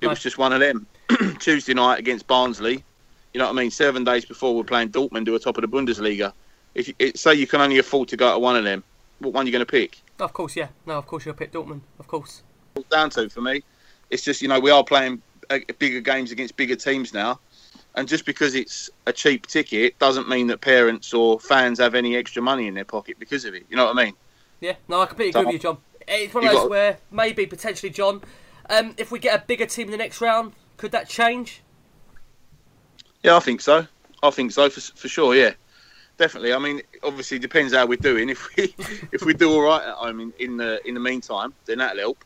It 0.00 0.08
was 0.08 0.20
just 0.20 0.36
one 0.36 0.52
of 0.52 0.60
them. 0.60 0.86
Tuesday 1.38 1.74
night 1.74 1.98
against 1.98 2.26
Barnsley, 2.26 2.84
you 3.34 3.38
know 3.38 3.46
what 3.46 3.58
I 3.58 3.62
mean? 3.62 3.70
Seven 3.70 4.04
days 4.04 4.24
before 4.24 4.54
we're 4.54 4.64
playing 4.64 4.90
Dortmund, 4.90 5.26
who 5.26 5.34
are 5.34 5.38
top 5.38 5.58
of 5.58 5.62
the 5.62 5.68
Bundesliga. 5.68 6.32
If 6.74 6.88
you, 6.88 6.94
it, 6.98 7.18
say 7.18 7.34
you 7.34 7.46
can 7.46 7.60
only 7.60 7.78
afford 7.78 8.08
to 8.08 8.16
go 8.16 8.32
to 8.32 8.38
one 8.38 8.56
of 8.56 8.64
them, 8.64 8.84
what 9.18 9.32
one 9.32 9.44
are 9.44 9.46
you 9.46 9.52
going 9.52 9.64
to 9.64 9.70
pick? 9.70 10.00
Of 10.20 10.32
course, 10.32 10.56
yeah. 10.56 10.68
No, 10.86 10.94
of 10.94 11.06
course 11.06 11.26
you'll 11.26 11.34
pick 11.34 11.52
Dortmund. 11.52 11.80
Of 11.98 12.06
course. 12.06 12.42
Down 12.90 13.10
to 13.10 13.28
for 13.28 13.40
me. 13.40 13.62
It's 14.10 14.22
just 14.22 14.40
you 14.40 14.48
know 14.48 14.60
we 14.60 14.70
are 14.70 14.84
playing 14.84 15.20
uh, 15.50 15.58
bigger 15.78 16.00
games 16.00 16.30
against 16.30 16.56
bigger 16.56 16.76
teams 16.76 17.12
now, 17.12 17.40
and 17.94 18.08
just 18.08 18.26
because 18.26 18.54
it's 18.54 18.90
a 19.06 19.12
cheap 19.12 19.46
ticket 19.46 19.98
doesn't 19.98 20.28
mean 20.28 20.48
that 20.48 20.60
parents 20.60 21.14
or 21.14 21.38
fans 21.38 21.78
have 21.78 21.94
any 21.94 22.16
extra 22.16 22.42
money 22.42 22.66
in 22.66 22.74
their 22.74 22.84
pocket 22.84 23.18
because 23.18 23.44
of 23.44 23.54
it. 23.54 23.64
You 23.68 23.76
know 23.76 23.84
what 23.86 23.96
I 23.96 24.04
mean? 24.04 24.14
Yeah, 24.60 24.74
no, 24.88 25.00
I 25.00 25.06
completely 25.06 25.32
So- 25.32 25.40
agree 25.40 25.54
with 25.54 25.62
you, 25.62 25.68
John. 25.70 25.78
It's 26.06 26.34
one 26.34 26.44
of 26.44 26.50
those 26.52 26.60
got- 26.62 26.70
where 26.70 26.98
maybe 27.10 27.46
potentially, 27.46 27.90
John, 27.90 28.22
um, 28.68 28.94
if 28.98 29.10
we 29.10 29.18
get 29.18 29.40
a 29.40 29.44
bigger 29.46 29.66
team 29.66 29.86
in 29.86 29.92
the 29.92 29.96
next 29.96 30.20
round, 30.20 30.52
could 30.76 30.92
that 30.92 31.08
change? 31.08 31.62
Yeah, 33.22 33.36
I 33.36 33.40
think 33.40 33.60
so. 33.60 33.86
I 34.22 34.30
think 34.30 34.52
so 34.52 34.68
for, 34.68 34.80
for 34.80 35.08
sure. 35.08 35.34
Yeah, 35.34 35.52
definitely. 36.18 36.52
I 36.52 36.58
mean, 36.58 36.82
obviously, 37.02 37.38
it 37.38 37.40
depends 37.40 37.72
how 37.72 37.86
we're 37.86 37.96
doing. 37.96 38.28
If 38.28 38.54
we 38.56 38.74
if 39.12 39.22
we 39.22 39.32
do 39.34 39.50
all 39.52 39.62
right 39.62 39.82
at 39.82 39.94
home 39.94 40.20
in, 40.20 40.32
in 40.38 40.56
the 40.56 40.86
in 40.86 40.94
the 40.94 41.00
meantime, 41.00 41.54
then 41.64 41.78
that'll 41.78 41.98
help. 41.98 42.24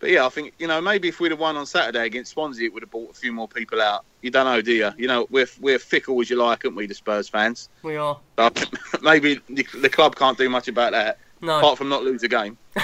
But 0.00 0.10
yeah, 0.10 0.24
I 0.24 0.28
think 0.28 0.52
you 0.58 0.66
know 0.68 0.80
maybe 0.80 1.08
if 1.08 1.18
we'd 1.20 1.30
have 1.32 1.40
won 1.40 1.56
on 1.56 1.66
Saturday 1.66 2.06
against 2.06 2.32
Swansea, 2.32 2.66
it 2.66 2.72
would 2.74 2.82
have 2.82 2.90
brought 2.90 3.10
a 3.10 3.14
few 3.14 3.32
more 3.32 3.48
people 3.48 3.80
out. 3.82 4.04
You 4.22 4.30
don't 4.30 4.44
know, 4.46 4.60
do 4.62 4.72
you? 4.72 4.90
You 4.96 5.08
know, 5.08 5.26
we're 5.30 5.48
we're 5.60 5.78
fickle 5.78 6.20
as 6.20 6.30
you 6.30 6.36
like, 6.36 6.64
aren't 6.64 6.76
we, 6.76 6.86
the 6.86 6.94
Spurs 6.94 7.28
fans? 7.28 7.68
We 7.82 7.96
are. 7.96 8.18
But 8.36 8.68
maybe 9.02 9.40
the, 9.48 9.66
the 9.80 9.88
club 9.88 10.14
can't 10.16 10.38
do 10.38 10.48
much 10.48 10.68
about 10.68 10.92
that, 10.92 11.18
No. 11.40 11.58
apart 11.58 11.78
from 11.78 11.88
not 11.88 12.04
lose 12.04 12.22
a 12.22 12.28
game. 12.28 12.56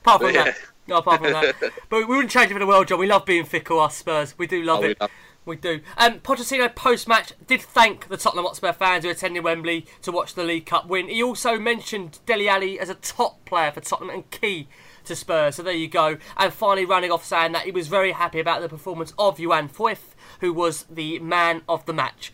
Apart 0.00 0.22
from 0.22 0.32
But, 0.32 0.44
that. 0.46 0.56
No, 0.86 0.96
apart 0.96 1.20
from 1.22 1.32
that. 1.32 1.54
But 1.90 1.98
we 1.98 2.04
wouldn't 2.06 2.30
change 2.30 2.50
it 2.50 2.54
for 2.54 2.58
the 2.58 2.66
world, 2.66 2.88
John. 2.88 2.98
We 2.98 3.06
love 3.06 3.26
being 3.26 3.44
fickle, 3.44 3.78
us 3.80 3.96
Spurs. 3.98 4.34
We 4.38 4.46
do 4.46 4.62
love 4.62 4.78
Oh, 4.78 4.82
we 4.82 4.88
it. 4.92 5.00
love- 5.00 5.10
We 5.44 5.56
do. 5.56 5.80
Um, 5.98 6.20
Pochettino 6.20 6.74
post 6.74 7.06
match 7.06 7.32
did 7.46 7.60
thank 7.60 8.08
the 8.08 8.16
Tottenham 8.16 8.46
Hotspur 8.46 8.72
fans 8.72 9.04
who 9.04 9.10
attended 9.10 9.44
Wembley 9.44 9.86
to 10.02 10.10
watch 10.10 10.34
the 10.34 10.42
League 10.42 10.64
Cup 10.66 10.86
win. 10.86 11.08
He 11.08 11.22
also 11.22 11.58
mentioned 11.58 12.18
Dele 12.26 12.48
Alli 12.48 12.80
as 12.80 12.88
a 12.88 12.94
top 12.94 13.44
player 13.44 13.70
for 13.70 13.80
Tottenham 13.80 14.14
and 14.14 14.30
key 14.30 14.68
to 15.10 15.16
Spurs. 15.16 15.56
So 15.56 15.62
there 15.64 15.74
you 15.74 15.88
go. 15.88 16.18
And 16.36 16.52
finally, 16.52 16.86
running 16.86 17.10
off 17.10 17.24
saying 17.24 17.52
that 17.52 17.64
he 17.64 17.72
was 17.72 17.88
very 17.88 18.12
happy 18.12 18.38
about 18.38 18.62
the 18.62 18.68
performance 18.68 19.12
of 19.18 19.40
Juan 19.40 19.68
Foyth, 19.68 20.14
who 20.40 20.52
was 20.52 20.84
the 20.84 21.18
man 21.18 21.62
of 21.68 21.84
the 21.84 21.92
match. 21.92 22.32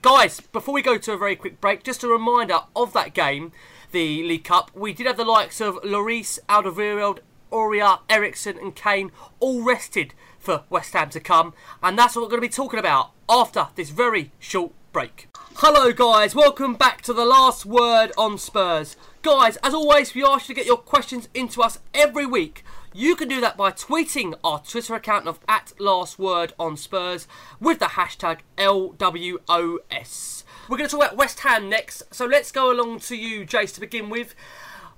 Guys, 0.00 0.40
before 0.40 0.74
we 0.74 0.80
go 0.80 0.96
to 0.96 1.12
a 1.12 1.18
very 1.18 1.36
quick 1.36 1.60
break, 1.60 1.84
just 1.84 2.02
a 2.02 2.08
reminder 2.08 2.60
of 2.74 2.94
that 2.94 3.12
game, 3.12 3.52
the 3.92 4.22
League 4.22 4.44
Cup. 4.44 4.70
We 4.74 4.94
did 4.94 5.06
have 5.06 5.18
the 5.18 5.24
likes 5.24 5.60
of 5.60 5.76
Lloris, 5.82 6.38
Alderweireld, 6.48 7.18
Aurier, 7.52 8.00
Eriksen, 8.08 8.58
and 8.58 8.74
Kane 8.74 9.12
all 9.38 9.62
rested 9.62 10.14
for 10.38 10.64
West 10.70 10.94
Ham 10.94 11.10
to 11.10 11.20
come, 11.20 11.52
and 11.82 11.98
that's 11.98 12.16
what 12.16 12.22
we're 12.22 12.30
going 12.30 12.40
to 12.40 12.48
be 12.48 12.52
talking 12.52 12.80
about 12.80 13.10
after 13.28 13.68
this 13.74 13.90
very 13.90 14.32
short 14.38 14.72
break. 14.92 15.28
Hello, 15.56 15.92
guys. 15.92 16.34
Welcome 16.34 16.74
back 16.74 17.02
to 17.02 17.12
the 17.12 17.26
last 17.26 17.66
word 17.66 18.12
on 18.16 18.38
Spurs. 18.38 18.96
Guys, 19.30 19.58
as 19.58 19.74
always, 19.74 20.14
we 20.14 20.24
ask 20.24 20.48
you 20.48 20.54
to 20.54 20.58
get 20.58 20.66
your 20.66 20.78
questions 20.78 21.28
into 21.34 21.60
us 21.60 21.80
every 21.92 22.24
week. 22.24 22.64
You 22.94 23.14
can 23.14 23.28
do 23.28 23.42
that 23.42 23.58
by 23.58 23.72
tweeting 23.72 24.32
our 24.42 24.62
Twitter 24.62 24.94
account 24.94 25.28
of 25.28 25.38
at 25.46 25.74
last 25.78 26.18
word 26.18 26.54
on 26.58 26.78
Spurs 26.78 27.28
with 27.60 27.78
the 27.78 27.88
hashtag 27.88 28.38
LWOS. 28.56 30.44
We're 30.66 30.78
going 30.78 30.88
to 30.88 30.96
talk 30.96 31.04
about 31.04 31.18
West 31.18 31.40
Ham 31.40 31.68
next, 31.68 32.04
so 32.10 32.24
let's 32.24 32.50
go 32.50 32.72
along 32.72 33.00
to 33.00 33.16
you, 33.16 33.44
Jace, 33.44 33.74
to 33.74 33.80
begin 33.80 34.08
with. 34.08 34.34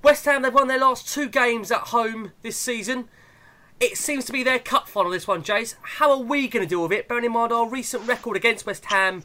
West 0.00 0.24
Ham, 0.26 0.42
they've 0.42 0.54
won 0.54 0.68
their 0.68 0.78
last 0.78 1.12
two 1.12 1.28
games 1.28 1.72
at 1.72 1.88
home 1.88 2.30
this 2.42 2.56
season. 2.56 3.08
It 3.80 3.98
seems 3.98 4.24
to 4.26 4.32
be 4.32 4.44
their 4.44 4.60
cup 4.60 4.88
final, 4.88 5.10
this 5.10 5.26
one, 5.26 5.42
Jace. 5.42 5.74
How 5.82 6.12
are 6.12 6.22
we 6.22 6.46
going 6.46 6.64
to 6.64 6.70
deal 6.70 6.84
with 6.84 6.92
it, 6.92 7.08
bearing 7.08 7.24
in 7.24 7.32
mind 7.32 7.50
our 7.52 7.68
recent 7.68 8.06
record 8.06 8.36
against 8.36 8.64
West 8.64 8.84
Ham 8.84 9.24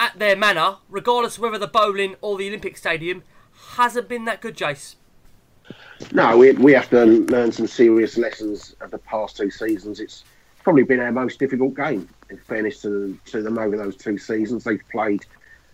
at 0.00 0.18
their 0.18 0.34
manor, 0.34 0.76
regardless 0.88 1.36
of 1.36 1.42
whether 1.42 1.58
the 1.58 1.66
Boleyn 1.66 2.16
or 2.22 2.38
the 2.38 2.48
Olympic 2.48 2.78
Stadium, 2.78 3.22
hasn't 3.74 4.08
been 4.08 4.24
that 4.24 4.40
good, 4.40 4.56
Jace? 4.56 4.96
No, 6.12 6.36
we, 6.36 6.52
we 6.52 6.72
have 6.72 6.90
to 6.90 7.04
learn 7.04 7.52
some 7.52 7.66
serious 7.66 8.16
lessons 8.18 8.74
of 8.80 8.90
the 8.90 8.98
past 8.98 9.36
two 9.36 9.50
seasons. 9.50 10.00
It's 10.00 10.24
probably 10.62 10.82
been 10.82 11.00
our 11.00 11.12
most 11.12 11.38
difficult 11.38 11.74
game, 11.74 12.08
in 12.30 12.38
fairness 12.38 12.82
to, 12.82 13.18
to 13.26 13.42
them 13.42 13.58
over 13.58 13.76
those 13.76 13.96
two 13.96 14.18
seasons. 14.18 14.64
They've 14.64 14.82
played 14.90 15.24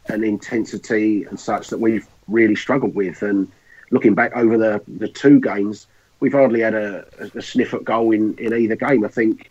an 0.09 0.25
intensity 0.25 1.25
and 1.25 1.39
such 1.39 1.69
that 1.69 1.79
we've 1.79 2.07
really 2.29 2.57
struggled 2.57 2.95
with. 2.95 3.23
And 3.23 3.51
looking 3.91 4.15
back 4.15 4.37
over 4.37 4.57
the, 4.57 4.83
the 4.87 5.09
two 5.09 5.41
games, 5.41 5.87
we've 6.21 6.33
hardly 6.33 6.61
had 6.61 6.75
a, 6.75 7.07
a, 7.35 7.43
sniff 7.43 7.75
at 7.75 7.85
goal 7.85 8.13
in, 8.13 8.37
in 8.39 8.53
either 8.53 8.77
game. 8.77 9.05
I 9.05 9.09
think 9.09 9.51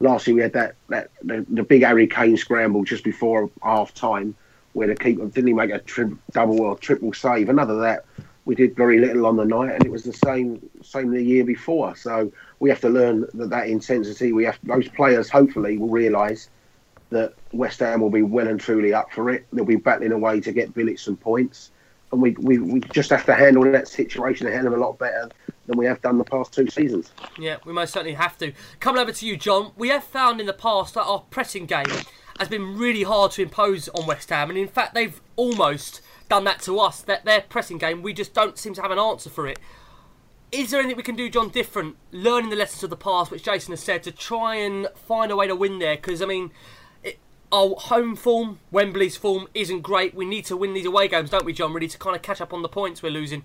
last 0.00 0.26
year 0.26 0.36
we 0.36 0.42
had 0.42 0.52
that, 0.54 0.74
that 0.88 1.10
the, 1.22 1.44
the 1.48 1.62
big 1.62 1.82
Harry 1.82 2.06
Kane 2.06 2.36
scramble 2.36 2.84
just 2.84 3.04
before 3.04 3.50
half 3.62 3.94
time 3.94 4.34
where 4.76 4.86
the 4.86 4.94
keeper 4.94 5.24
didn't 5.24 5.46
he 5.46 5.54
make 5.54 5.70
a 5.70 5.78
tri- 5.78 6.10
double 6.32 6.60
or 6.60 6.76
triple 6.76 7.10
save. 7.14 7.48
Another 7.48 7.80
that 7.80 8.04
we 8.44 8.54
did 8.54 8.76
very 8.76 8.98
little 8.98 9.24
on 9.24 9.36
the 9.36 9.44
night, 9.44 9.72
and 9.72 9.86
it 9.86 9.90
was 9.90 10.04
the 10.04 10.12
same 10.12 10.60
same 10.82 11.10
the 11.10 11.22
year 11.22 11.44
before. 11.44 11.96
So 11.96 12.30
we 12.60 12.68
have 12.68 12.82
to 12.82 12.90
learn 12.90 13.26
that 13.32 13.48
that 13.48 13.68
intensity. 13.68 14.34
We 14.34 14.44
have 14.44 14.58
those 14.64 14.86
players 14.88 15.30
hopefully 15.30 15.78
will 15.78 15.88
realise 15.88 16.50
that 17.08 17.32
West 17.52 17.80
Ham 17.80 18.02
will 18.02 18.10
be 18.10 18.20
well 18.20 18.48
and 18.48 18.60
truly 18.60 18.92
up 18.92 19.10
for 19.12 19.30
it. 19.30 19.46
They'll 19.50 19.64
be 19.64 19.76
battling 19.76 20.12
away 20.12 20.40
to 20.40 20.52
get 20.52 20.74
billets 20.74 21.06
and 21.06 21.18
points, 21.18 21.70
and 22.12 22.20
we 22.20 22.32
we, 22.32 22.58
we 22.58 22.80
just 22.80 23.08
have 23.08 23.24
to 23.24 23.34
handle 23.34 23.64
that 23.72 23.88
situation 23.88 24.46
a 24.46 24.50
hell 24.50 24.66
of 24.66 24.74
a 24.74 24.76
lot 24.76 24.98
better 24.98 25.30
than 25.66 25.78
we 25.78 25.86
have 25.86 26.02
done 26.02 26.18
the 26.18 26.24
past 26.24 26.52
two 26.52 26.68
seasons. 26.68 27.12
Yeah, 27.38 27.56
we 27.64 27.72
most 27.72 27.94
certainly 27.94 28.12
have 28.12 28.36
to. 28.38 28.52
Coming 28.80 29.00
over 29.00 29.10
to 29.10 29.26
you, 29.26 29.38
John, 29.38 29.72
we 29.78 29.88
have 29.88 30.04
found 30.04 30.38
in 30.38 30.46
the 30.46 30.52
past 30.52 30.92
that 30.94 31.04
our 31.04 31.20
pressing 31.30 31.64
game 31.64 31.86
has 32.38 32.48
been 32.48 32.76
really 32.78 33.02
hard 33.02 33.32
to 33.32 33.42
impose 33.42 33.88
on 33.90 34.06
West 34.06 34.30
Ham, 34.30 34.50
and 34.50 34.58
in 34.58 34.68
fact, 34.68 34.94
they've 34.94 35.20
almost 35.36 36.00
done 36.28 36.44
that 36.44 36.60
to 36.62 36.78
us. 36.78 37.00
That 37.02 37.24
their 37.24 37.42
pressing 37.42 37.78
game, 37.78 38.02
we 38.02 38.12
just 38.12 38.34
don't 38.34 38.58
seem 38.58 38.74
to 38.74 38.82
have 38.82 38.90
an 38.90 38.98
answer 38.98 39.30
for 39.30 39.46
it. 39.46 39.58
Is 40.52 40.70
there 40.70 40.80
anything 40.80 40.96
we 40.96 41.02
can 41.02 41.16
do, 41.16 41.28
John, 41.28 41.48
different, 41.48 41.96
learning 42.12 42.50
the 42.50 42.56
lessons 42.56 42.84
of 42.84 42.90
the 42.90 42.96
past, 42.96 43.30
which 43.30 43.42
Jason 43.42 43.72
has 43.72 43.80
said, 43.80 44.02
to 44.04 44.12
try 44.12 44.54
and 44.54 44.88
find 44.94 45.32
a 45.32 45.36
way 45.36 45.48
to 45.48 45.56
win 45.56 45.80
there? 45.80 45.96
Because, 45.96 46.22
I 46.22 46.26
mean, 46.26 46.52
it, 47.02 47.18
our 47.50 47.74
home 47.74 48.14
form, 48.14 48.60
Wembley's 48.70 49.16
form, 49.16 49.48
isn't 49.54 49.80
great. 49.80 50.14
We 50.14 50.24
need 50.24 50.44
to 50.46 50.56
win 50.56 50.72
these 50.72 50.86
away 50.86 51.08
games, 51.08 51.30
don't 51.30 51.44
we, 51.44 51.52
John, 51.52 51.72
really, 51.72 51.88
to 51.88 51.98
kind 51.98 52.14
of 52.14 52.22
catch 52.22 52.40
up 52.40 52.52
on 52.52 52.62
the 52.62 52.68
points 52.68 53.02
we're 53.02 53.10
losing? 53.10 53.44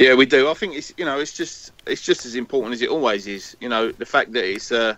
Yeah, 0.00 0.14
we 0.14 0.24
do. 0.24 0.48
I 0.48 0.54
think 0.54 0.74
it's 0.76 0.94
you 0.96 1.04
know 1.04 1.18
it's 1.18 1.36
just 1.36 1.72
it's 1.86 2.00
just 2.00 2.24
as 2.24 2.34
important 2.34 2.72
as 2.72 2.80
it 2.80 2.88
always 2.88 3.26
is. 3.26 3.54
You 3.60 3.68
know, 3.68 3.92
the 3.92 4.06
fact 4.06 4.32
that 4.32 4.50
it's 4.50 4.72
uh, 4.72 4.96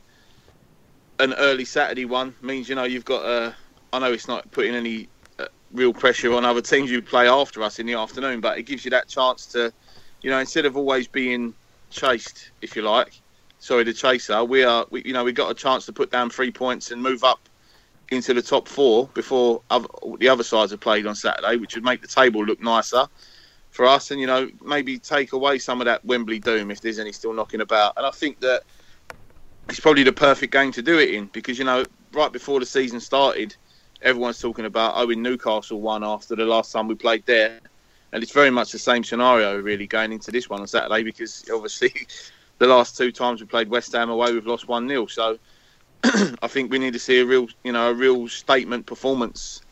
an 1.22 1.34
early 1.34 1.64
Saturday 1.64 2.04
one 2.04 2.34
means 2.42 2.68
you 2.68 2.74
know 2.74 2.84
you've 2.84 3.04
got. 3.04 3.24
Uh, 3.24 3.52
I 3.92 3.98
know 3.98 4.12
it's 4.12 4.28
not 4.28 4.50
putting 4.50 4.74
any 4.74 5.08
uh, 5.38 5.46
real 5.72 5.92
pressure 5.92 6.32
on 6.32 6.44
other 6.44 6.62
teams 6.62 6.90
who 6.90 7.02
play 7.02 7.28
after 7.28 7.62
us 7.62 7.78
in 7.78 7.86
the 7.86 7.94
afternoon, 7.94 8.40
but 8.40 8.58
it 8.58 8.62
gives 8.62 8.84
you 8.84 8.90
that 8.90 9.08
chance 9.08 9.46
to 9.46 9.72
you 10.22 10.30
know, 10.30 10.38
instead 10.38 10.64
of 10.64 10.76
always 10.76 11.06
being 11.06 11.52
chased, 11.90 12.52
if 12.62 12.74
you 12.76 12.82
like, 12.82 13.20
sorry, 13.58 13.84
the 13.84 13.92
chaser, 13.92 14.44
we 14.44 14.62
are, 14.62 14.86
we, 14.90 15.02
you 15.04 15.12
know, 15.12 15.24
we 15.24 15.32
got 15.32 15.50
a 15.50 15.54
chance 15.54 15.84
to 15.86 15.92
put 15.92 16.10
down 16.10 16.30
three 16.30 16.50
points 16.50 16.90
and 16.90 17.02
move 17.02 17.24
up 17.24 17.48
into 18.10 18.32
the 18.32 18.42
top 18.42 18.68
four 18.68 19.08
before 19.14 19.62
other, 19.70 19.88
the 20.18 20.28
other 20.28 20.44
sides 20.44 20.70
have 20.70 20.80
played 20.80 21.06
on 21.06 21.14
Saturday, 21.14 21.56
which 21.56 21.74
would 21.74 21.84
make 21.84 22.00
the 22.00 22.08
table 22.08 22.44
look 22.44 22.60
nicer 22.60 23.06
for 23.70 23.86
us, 23.86 24.10
and 24.10 24.20
you 24.20 24.26
know, 24.26 24.48
maybe 24.64 24.98
take 24.98 25.32
away 25.32 25.58
some 25.58 25.80
of 25.80 25.86
that 25.86 26.04
Wembley 26.04 26.38
doom 26.38 26.70
if 26.70 26.80
there's 26.80 26.98
any 26.98 27.10
still 27.10 27.32
knocking 27.32 27.62
about. 27.62 27.94
And 27.96 28.06
I 28.06 28.10
think 28.10 28.38
that 28.40 28.62
it's 29.68 29.80
probably 29.80 30.02
the 30.02 30.12
perfect 30.12 30.52
game 30.52 30.72
to 30.72 30.82
do 30.82 30.98
it 30.98 31.10
in 31.10 31.26
because 31.26 31.58
you 31.58 31.64
know, 31.64 31.84
right 32.12 32.32
before 32.32 32.60
the 32.60 32.66
season 32.66 33.00
started, 33.00 33.54
everyone's 34.02 34.40
talking 34.40 34.64
about 34.64 34.94
oh, 34.96 35.08
in 35.10 35.22
Newcastle 35.22 35.80
won 35.80 36.04
after 36.04 36.36
the 36.36 36.44
last 36.44 36.72
time 36.72 36.88
we 36.88 36.94
played 36.94 37.24
there, 37.26 37.60
and 38.12 38.22
it's 38.22 38.32
very 38.32 38.50
much 38.50 38.72
the 38.72 38.78
same 38.78 39.04
scenario 39.04 39.60
really 39.60 39.86
going 39.86 40.12
into 40.12 40.30
this 40.30 40.48
one 40.50 40.60
on 40.60 40.66
Saturday 40.66 41.02
because 41.02 41.44
obviously 41.52 41.92
the 42.58 42.66
last 42.66 42.96
two 42.96 43.12
times 43.12 43.40
we 43.40 43.46
played 43.46 43.68
West 43.68 43.92
Ham 43.92 44.10
away, 44.10 44.32
we've 44.32 44.46
lost 44.46 44.68
one 44.68 44.88
0 44.88 45.06
So 45.06 45.38
I 46.04 46.48
think 46.48 46.70
we 46.70 46.78
need 46.78 46.92
to 46.92 46.98
see 46.98 47.20
a 47.20 47.24
real, 47.24 47.48
you 47.64 47.72
know, 47.72 47.90
a 47.90 47.94
real 47.94 48.28
statement 48.28 48.86
performance 48.86 49.62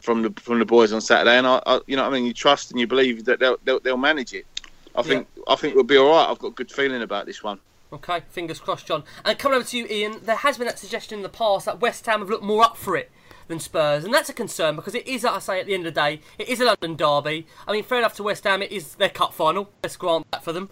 from 0.00 0.22
the 0.22 0.32
from 0.40 0.58
the 0.58 0.64
boys 0.64 0.92
on 0.92 1.00
Saturday, 1.00 1.38
and 1.38 1.46
I, 1.46 1.62
I 1.66 1.80
you 1.86 1.96
know, 1.96 2.04
I 2.04 2.10
mean, 2.10 2.24
you 2.24 2.32
trust 2.32 2.70
and 2.70 2.80
you 2.80 2.86
believe 2.86 3.24
that 3.24 3.40
they'll 3.40 3.56
they'll, 3.64 3.80
they'll 3.80 3.96
manage 3.96 4.32
it. 4.34 4.46
I 4.94 5.02
think 5.02 5.26
yeah. 5.36 5.44
I 5.48 5.56
think 5.56 5.74
we'll 5.74 5.84
be 5.84 5.96
all 5.96 6.10
right. 6.10 6.30
I've 6.30 6.38
got 6.38 6.48
a 6.48 6.52
good 6.52 6.70
feeling 6.70 7.02
about 7.02 7.26
this 7.26 7.42
one. 7.42 7.58
Okay, 7.94 8.22
fingers 8.28 8.58
crossed, 8.58 8.86
John. 8.86 9.04
And 9.24 9.38
coming 9.38 9.56
over 9.56 9.66
to 9.68 9.78
you, 9.78 9.86
Ian, 9.86 10.18
there 10.22 10.34
has 10.36 10.58
been 10.58 10.66
that 10.66 10.80
suggestion 10.80 11.18
in 11.18 11.22
the 11.22 11.28
past 11.28 11.66
that 11.66 11.80
West 11.80 12.04
Ham 12.06 12.18
have 12.18 12.28
looked 12.28 12.42
more 12.42 12.64
up 12.64 12.76
for 12.76 12.96
it 12.96 13.10
than 13.46 13.60
Spurs, 13.60 14.04
and 14.04 14.12
that's 14.12 14.28
a 14.28 14.32
concern 14.32 14.74
because 14.74 14.96
it 14.96 15.06
is, 15.06 15.22
like 15.22 15.34
I 15.34 15.38
say, 15.38 15.60
at 15.60 15.66
the 15.66 15.74
end 15.74 15.86
of 15.86 15.94
the 15.94 16.00
day, 16.00 16.20
it 16.36 16.48
is 16.48 16.60
a 16.60 16.64
London 16.64 16.96
derby. 16.96 17.46
I 17.68 17.72
mean, 17.72 17.84
fair 17.84 17.98
enough 17.98 18.14
to 18.16 18.24
West 18.24 18.42
Ham, 18.44 18.62
it 18.62 18.72
is 18.72 18.96
their 18.96 19.10
cup 19.10 19.32
final. 19.32 19.70
Let's 19.82 19.96
grant 19.96 20.26
that 20.32 20.42
for 20.42 20.52
them. 20.52 20.70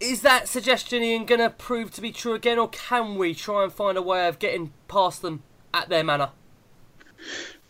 Is 0.00 0.22
that 0.22 0.48
suggestion, 0.48 1.02
Ian, 1.02 1.26
going 1.26 1.40
to 1.40 1.50
prove 1.50 1.92
to 1.92 2.00
be 2.00 2.10
true 2.10 2.34
again, 2.34 2.58
or 2.58 2.68
can 2.68 3.16
we 3.16 3.34
try 3.34 3.62
and 3.62 3.72
find 3.72 3.96
a 3.96 4.02
way 4.02 4.26
of 4.26 4.40
getting 4.40 4.72
past 4.88 5.22
them 5.22 5.44
at 5.72 5.88
their 5.88 6.02
manor? 6.02 6.30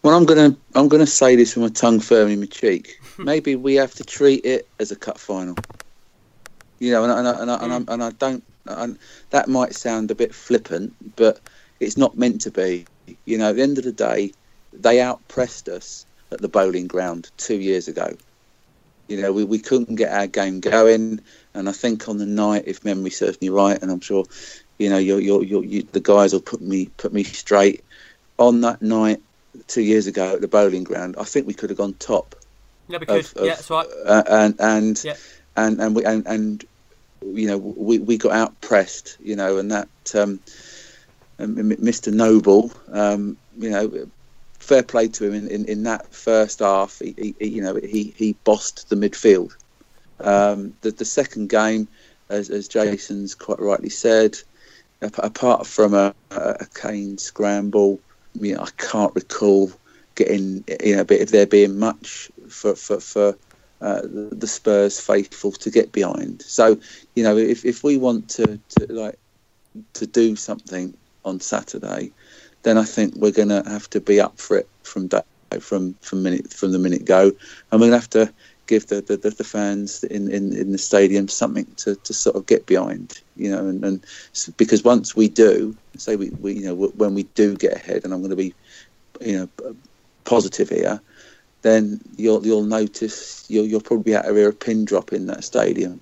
Well, 0.02 0.14
I'm 0.14 0.26
gonna 0.26 0.54
I'm 0.74 0.88
gonna 0.88 1.06
say 1.06 1.34
this 1.34 1.56
with 1.56 1.62
my 1.62 1.68
tongue 1.70 1.98
firm 1.98 2.28
in 2.28 2.40
my 2.40 2.46
cheek. 2.46 3.00
Maybe 3.18 3.56
we 3.56 3.74
have 3.76 3.94
to 3.94 4.04
treat 4.04 4.44
it 4.44 4.68
as 4.78 4.90
a 4.90 4.96
cup 4.96 5.18
final. 5.18 5.56
You 6.84 6.92
know, 6.92 7.04
and 7.04 7.12
and 7.12 7.26
and, 7.26 7.50
and, 7.50 7.72
and, 7.72 7.88
and 7.88 8.02
I 8.02 8.10
don't. 8.10 8.44
And 8.66 8.98
that 9.30 9.48
might 9.48 9.74
sound 9.74 10.10
a 10.10 10.14
bit 10.14 10.34
flippant, 10.34 11.16
but 11.16 11.40
it's 11.80 11.96
not 11.96 12.18
meant 12.18 12.42
to 12.42 12.50
be. 12.50 12.86
You 13.24 13.38
know, 13.38 13.50
at 13.50 13.56
the 13.56 13.62
end 13.62 13.78
of 13.78 13.84
the 13.84 13.92
day, 13.92 14.32
they 14.72 14.96
outpressed 14.96 15.68
us 15.68 16.04
at 16.30 16.40
the 16.40 16.48
Boleyn 16.48 16.86
Ground 16.86 17.30
two 17.38 17.56
years 17.56 17.88
ago. 17.88 18.16
You 19.08 19.20
know, 19.20 19.32
we, 19.32 19.44
we 19.44 19.58
couldn't 19.58 19.94
get 19.94 20.12
our 20.12 20.26
game 20.26 20.60
going, 20.60 21.20
and 21.54 21.68
I 21.68 21.72
think 21.72 22.08
on 22.08 22.18
the 22.18 22.26
night, 22.26 22.64
if 22.66 22.84
memory 22.84 23.10
serves 23.10 23.40
me 23.40 23.48
right, 23.48 23.80
and 23.80 23.90
I'm 23.90 24.00
sure, 24.00 24.24
you 24.78 24.90
know, 24.90 24.98
you're, 24.98 25.20
you're, 25.20 25.42
you're, 25.42 25.64
you, 25.64 25.82
the 25.92 26.00
guys 26.00 26.32
will 26.32 26.40
put 26.40 26.60
me 26.60 26.90
put 26.98 27.12
me 27.12 27.24
straight. 27.24 27.82
On 28.38 28.60
that 28.62 28.82
night, 28.82 29.22
two 29.68 29.82
years 29.82 30.06
ago 30.06 30.34
at 30.34 30.40
the 30.40 30.48
Boleyn 30.48 30.84
Ground, 30.84 31.16
I 31.18 31.24
think 31.24 31.46
we 31.46 31.54
could 31.54 31.70
have 31.70 31.78
gone 31.78 31.94
top. 31.94 32.34
Yeah, 32.88 32.98
we 32.98 33.06
could. 33.06 33.24
Of, 33.24 33.36
of, 33.36 33.46
yeah, 33.46 33.54
that's 33.54 33.70
right. 33.70 33.86
Uh, 34.04 34.22
and 34.28 34.56
and, 34.58 35.04
yeah. 35.04 35.16
and 35.56 35.80
and 35.80 35.96
we 35.96 36.04
and, 36.04 36.26
and 36.26 36.64
you 37.32 37.46
know 37.46 37.58
we, 37.58 37.98
we 37.98 38.18
got 38.18 38.32
out 38.32 38.60
pressed, 38.60 39.16
you 39.22 39.36
know, 39.36 39.58
and 39.58 39.70
that 39.70 39.88
um, 40.14 40.40
Mr. 41.38 42.12
Noble, 42.12 42.70
um, 42.92 43.36
you 43.58 43.70
know, 43.70 44.08
fair 44.58 44.82
play 44.82 45.08
to 45.08 45.24
him 45.24 45.34
in, 45.34 45.48
in, 45.48 45.64
in 45.66 45.82
that 45.84 46.12
first 46.12 46.60
half. 46.60 46.98
He, 46.98 47.34
he, 47.38 47.48
you 47.48 47.62
know 47.62 47.74
he 47.76 48.14
he 48.16 48.32
bossed 48.44 48.88
the 48.88 48.96
midfield. 48.96 49.54
Um, 50.20 50.74
the 50.82 50.90
the 50.90 51.04
second 51.04 51.48
game, 51.48 51.88
as, 52.28 52.50
as 52.50 52.68
Jason's 52.68 53.34
quite 53.34 53.60
rightly 53.60 53.90
said, 53.90 54.36
apart 55.00 55.66
from 55.66 55.94
a, 55.94 56.14
a 56.30 56.66
Kane 56.74 57.18
scramble, 57.18 58.00
you 58.40 58.54
know, 58.54 58.62
I 58.62 58.70
can't 58.76 59.14
recall 59.14 59.70
getting 60.14 60.64
you 60.84 60.96
know 60.96 61.02
a 61.02 61.04
bit 61.04 61.22
of 61.22 61.30
there 61.30 61.46
being 61.46 61.78
much 61.78 62.30
for 62.48 62.74
for, 62.74 63.00
for 63.00 63.36
uh, 63.84 64.00
the 64.32 64.46
Spurs 64.46 64.98
faithful 64.98 65.52
to 65.52 65.70
get 65.70 65.92
behind. 65.92 66.42
So 66.42 66.78
you 67.14 67.22
know 67.22 67.36
if, 67.36 67.64
if 67.64 67.84
we 67.84 67.98
want 67.98 68.28
to, 68.30 68.58
to 68.70 68.92
like 68.92 69.18
to 69.94 70.06
do 70.06 70.36
something 70.36 70.96
on 71.24 71.40
Saturday, 71.40 72.10
then 72.62 72.78
I 72.78 72.84
think 72.84 73.14
we're 73.16 73.30
going 73.30 73.48
to 73.48 73.62
have 73.66 73.88
to 73.90 74.00
be 74.00 74.20
up 74.20 74.38
for 74.38 74.56
it 74.56 74.68
from 74.82 75.08
day, 75.08 75.22
from 75.60 75.94
from 76.00 76.22
minute 76.22 76.52
from 76.52 76.72
the 76.72 76.78
minute 76.78 77.04
go, 77.04 77.30
and 77.70 77.80
we're 77.80 77.90
going 77.90 77.90
to 77.90 77.96
have 77.98 78.10
to 78.10 78.34
give 78.66 78.86
the, 78.86 79.02
the, 79.02 79.16
the, 79.16 79.44
fans 79.44 80.04
in, 80.04 80.30
in, 80.30 80.56
in 80.56 80.72
the 80.72 80.78
stadium 80.78 81.28
something 81.28 81.66
to, 81.76 81.94
to 81.96 82.14
sort 82.14 82.34
of 82.34 82.46
get 82.46 82.64
behind, 82.66 83.20
you 83.36 83.50
know, 83.50 83.68
and, 83.68 83.84
and 83.84 84.04
because 84.56 84.82
once 84.82 85.14
we 85.14 85.28
do, 85.28 85.76
say 85.96 86.16
we, 86.16 86.30
we 86.40 86.54
you 86.54 86.66
know 86.66 86.74
when 86.74 87.14
we 87.14 87.24
do 87.34 87.56
get 87.56 87.76
ahead, 87.76 88.04
and 88.04 88.12
I'm 88.12 88.20
going 88.20 88.30
to 88.30 88.36
be 88.36 88.54
you 89.20 89.38
know 89.38 89.76
positive 90.24 90.70
here, 90.70 91.00
then 91.64 91.98
you'll 92.16 92.46
you'll 92.46 92.62
notice 92.62 93.44
you'll 93.48 93.64
you'll 93.64 93.80
probably 93.80 94.04
be 94.04 94.12
able 94.12 94.28
to 94.28 94.34
hear 94.34 94.48
a 94.50 94.52
pin 94.52 94.84
drop 94.84 95.12
in 95.12 95.26
that 95.26 95.42
stadium, 95.42 96.00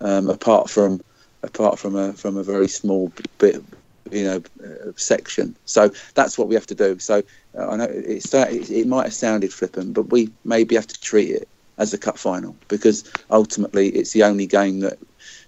um, 0.00 0.28
apart 0.28 0.68
from 0.68 1.00
apart 1.44 1.78
from 1.78 1.94
a 1.94 2.12
from 2.12 2.36
a 2.36 2.42
very 2.42 2.68
small 2.68 3.12
bit 3.38 3.62
you 4.10 4.24
know 4.24 4.42
uh, 4.62 4.90
section. 4.96 5.54
So 5.66 5.92
that's 6.14 6.36
what 6.36 6.48
we 6.48 6.54
have 6.56 6.66
to 6.66 6.74
do. 6.74 6.98
So 6.98 7.22
uh, 7.56 7.68
I 7.68 7.76
know 7.76 7.86
it's, 7.88 8.34
it, 8.34 8.70
it 8.70 8.86
might 8.88 9.04
have 9.04 9.14
sounded 9.14 9.52
flippant, 9.52 9.94
but 9.94 10.10
we 10.10 10.30
maybe 10.44 10.74
have 10.74 10.88
to 10.88 11.00
treat 11.00 11.30
it 11.30 11.48
as 11.78 11.94
a 11.94 11.98
cup 11.98 12.18
final 12.18 12.56
because 12.68 13.10
ultimately 13.30 13.88
it's 13.90 14.12
the 14.12 14.24
only 14.24 14.46
game 14.46 14.80
that 14.80 14.98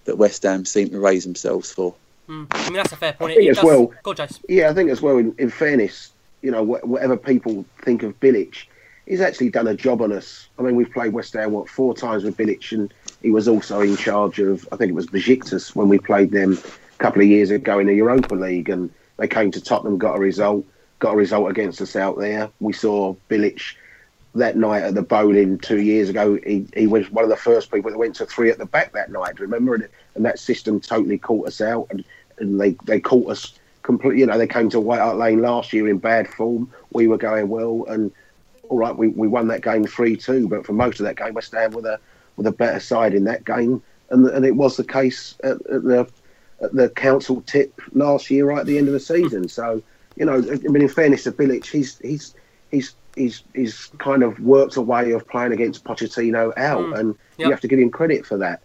that 0.04 0.16
West 0.16 0.44
Ham 0.44 0.64
seem 0.64 0.90
to 0.90 1.00
raise 1.00 1.24
themselves 1.24 1.72
for. 1.72 1.92
Mm. 2.28 2.46
I 2.52 2.64
mean 2.66 2.74
that's 2.74 2.92
a 2.92 2.96
fair 2.96 3.14
point. 3.14 3.32
I 3.32 3.34
think 3.34 3.50
as 3.50 3.56
does... 3.56 3.64
well. 3.64 3.92
Go 4.04 4.14
yeah, 4.48 4.70
I 4.70 4.74
think 4.74 4.90
as 4.90 5.02
well. 5.02 5.18
In, 5.18 5.34
in 5.38 5.50
fairness, 5.50 6.12
you 6.42 6.52
know, 6.52 6.62
whatever 6.62 7.16
people 7.16 7.64
think 7.82 8.04
of 8.04 8.18
Bilic, 8.20 8.66
he's 9.06 9.20
actually 9.20 9.50
done 9.50 9.68
a 9.68 9.74
job 9.74 10.02
on 10.02 10.12
us. 10.12 10.48
I 10.58 10.62
mean, 10.62 10.74
we've 10.74 10.92
played 10.92 11.12
West 11.12 11.32
Ham 11.34 11.52
what 11.52 11.68
four 11.68 11.94
times 11.94 12.24
with 12.24 12.36
Bilic, 12.36 12.72
and 12.72 12.92
he 13.22 13.30
was 13.30 13.48
also 13.48 13.80
in 13.80 13.96
charge 13.96 14.38
of 14.38 14.68
I 14.72 14.76
think 14.76 14.90
it 14.90 14.94
was 14.94 15.06
Besiktas 15.06 15.74
when 15.74 15.88
we 15.88 15.98
played 15.98 16.30
them 16.30 16.58
a 16.58 16.98
couple 16.98 17.22
of 17.22 17.28
years 17.28 17.50
ago 17.50 17.78
in 17.78 17.86
the 17.86 17.94
Europa 17.94 18.34
League, 18.34 18.68
and 18.68 18.90
they 19.16 19.28
came 19.28 19.50
to 19.52 19.60
Tottenham, 19.60 19.98
got 19.98 20.16
a 20.16 20.20
result, 20.20 20.66
got 20.98 21.14
a 21.14 21.16
result 21.16 21.50
against 21.50 21.80
us 21.80 21.96
out 21.96 22.18
there. 22.18 22.50
We 22.60 22.72
saw 22.72 23.14
Bilic 23.30 23.74
that 24.34 24.56
night 24.56 24.82
at 24.82 24.94
the 24.94 25.02
Boleyn 25.02 25.58
two 25.58 25.80
years 25.80 26.10
ago. 26.10 26.38
He, 26.44 26.66
he 26.76 26.86
was 26.86 27.10
one 27.10 27.24
of 27.24 27.30
the 27.30 27.36
first 27.36 27.72
people 27.72 27.90
that 27.90 27.98
went 27.98 28.16
to 28.16 28.26
three 28.26 28.50
at 28.50 28.58
the 28.58 28.66
back 28.66 28.92
that 28.92 29.10
night. 29.10 29.40
Remember, 29.40 29.74
and, 29.74 29.88
and 30.14 30.24
that 30.24 30.38
system 30.38 30.80
totally 30.80 31.18
caught 31.18 31.46
us 31.46 31.60
out, 31.60 31.86
and, 31.90 32.04
and 32.38 32.60
they 32.60 32.72
they 32.84 33.00
caught 33.00 33.30
us 33.30 33.58
completely. 33.82 34.20
You 34.20 34.26
know, 34.26 34.36
they 34.36 34.48
came 34.48 34.68
to 34.70 34.80
White 34.80 35.00
Hart 35.00 35.16
Lane 35.16 35.40
last 35.40 35.72
year 35.72 35.88
in 35.88 35.98
bad 35.98 36.28
form. 36.28 36.70
We 36.92 37.06
were 37.06 37.18
going 37.18 37.48
well, 37.48 37.86
and 37.88 38.12
all 38.68 38.78
right, 38.78 38.96
we, 38.96 39.08
we 39.08 39.28
won 39.28 39.48
that 39.48 39.62
game 39.62 39.84
three 39.84 40.16
two. 40.16 40.48
But 40.48 40.66
for 40.66 40.72
most 40.72 41.00
of 41.00 41.06
that 41.06 41.16
game, 41.16 41.34
West 41.34 41.52
Ham 41.52 41.72
with 41.72 41.86
a 41.86 41.98
with 42.36 42.46
a 42.46 42.52
better 42.52 42.80
side 42.80 43.14
in 43.14 43.24
that 43.24 43.44
game, 43.44 43.82
and 44.10 44.26
and 44.28 44.44
it 44.44 44.56
was 44.56 44.76
the 44.76 44.84
case 44.84 45.36
at, 45.42 45.54
at 45.66 45.82
the 45.82 46.08
at 46.62 46.74
the 46.74 46.88
council 46.90 47.42
tip 47.42 47.80
last 47.92 48.30
year, 48.30 48.46
right 48.46 48.60
at 48.60 48.66
the 48.66 48.78
end 48.78 48.88
of 48.88 48.92
the 48.94 49.00
season. 49.00 49.48
So 49.48 49.82
you 50.16 50.24
know, 50.24 50.36
I 50.38 50.68
mean, 50.68 50.82
in 50.82 50.88
fairness 50.88 51.24
to 51.24 51.32
Bilic, 51.32 51.66
he's 51.66 51.98
he's 51.98 52.34
he's 52.70 52.94
he's 53.14 53.42
he's 53.54 53.90
kind 53.98 54.22
of 54.22 54.38
worked 54.40 54.76
a 54.76 54.82
way 54.82 55.12
of 55.12 55.26
playing 55.28 55.52
against 55.52 55.84
Pochettino 55.84 56.56
out, 56.56 56.84
mm. 56.84 56.98
and 56.98 57.14
yep. 57.38 57.46
you 57.46 57.50
have 57.50 57.60
to 57.60 57.68
give 57.68 57.78
him 57.78 57.90
credit 57.90 58.24
for 58.24 58.38
that. 58.38 58.60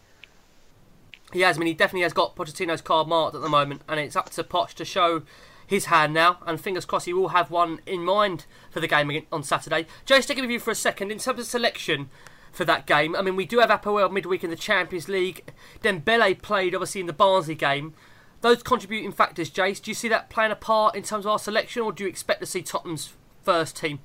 He 1.34 1.42
has. 1.42 1.58
I 1.58 1.60
mean, 1.60 1.68
he 1.68 1.74
definitely 1.74 2.04
has 2.04 2.14
got 2.14 2.36
Pochettino's 2.36 2.82
card 2.82 3.08
marked 3.08 3.36
at 3.36 3.42
the 3.42 3.50
moment, 3.50 3.82
and 3.88 4.00
it's 4.00 4.16
up 4.16 4.30
to 4.32 4.44
Poch 4.44 4.74
to 4.76 4.86
show 4.86 5.24
his 5.72 5.86
hand 5.86 6.14
now. 6.14 6.38
And 6.46 6.62
fingers 6.62 6.86
crossed, 6.86 7.08
he 7.08 7.14
will 7.14 7.30
have 7.30 7.50
one 7.50 7.80
in 7.88 8.04
mind 8.04 8.46
for 8.70 8.80
the 8.80 8.88
game 8.88 9.26
on 9.32 9.42
Saturday. 9.42 9.88
Joe, 10.06 10.20
sticking 10.20 10.44
with 10.44 10.52
you 10.52 10.60
for 10.60 10.72
a 10.72 10.76
second 10.76 11.12
in 11.12 11.18
terms 11.18 11.40
of 11.40 11.46
selection 11.48 12.10
for 12.52 12.66
that 12.66 12.86
game. 12.86 13.16
I 13.16 13.22
mean, 13.22 13.36
we 13.36 13.46
do 13.46 13.60
have 13.60 13.70
APOEL 13.70 14.12
midweek 14.12 14.44
in 14.44 14.50
the 14.50 14.56
Champions 14.56 15.08
League. 15.08 15.52
Dembele 15.82 16.40
played 16.42 16.76
obviously 16.76 17.02
in 17.02 17.08
the 17.08 17.14
Barnsley 17.14 17.56
game. 17.56 17.94
Those 18.42 18.62
contributing 18.62 19.12
factors, 19.12 19.50
Jace, 19.50 19.82
do 19.82 19.92
you 19.92 19.96
see 19.96 20.10
that 20.10 20.30
playing 20.30 20.52
a 20.52 20.56
part 20.56 20.96
in 20.96 21.04
terms 21.04 21.26
of 21.26 21.32
our 21.32 21.40
selection, 21.40 21.84
or 21.84 21.92
do 21.92 22.04
you 22.04 22.10
expect 22.10 22.42
to 22.42 22.46
see 22.46 22.62
Tottenham's 22.62 23.14
first 23.44 23.78
team? 23.78 24.00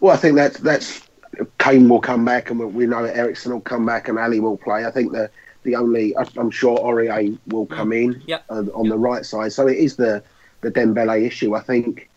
Well, 0.00 0.14
I 0.14 0.16
think 0.16 0.36
that's 0.36 0.58
that's 0.58 1.06
Kane 1.58 1.88
will 1.88 2.00
come 2.00 2.24
back, 2.24 2.50
and 2.50 2.74
we 2.74 2.86
know 2.86 3.02
that 3.02 3.16
Eriksen 3.16 3.52
will 3.52 3.60
come 3.60 3.84
back, 3.84 4.08
and 4.08 4.18
Alli 4.18 4.40
will 4.40 4.56
play. 4.56 4.84
I 4.86 4.90
think 4.90 5.12
the 5.12 5.30
the 5.64 5.76
only 5.76 6.16
I'm 6.16 6.50
sure 6.50 6.78
Aurier 6.78 7.36
will 7.48 7.66
come 7.66 7.92
in 7.92 8.22
yep. 8.26 8.44
on, 8.48 8.70
on 8.70 8.84
yep. 8.84 8.92
the 8.92 8.98
right 8.98 9.26
side. 9.26 9.52
So 9.52 9.66
it 9.66 9.78
is 9.78 9.96
the 9.96 10.22
the 10.60 10.70
Dembele 10.70 11.26
issue. 11.26 11.54
I 11.54 11.60
think 11.60 12.08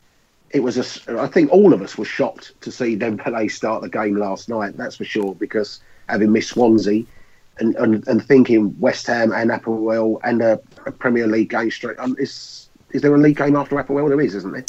it 0.51 0.61
was 0.61 0.77
a. 0.77 1.19
I 1.19 1.27
think 1.27 1.51
all 1.51 1.73
of 1.73 1.81
us 1.81 1.97
were 1.97 2.05
shocked 2.05 2.53
to 2.61 2.71
see 2.71 2.95
Dembele 2.95 3.49
start 3.51 3.81
the 3.81 3.89
game 3.89 4.15
last 4.15 4.49
night. 4.49 4.77
That's 4.77 4.95
for 4.95 5.05
sure 5.05 5.35
because 5.35 5.79
having 6.07 6.31
missed 6.31 6.49
Swansea. 6.51 7.03
And, 7.59 7.75
and, 7.77 8.07
and 8.07 8.23
thinking 8.23 8.79
West 8.79 9.07
Ham 9.07 9.31
and 9.31 9.49
APOEL 9.49 10.19
and 10.23 10.43
a, 10.43 10.59
a 10.85 10.91
Premier 10.91 11.25
League 11.25 11.49
game 11.49 11.71
straight. 11.71 11.97
Um, 11.97 12.15
is 12.19 12.69
is 12.91 13.01
there 13.01 13.15
a 13.15 13.17
league 13.17 13.37
game 13.37 13.55
after 13.55 13.75
APOEL? 13.77 14.09
There 14.09 14.21
is, 14.21 14.35
isn't 14.35 14.51
there? 14.51 14.65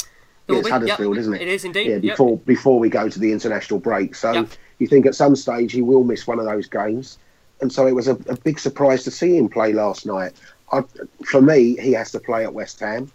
it's 0.57 0.69
Huddersfield, 0.69 1.15
yep. 1.15 1.21
isn't 1.21 1.33
it? 1.35 1.41
It 1.41 1.47
is 1.47 1.65
indeed. 1.65 1.87
Yeah, 1.87 1.97
before 1.97 2.37
before 2.39 2.79
we 2.79 2.89
go 2.89 3.09
to 3.09 3.19
the 3.19 3.31
international 3.31 3.79
break. 3.79 4.15
So 4.15 4.47
you 4.79 4.87
think 4.87 5.05
at 5.05 5.15
some 5.15 5.35
stage 5.35 5.71
he 5.71 5.81
will 5.81 6.03
miss 6.03 6.25
one 6.25 6.39
of 6.39 6.45
those 6.45 6.67
games. 6.67 7.17
And 7.61 7.71
so 7.71 7.87
it 7.87 7.93
was 7.93 8.07
a, 8.07 8.13
a 8.27 8.35
big 8.37 8.59
surprise 8.59 9.03
to 9.03 9.11
see 9.11 9.37
him 9.37 9.49
play 9.49 9.73
last 9.73 10.05
night. 10.05 10.33
I, 10.71 10.83
for 11.25 11.41
me, 11.41 11.75
he 11.77 11.93
has 11.93 12.11
to 12.11 12.19
play 12.19 12.43
at 12.43 12.53
West 12.53 12.79
Ham, 12.79 13.11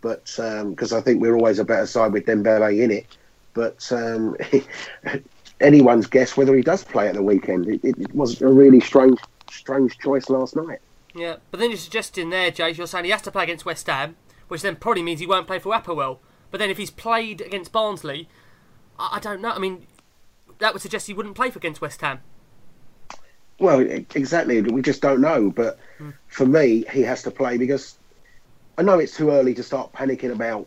but 0.00 0.24
because 0.24 0.92
I 0.92 1.00
think 1.00 1.20
we're 1.20 1.34
always 1.34 1.58
a 1.58 1.64
better 1.64 1.86
side 1.86 2.12
with 2.12 2.26
Dembele 2.26 2.82
in 2.82 2.90
it. 2.90 3.06
But 3.54 3.90
um, 3.92 4.36
anyone's 5.60 6.06
guess 6.06 6.36
whether 6.36 6.54
he 6.54 6.62
does 6.62 6.84
play 6.84 7.08
at 7.08 7.14
the 7.14 7.22
weekend. 7.22 7.68
It, 7.68 7.84
it, 7.84 7.98
it 7.98 8.14
was 8.14 8.40
a 8.42 8.48
really 8.48 8.80
strange, 8.80 9.18
strange 9.50 9.98
choice 9.98 10.28
last 10.28 10.56
night. 10.56 10.80
Yeah, 11.14 11.36
but 11.50 11.60
then 11.60 11.70
you're 11.70 11.78
suggesting 11.78 12.30
there, 12.30 12.50
Jay, 12.50 12.70
you're 12.70 12.86
saying 12.86 13.04
he 13.04 13.10
has 13.10 13.22
to 13.22 13.30
play 13.30 13.44
against 13.44 13.64
West 13.64 13.86
Ham, 13.86 14.16
which 14.48 14.62
then 14.62 14.76
probably 14.76 15.02
means 15.02 15.20
he 15.20 15.26
won't 15.26 15.46
play 15.46 15.58
for 15.58 15.72
APOEL. 15.72 16.18
But 16.50 16.58
then 16.58 16.70
if 16.70 16.78
he's 16.78 16.90
played 16.90 17.40
against 17.40 17.72
Barnsley, 17.72 18.28
I, 18.98 19.16
I 19.16 19.20
don't 19.20 19.40
know. 19.40 19.50
I 19.50 19.58
mean, 19.58 19.86
that 20.58 20.72
would 20.72 20.82
suggest 20.82 21.06
he 21.06 21.14
wouldn't 21.14 21.34
play 21.34 21.50
for 21.50 21.58
against 21.58 21.80
West 21.80 22.00
Ham. 22.00 22.20
Well, 23.58 23.80
exactly. 23.80 24.60
We 24.60 24.82
just 24.82 25.02
don't 25.02 25.20
know. 25.20 25.50
But 25.50 25.78
hmm. 25.98 26.10
for 26.28 26.46
me, 26.46 26.84
he 26.92 27.02
has 27.02 27.22
to 27.24 27.30
play 27.30 27.58
because 27.58 27.96
I 28.78 28.82
know 28.82 28.98
it's 28.98 29.16
too 29.16 29.30
early 29.30 29.54
to 29.54 29.62
start 29.62 29.92
panicking 29.92 30.32
about 30.32 30.66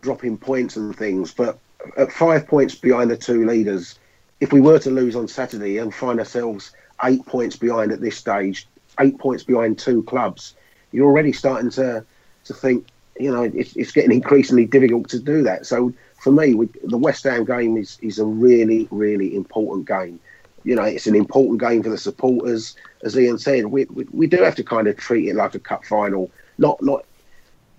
dropping 0.00 0.38
points 0.38 0.76
and 0.76 0.96
things. 0.96 1.34
But 1.34 1.58
at 1.96 2.12
five 2.12 2.46
points 2.46 2.74
behind 2.74 3.10
the 3.10 3.16
two 3.16 3.46
leaders, 3.46 3.98
if 4.40 4.52
we 4.52 4.60
were 4.60 4.78
to 4.78 4.90
lose 4.90 5.16
on 5.16 5.28
Saturday 5.28 5.78
and 5.78 5.94
find 5.94 6.18
ourselves 6.18 6.72
eight 7.04 7.24
points 7.26 7.56
behind 7.56 7.92
at 7.92 8.00
this 8.00 8.16
stage, 8.16 8.66
eight 8.98 9.18
points 9.18 9.42
behind 9.42 9.78
two 9.78 10.02
clubs, 10.04 10.54
you're 10.92 11.06
already 11.06 11.32
starting 11.32 11.70
to 11.70 12.04
to 12.44 12.54
think, 12.54 12.86
you 13.18 13.30
know, 13.30 13.42
it's, 13.42 13.76
it's 13.76 13.92
getting 13.92 14.12
increasingly 14.12 14.64
difficult 14.64 15.08
to 15.10 15.18
do 15.18 15.42
that. 15.42 15.66
So 15.66 15.92
for 16.18 16.32
me, 16.32 16.54
we, 16.54 16.68
the 16.84 16.96
West 16.96 17.24
Ham 17.24 17.44
game 17.44 17.76
is, 17.76 17.98
is 18.00 18.18
a 18.18 18.24
really, 18.24 18.88
really 18.90 19.36
important 19.36 19.86
game. 19.86 20.20
You 20.64 20.74
know, 20.74 20.82
it's 20.82 21.06
an 21.06 21.14
important 21.14 21.60
game 21.60 21.82
for 21.82 21.90
the 21.90 21.98
supporters. 21.98 22.76
As 23.02 23.18
Ian 23.18 23.38
said, 23.38 23.66
we, 23.66 23.86
we, 23.86 24.06
we 24.12 24.26
do 24.26 24.42
have 24.42 24.54
to 24.56 24.64
kind 24.64 24.86
of 24.88 24.96
treat 24.96 25.28
it 25.28 25.34
like 25.34 25.54
a 25.54 25.58
cup 25.58 25.84
final, 25.84 26.30
not 26.58 26.82
not 26.82 27.04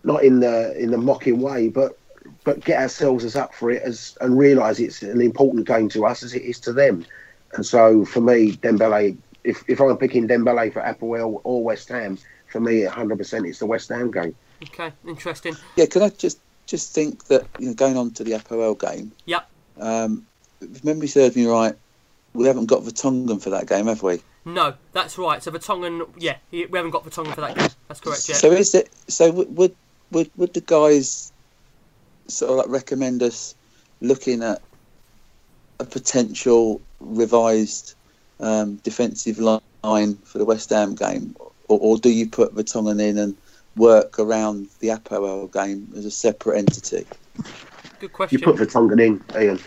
not 0.04 0.24
in 0.24 0.40
the 0.40 0.76
in 0.82 0.92
the 0.92 0.98
mocking 0.98 1.42
way, 1.42 1.70
but 1.70 1.98
but 2.44 2.64
get 2.64 2.82
ourselves 2.82 3.24
as 3.24 3.36
up 3.36 3.54
for 3.54 3.70
it 3.72 3.82
as 3.84 4.18
and 4.22 4.38
realise 4.38 4.80
it's 4.80 5.02
an 5.04 5.22
important 5.22 5.68
game 5.68 5.90
to 5.90 6.06
us 6.06 6.24
as 6.24 6.34
it 6.34 6.42
is 6.42 6.60
to 6.62 6.74
them. 6.74 7.06
And 7.54 7.66
so 7.66 8.06
for 8.06 8.22
me, 8.22 8.54
Dembele, 8.54 9.18
if 9.44 9.64
if 9.68 9.80
I'm 9.80 9.98
picking 9.98 10.28
Dembele 10.28 10.74
for 10.74 10.82
APOEL 10.82 11.42
or 11.44 11.64
West 11.64 11.90
Ham, 11.90 12.18
for 12.48 12.60
me, 12.60 12.82
100% 12.82 13.48
it's 13.48 13.60
the 13.60 13.66
West 13.66 13.90
Ham 13.90 14.12
game. 14.12 14.36
Okay, 14.64 14.92
interesting. 15.08 15.56
Yeah, 15.76 15.86
can 15.86 16.02
I 16.04 16.10
just 16.10 16.40
just 16.66 16.94
think 16.94 17.26
that 17.26 17.46
you 17.60 17.68
know, 17.68 17.74
going 17.74 17.98
on 17.98 18.12
to 18.12 18.24
the 18.24 18.32
APOEL 18.32 18.80
game, 18.80 19.12
Yep. 19.26 19.50
um, 19.80 20.26
if 20.62 20.84
memory 20.84 21.08
serves 21.08 21.36
me 21.36 21.46
right, 21.46 21.76
we 22.34 22.48
haven't 22.48 22.68
got 22.68 22.84
Vertonghen 22.84 23.42
for 23.42 23.50
that 23.52 23.68
game, 23.68 23.88
have 23.88 24.04
we? 24.04 24.22
No, 24.46 24.74
that's 24.94 25.18
right. 25.18 25.42
So 25.44 25.52
Vertonghen, 25.52 26.08
yeah, 26.18 26.38
we 26.52 26.68
haven't 26.74 26.92
got 26.92 27.06
Vertonghen 27.06 27.36
for 27.36 27.42
that 27.42 27.56
game. 27.56 27.70
That's 27.88 28.00
correct. 28.00 28.28
Yeah. 28.30 28.36
So 28.36 28.52
is 28.52 28.74
it? 28.74 28.90
So 29.08 29.32
would 29.32 29.76
would 30.12 30.32
would 30.36 30.54
the 30.54 30.62
guys 30.62 31.32
sort 32.28 32.52
of 32.52 32.58
like 32.58 32.70
recommend 32.70 33.22
us 33.22 33.56
looking 34.00 34.44
at 34.44 34.62
a 35.80 35.86
potential 35.86 36.82
revised 37.00 37.96
um, 38.40 38.78
defensive 38.78 39.40
line 39.40 40.16
for 40.24 40.38
the 40.38 40.46
West 40.46 40.70
Ham 40.70 40.96
game, 40.96 41.36
or, 41.68 41.80
or 41.80 41.98
do 41.98 42.10
you 42.10 42.28
put 42.28 42.56
Vertonghen 42.56 43.02
in 43.02 43.18
and 43.18 43.38
work 43.76 44.20
around 44.20 44.68
the 44.80 44.90
APOEL 44.90 45.52
game 45.52 45.88
as 45.96 46.06
a 46.06 46.12
separate 46.12 46.58
entity? 46.58 47.06
Good 48.00 48.14
question. 48.14 48.40
You 48.40 48.46
put 48.46 48.56
Vertonghen 48.56 49.00
in, 49.00 49.24
Ian. 49.40 49.60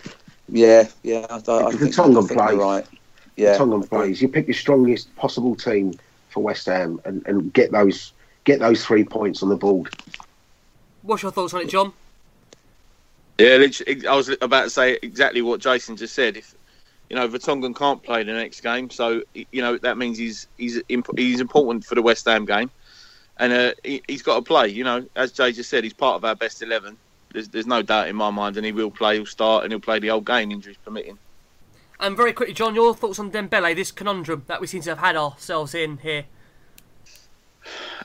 Yeah, 0.49 0.89
yeah. 1.03 1.27
I, 1.31 1.35
I, 1.51 1.67
I 1.67 1.71
If 1.71 1.81
think, 1.81 1.95
Vertonghen 1.95 2.19
I 2.25 2.27
think 2.27 2.39
plays, 2.39 2.59
right. 2.59 2.87
Yeah, 3.37 3.59
Vertonghen 3.59 3.89
plays. 3.89 4.23
You 4.23 4.29
pick 4.29 4.47
your 4.47 4.55
strongest 4.55 5.15
possible 5.17 5.55
team 5.55 5.99
for 6.29 6.43
West 6.43 6.67
Ham 6.67 7.01
and, 7.05 7.25
and 7.27 7.53
get 7.53 7.73
those 7.73 8.13
get 8.45 8.61
those 8.61 8.85
three 8.85 9.05
points 9.05 9.43
on 9.43 9.49
the 9.49 9.57
board. 9.57 9.95
What's 11.03 11.23
your 11.23 11.33
thoughts 11.33 11.55
on 11.55 11.63
it, 11.63 11.69
John? 11.69 11.93
Yeah, 13.39 13.67
I 14.09 14.15
was 14.15 14.29
about 14.41 14.65
to 14.65 14.71
say 14.71 14.99
exactly 15.03 15.43
what 15.43 15.61
Jason 15.61 15.97
just 15.97 16.15
said. 16.15 16.37
If 16.37 16.55
you 17.11 17.17
know 17.17 17.29
Vertonghen 17.29 17.75
can't 17.77 18.03
play 18.03 18.23
the 18.23 18.33
next 18.33 18.61
game, 18.61 18.91
so 18.91 19.23
you 19.35 19.63
know 19.63 19.77
that 19.79 19.99
means 19.99 20.19
he's 20.19 20.47
he's 20.57 20.81
imp- 20.89 21.19
he's 21.19 21.41
important 21.41 21.85
for 21.85 21.95
the 21.95 22.03
West 22.03 22.27
Ham 22.27 22.45
game, 22.45 22.71
and 23.39 23.53
uh, 23.53 23.73
he, 23.83 24.03
he's 24.07 24.23
got 24.23 24.37
to 24.37 24.43
play. 24.43 24.69
You 24.69 24.85
know, 24.85 25.07
as 25.17 25.33
Jay 25.33 25.53
just 25.53 25.69
said, 25.69 25.85
he's 25.85 25.93
part 25.95 26.17
of 26.17 26.25
our 26.25 26.37
best 26.37 26.63
eleven. 26.63 26.97
There's 27.35 27.49
there's 27.49 27.67
no 27.67 27.83
doubt 27.83 28.09
in 28.09 28.17
my 28.17 28.31
mind, 28.31 28.57
and 28.57 28.65
he 28.65 28.73
will 28.73 28.93
play. 28.93 29.17
He'll 29.17 29.27
start, 29.27 29.65
and 29.65 29.73
he'll 29.73 29.81
play 29.81 29.99
the 29.99 30.09
whole 30.09 30.21
game, 30.21 30.53
injuries 30.53 30.79
permitting. 30.85 31.19
And 31.99 32.17
very 32.17 32.33
quickly, 32.33 32.55
John, 32.55 32.75
your 32.75 32.95
thoughts 32.95 33.19
on 33.19 33.31
Dembele, 33.31 33.75
this 33.75 33.91
conundrum 33.91 34.45
that 34.47 34.61
we 34.61 34.69
seem 34.69 34.83
to 34.83 34.91
have 34.91 34.99
had 34.99 35.17
ourselves 35.17 35.75
in 35.75 35.99
here. 35.99 36.25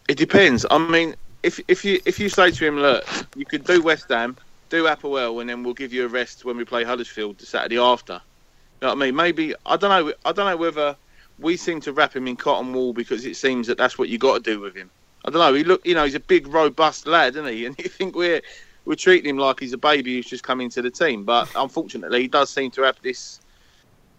It 0.07 0.17
depends. 0.17 0.65
I 0.71 0.79
mean, 0.79 1.15
if 1.43 1.59
if 1.67 1.85
you 1.85 1.99
if 2.05 2.19
you 2.19 2.27
say 2.27 2.49
to 2.49 2.65
him, 2.65 2.79
look, 2.79 3.05
you 3.35 3.45
could 3.45 3.65
do 3.65 3.83
West 3.83 4.09
Ham, 4.09 4.35
do 4.69 4.85
APOEL, 4.85 5.39
and 5.41 5.49
then 5.49 5.63
we'll 5.63 5.75
give 5.75 5.93
you 5.93 6.05
a 6.05 6.07
rest 6.07 6.43
when 6.43 6.57
we 6.57 6.65
play 6.65 6.83
Huddersfield 6.83 7.37
the 7.37 7.45
Saturday 7.45 7.77
after. 7.77 8.13
You 8.13 8.87
know 8.87 8.95
what 8.95 9.03
I 9.03 9.05
mean? 9.05 9.15
Maybe 9.15 9.53
I 9.65 9.77
don't 9.77 9.89
know. 9.91 10.13
I 10.25 10.31
don't 10.31 10.47
know 10.47 10.57
whether 10.57 10.95
we 11.37 11.55
seem 11.55 11.81
to 11.81 11.93
wrap 11.93 12.15
him 12.15 12.27
in 12.27 12.35
cotton 12.35 12.73
wool 12.73 12.93
because 12.93 13.25
it 13.25 13.35
seems 13.35 13.67
that 13.67 13.77
that's 13.77 13.99
what 13.99 14.09
you 14.09 14.17
got 14.17 14.43
to 14.43 14.51
do 14.51 14.59
with 14.59 14.75
him. 14.75 14.89
I 15.25 15.29
don't 15.29 15.39
know. 15.39 15.53
He 15.53 15.63
look, 15.63 15.85
you 15.85 15.93
know, 15.93 16.05
he's 16.05 16.15
a 16.15 16.19
big, 16.19 16.47
robust 16.47 17.05
lad, 17.05 17.35
isn't 17.35 17.47
he? 17.47 17.65
And 17.67 17.77
you 17.77 17.89
think 17.89 18.15
we're 18.15 18.41
we're 18.89 18.95
treating 18.95 19.29
him 19.29 19.37
like 19.37 19.59
he's 19.59 19.71
a 19.71 19.77
baby 19.77 20.15
who's 20.15 20.25
just 20.25 20.43
come 20.43 20.59
into 20.59 20.81
the 20.81 20.89
team. 20.89 21.23
But 21.23 21.47
unfortunately, 21.55 22.23
he 22.23 22.27
does 22.27 22.49
seem 22.49 22.71
to 22.71 22.81
have 22.81 22.99
this. 23.03 23.39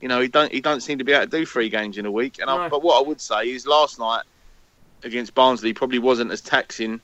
You 0.00 0.06
know, 0.06 0.20
he 0.20 0.28
don't 0.28 0.50
he 0.52 0.60
don't 0.60 0.80
seem 0.80 0.96
to 0.98 1.04
be 1.04 1.12
able 1.12 1.28
to 1.28 1.38
do 1.38 1.44
three 1.44 1.68
games 1.68 1.98
in 1.98 2.06
a 2.06 2.10
week. 2.10 2.38
And 2.38 2.48
I, 2.48 2.68
but 2.68 2.82
what 2.82 3.04
I 3.04 3.06
would 3.06 3.20
say 3.20 3.50
is 3.50 3.66
last 3.66 3.98
night 3.98 4.22
against 5.02 5.34
Barnsley 5.34 5.72
probably 5.72 5.98
wasn't 5.98 6.30
as 6.30 6.40
taxing 6.40 7.00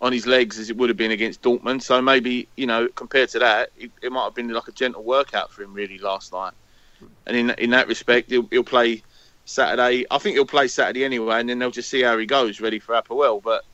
on 0.00 0.12
his 0.12 0.24
legs 0.24 0.58
as 0.58 0.70
it 0.70 0.76
would 0.76 0.88
have 0.88 0.96
been 0.96 1.10
against 1.10 1.42
Dortmund. 1.42 1.82
So 1.82 2.00
maybe 2.00 2.46
you 2.56 2.66
know, 2.66 2.86
compared 2.94 3.28
to 3.30 3.40
that, 3.40 3.70
it, 3.76 3.90
it 4.00 4.12
might 4.12 4.24
have 4.24 4.34
been 4.36 4.48
like 4.48 4.68
a 4.68 4.72
gentle 4.72 5.02
workout 5.02 5.52
for 5.52 5.64
him 5.64 5.74
really 5.74 5.98
last 5.98 6.32
night. 6.32 6.52
And 7.26 7.36
in 7.36 7.50
in 7.58 7.70
that 7.70 7.88
respect, 7.88 8.30
he'll, 8.30 8.46
he'll 8.52 8.62
play 8.62 9.02
Saturday. 9.46 10.06
I 10.12 10.18
think 10.18 10.36
he'll 10.36 10.46
play 10.46 10.68
Saturday 10.68 11.04
anyway, 11.04 11.40
and 11.40 11.48
then 11.48 11.58
they'll 11.58 11.72
just 11.72 11.90
see 11.90 12.02
how 12.02 12.16
he 12.18 12.24
goes, 12.24 12.60
ready 12.60 12.78
for 12.78 12.94
APOEL. 12.94 13.42
But 13.42 13.64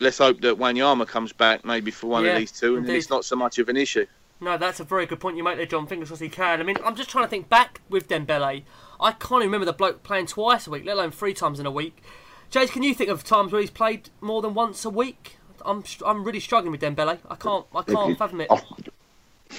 let's 0.00 0.18
hope 0.18 0.40
that 0.40 0.56
Wanyama 0.58 1.06
comes 1.06 1.32
back 1.32 1.64
maybe 1.64 1.90
for 1.90 2.08
one 2.08 2.24
Yeah, 2.24 2.32
of 2.32 2.38
these 2.38 2.52
two, 2.52 2.76
and 2.76 2.84
then 2.86 2.90
indeed. 2.90 2.98
it's 2.98 3.10
not 3.10 3.24
so 3.24 3.36
much 3.36 3.58
of 3.58 3.68
an 3.68 3.76
issue. 3.76 4.06
No, 4.40 4.56
that's 4.56 4.80
a 4.80 4.84
very 4.84 5.04
good 5.06 5.20
point 5.20 5.36
you 5.36 5.44
make 5.44 5.58
there, 5.58 5.66
John. 5.66 5.86
Fingers 5.86 6.08
crossed 6.08 6.22
he 6.22 6.30
can. 6.30 6.60
I 6.60 6.62
mean, 6.62 6.76
I'm 6.84 6.96
just 6.96 7.10
trying 7.10 7.24
to 7.24 7.28
think 7.28 7.48
back 7.50 7.82
with 7.90 8.08
Dembele. 8.08 8.64
I 8.98 9.12
can't 9.12 9.42
even 9.42 9.48
remember 9.48 9.66
the 9.66 9.72
bloke 9.74 10.02
playing 10.02 10.26
twice 10.26 10.66
a 10.66 10.70
week, 10.70 10.84
let 10.86 10.96
alone 10.96 11.10
three 11.10 11.34
times 11.34 11.60
in 11.60 11.66
a 11.66 11.70
week. 11.70 12.02
Jace, 12.50 12.70
can 12.72 12.82
you 12.82 12.94
think 12.94 13.10
of 13.10 13.22
times 13.22 13.52
where 13.52 13.60
he's 13.60 13.70
played 13.70 14.08
more 14.20 14.40
than 14.42 14.54
once 14.54 14.84
a 14.84 14.90
week? 14.90 15.36
I'm 15.64 15.84
I'm 16.06 16.24
really 16.24 16.40
struggling 16.40 16.72
with 16.72 16.80
Dembele. 16.80 17.18
I 17.28 17.34
can't 17.36 17.66
I 17.74 17.82
can't 17.82 18.16
fathom 18.18 18.40
it. 18.40 18.50
Off, 18.50 18.64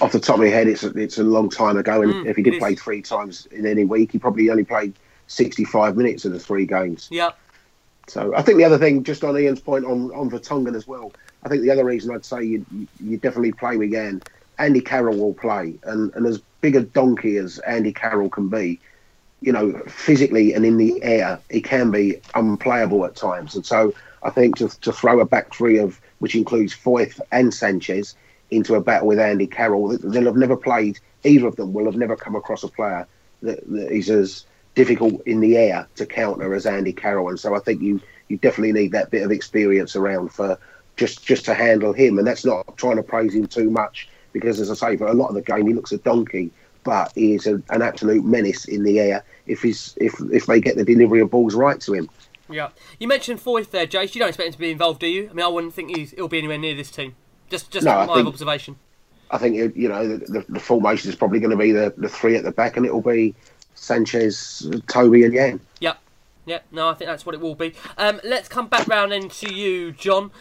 off 0.01 0.11
the 0.11 0.19
top 0.19 0.35
of 0.35 0.41
my 0.41 0.47
head, 0.47 0.67
it's 0.67 0.83
a, 0.83 0.89
it's 0.97 1.19
a 1.19 1.23
long 1.23 1.49
time 1.49 1.77
ago, 1.77 2.01
and 2.01 2.11
Mm, 2.13 2.25
if 2.25 2.35
he 2.35 2.41
did 2.43 2.57
play 2.59 2.73
three 2.75 3.03
times 3.03 3.45
in 3.51 3.67
any 3.67 3.85
week, 3.85 4.11
he 4.13 4.17
probably 4.17 4.49
only 4.49 4.63
played 4.63 4.93
65 5.27 5.95
minutes 5.95 6.25
of 6.25 6.33
the 6.33 6.39
three 6.39 6.65
games. 6.65 7.07
Yeah, 7.11 7.31
So 8.12 8.36
I 8.36 8.41
think 8.41 8.57
the 8.57 8.66
other 8.66 8.78
thing, 8.78 9.05
just 9.05 9.24
on 9.24 9.39
Ian's 9.39 9.62
point 9.62 9.86
on 9.86 10.12
on 10.12 10.30
Vertonghen 10.30 10.76
as 10.76 10.86
well, 10.86 11.14
I 11.43 11.49
think 11.49 11.62
the 11.62 11.72
other 11.72 11.86
reason 11.86 12.14
I'd 12.14 12.26
say 12.26 12.43
you 12.43 12.66
you, 12.99 13.16
definitely 13.18 13.53
play 13.53 13.78
Wigan. 13.78 14.22
Andy 14.59 14.82
Carroll 14.82 15.18
will 15.18 15.34
play, 15.34 15.76
and 15.84 16.14
and 16.14 16.26
as 16.26 16.41
big 16.59 16.76
a 16.76 16.82
donkey 16.82 17.38
as 17.38 17.59
Andy 17.59 17.93
Carroll 17.93 18.30
can 18.30 18.49
be, 18.49 18.82
you 19.39 19.53
know, 19.53 19.82
physically 19.88 20.53
and 20.53 20.66
in 20.66 20.76
the 20.76 21.01
air, 21.01 21.39
he 21.49 21.62
can 21.62 21.89
be 21.89 22.18
unplayable 22.36 23.05
at 23.05 23.16
times. 23.16 23.55
And 23.55 23.66
so 23.66 23.93
I 24.24 24.30
think 24.30 24.57
to 24.57 24.68
to 24.82 24.91
throw 24.91 25.22
a 25.22 25.26
back 25.26 25.53
three 25.53 25.78
of 25.80 26.01
which 26.20 26.36
includes 26.36 26.76
Foyth 26.76 27.22
and 27.32 27.53
Sanchez 27.53 28.14
into 28.49 28.76
a 28.76 28.82
battle 28.82 29.07
with 29.07 29.20
Andy 29.20 29.47
Carroll, 29.47 29.97
they'll 29.97 30.26
have 30.26 30.36
never 30.36 30.57
played. 30.57 30.99
Either 31.24 31.47
of 31.47 31.55
them 31.55 31.72
will 31.72 31.86
have 31.86 31.95
never 31.95 32.18
come 32.18 32.36
across 32.36 32.64
a 32.64 32.68
player 32.68 33.07
that, 33.41 33.66
that 33.70 33.89
is 33.89 34.09
as 34.09 34.45
difficult 34.76 35.22
in 35.26 35.39
the 35.39 35.57
air 35.57 35.88
to 35.95 36.05
counter 36.05 36.53
as 36.53 36.65
Andy 36.65 36.93
Carroll. 36.93 37.30
And 37.30 37.39
so 37.39 37.55
I 37.55 37.59
think 37.59 37.82
you 37.82 37.99
you 38.30 38.38
definitely 38.38 38.72
need 38.74 38.91
that 38.93 39.11
bit 39.11 39.24
of 39.24 39.32
experience 39.32 39.95
around 39.95 40.30
for 40.30 40.57
just 40.95 41.26
just 41.26 41.45
to 41.45 41.53
handle 41.53 41.93
him. 41.93 42.17
And 42.17 42.28
that's 42.28 42.45
not 42.45 42.78
trying 42.78 42.97
to 42.97 43.03
praise 43.03 43.34
him 43.34 43.47
too 43.47 43.69
much 43.69 44.07
because, 44.34 44.59
as 44.59 44.72
I 44.72 44.76
say, 44.76 44.97
for 44.97 45.07
a 45.07 45.13
lot 45.13 45.28
of 45.30 45.36
the 45.36 45.41
game 45.41 45.67
he 45.67 45.74
looks 45.74 45.91
a 45.91 45.97
donkey, 45.97 46.51
but 46.84 47.11
he 47.15 47.36
is 47.36 47.47
a, 47.47 47.61
an 47.69 47.82
absolute 47.82 48.24
menace 48.24 48.65
in 48.65 48.84
the 48.84 48.99
air 48.99 49.24
if 49.47 49.61
he's 49.61 49.93
if 49.97 50.13
if 50.32 50.45
they 50.45 50.61
get 50.61 50.78
the 50.78 50.86
delivery 50.86 51.19
of 51.22 51.30
balls 51.32 51.53
right 51.55 51.80
to 51.82 51.93
him. 51.93 52.09
yeah. 52.49 52.69
You 52.99 53.07
mentioned 53.07 53.39
Foyth 53.41 53.72
there, 53.72 53.88
Jace. 53.88 54.15
You 54.15 54.19
don't 54.19 54.30
expect 54.30 54.47
him 54.47 54.53
to 54.53 54.59
be 54.59 54.72
involved, 54.72 54.99
do 55.01 55.07
you? 55.07 55.30
I 55.30 55.34
mean, 55.34 55.45
I 55.45 55.49
wouldn't 55.49 55.74
think 55.74 55.95
he's, 55.95 56.11
he'll 56.11 56.28
be 56.28 56.38
anywhere 56.38 56.57
near 56.57 56.76
this 56.76 56.91
team. 56.91 57.15
Just 57.49 57.72
just 57.72 57.86
No, 57.86 58.05
my 58.05 58.15
think- 58.15 58.28
observation. 58.28 58.78
I 59.34 59.38
think 59.38 59.55
you 59.78 59.88
know 59.88 60.05
the, 60.07 60.17
the, 60.26 60.45
the 60.49 60.59
formation 60.59 61.09
is 61.09 61.15
probably 61.15 61.39
going 61.39 61.51
to 61.51 61.57
be 61.57 61.72
the, 61.72 61.93
the 61.97 62.09
three 62.09 62.36
at 62.36 62.43
the 62.43 62.51
back, 62.51 62.76
and 62.76 62.86
it 62.86 62.93
will 62.93 63.01
be 63.01 63.34
Sanchez, 63.76 64.69
Toby, 64.88 65.24
and 65.24 65.34
Jan. 65.34 65.59
Yep. 65.80 65.97
Yep. 66.45 66.65
No, 66.72 66.89
I 66.89 66.93
think 66.93 67.09
that's 67.09 67.26
what 67.26 67.36
it 67.36 67.41
will 67.41 67.55
be. 67.55 67.74
Um, 67.97 68.19
let's 68.24 68.47
come 68.47 68.67
back 68.67 68.88
round 68.88 69.11
then 69.11 69.30
to 69.30 69.53
you, 69.53 69.91
John. 69.91 70.32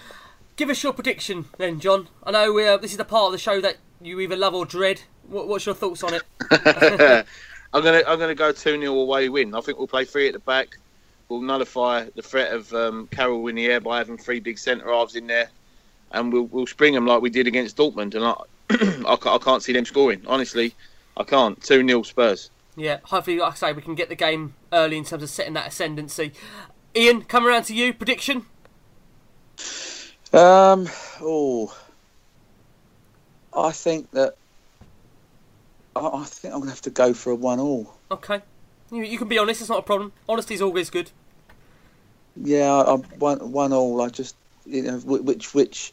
Give 0.56 0.70
us 0.70 0.82
your 0.82 0.92
prediction 0.92 1.46
then, 1.58 1.80
John. 1.80 2.08
I 2.24 2.30
know 2.32 2.58
uh, 2.58 2.76
this 2.76 2.90
is 2.92 2.96
the 2.98 3.04
part 3.04 3.26
of 3.26 3.32
the 3.32 3.38
show 3.38 3.60
that 3.60 3.76
you 4.00 4.20
either 4.20 4.36
love 4.36 4.54
or 4.54 4.64
dread. 4.66 5.02
What, 5.28 5.48
what's 5.48 5.64
your 5.66 5.74
thoughts 5.74 6.02
on 6.02 6.14
it? 6.14 6.22
I'm 7.72 7.84
gonna 7.84 8.02
I'm 8.06 8.18
gonna 8.18 8.34
go 8.34 8.50
two 8.52 8.78
0 8.80 8.92
away 8.94 9.28
win. 9.28 9.54
I 9.54 9.60
think 9.60 9.78
we'll 9.78 9.86
play 9.86 10.04
three 10.04 10.26
at 10.26 10.32
the 10.32 10.40
back. 10.40 10.76
we'll 11.28 11.40
nullify 11.40 12.06
the 12.16 12.22
threat 12.22 12.52
of 12.52 12.72
um, 12.74 13.06
Carroll 13.12 13.46
in 13.46 13.54
the 13.54 13.66
air 13.66 13.80
by 13.80 13.98
having 13.98 14.18
three 14.18 14.40
big 14.40 14.58
centre 14.58 14.92
halves 14.92 15.14
in 15.16 15.26
there, 15.26 15.48
and 16.12 16.32
we'll 16.32 16.44
we'll 16.46 16.66
spring 16.66 16.94
them 16.94 17.06
like 17.06 17.22
we 17.22 17.30
did 17.30 17.46
against 17.46 17.76
Dortmund. 17.76 18.14
And 18.14 18.24
I, 18.24 18.34
I, 19.10 19.16
ca- 19.16 19.36
I 19.36 19.38
can't 19.38 19.62
see 19.62 19.72
them 19.72 19.84
scoring. 19.84 20.22
Honestly, 20.26 20.74
I 21.16 21.22
can't. 21.24 21.62
Two 21.62 21.86
0 21.86 22.02
Spurs. 22.02 22.50
Yeah, 22.80 23.00
hopefully, 23.02 23.38
like 23.38 23.52
I 23.52 23.56
say, 23.56 23.72
we 23.74 23.82
can 23.82 23.94
get 23.94 24.08
the 24.08 24.14
game 24.14 24.54
early 24.72 24.96
in 24.96 25.04
terms 25.04 25.22
of 25.22 25.28
setting 25.28 25.52
that 25.52 25.68
ascendancy. 25.68 26.32
Ian, 26.96 27.22
come 27.24 27.46
around 27.46 27.64
to 27.64 27.74
you, 27.74 27.92
prediction? 27.92 28.46
Um, 30.32 30.88
oh, 31.20 31.76
I 33.54 33.72
think 33.72 34.10
that 34.12 34.36
I, 35.94 36.24
think 36.24 36.54
I'm 36.54 36.60
gonna 36.60 36.70
have 36.70 36.80
to 36.82 36.90
go 36.90 37.12
for 37.12 37.32
a 37.32 37.34
one-all. 37.34 37.94
Okay. 38.10 38.40
You, 38.90 39.02
you 39.02 39.18
can 39.18 39.28
be 39.28 39.36
honest, 39.36 39.60
it's 39.60 39.68
not 39.68 39.80
a 39.80 39.82
problem. 39.82 40.12
Honesty 40.26 40.54
is 40.54 40.62
always 40.62 40.88
good. 40.88 41.10
Yeah, 42.34 42.72
I, 42.72 42.94
I 42.94 42.96
one 42.96 43.52
one 43.52 43.74
all. 43.74 44.00
I 44.00 44.08
just 44.08 44.36
you 44.64 44.82
know 44.82 44.96
which 45.00 45.52
which 45.52 45.92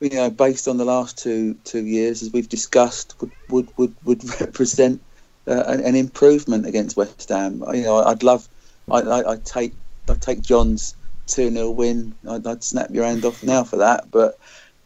you 0.00 0.08
know 0.08 0.30
based 0.30 0.66
on 0.66 0.78
the 0.78 0.86
last 0.86 1.18
two 1.18 1.56
two 1.64 1.84
years 1.84 2.22
as 2.22 2.32
we've 2.32 2.48
discussed 2.48 3.20
would 3.20 3.32
would 3.50 3.68
would, 3.76 3.94
would 4.04 4.40
represent 4.40 5.02
uh, 5.46 5.64
an, 5.66 5.80
an 5.80 5.94
improvement 5.96 6.66
against 6.66 6.96
West 6.96 7.28
Ham. 7.28 7.62
You 7.72 7.82
know, 7.82 7.98
I'd 8.04 8.22
love. 8.22 8.48
I 8.90 9.00
I 9.00 9.32
I'd 9.32 9.44
take 9.44 9.72
I 10.08 10.14
take 10.14 10.42
John's 10.42 10.94
two 11.26 11.50
0 11.50 11.70
win. 11.70 12.14
I'd, 12.28 12.46
I'd 12.46 12.62
snap 12.64 12.90
your 12.90 13.04
hand 13.04 13.24
off 13.24 13.42
now 13.42 13.64
for 13.64 13.76
that. 13.76 14.10
But 14.10 14.38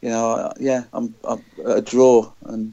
you 0.02 0.11
know, 0.11 0.52
yeah, 0.61 0.84
I'm, 0.92 1.14
I'm 1.24 1.42
a 1.64 1.80
draw 1.80 2.30
and. 2.44 2.72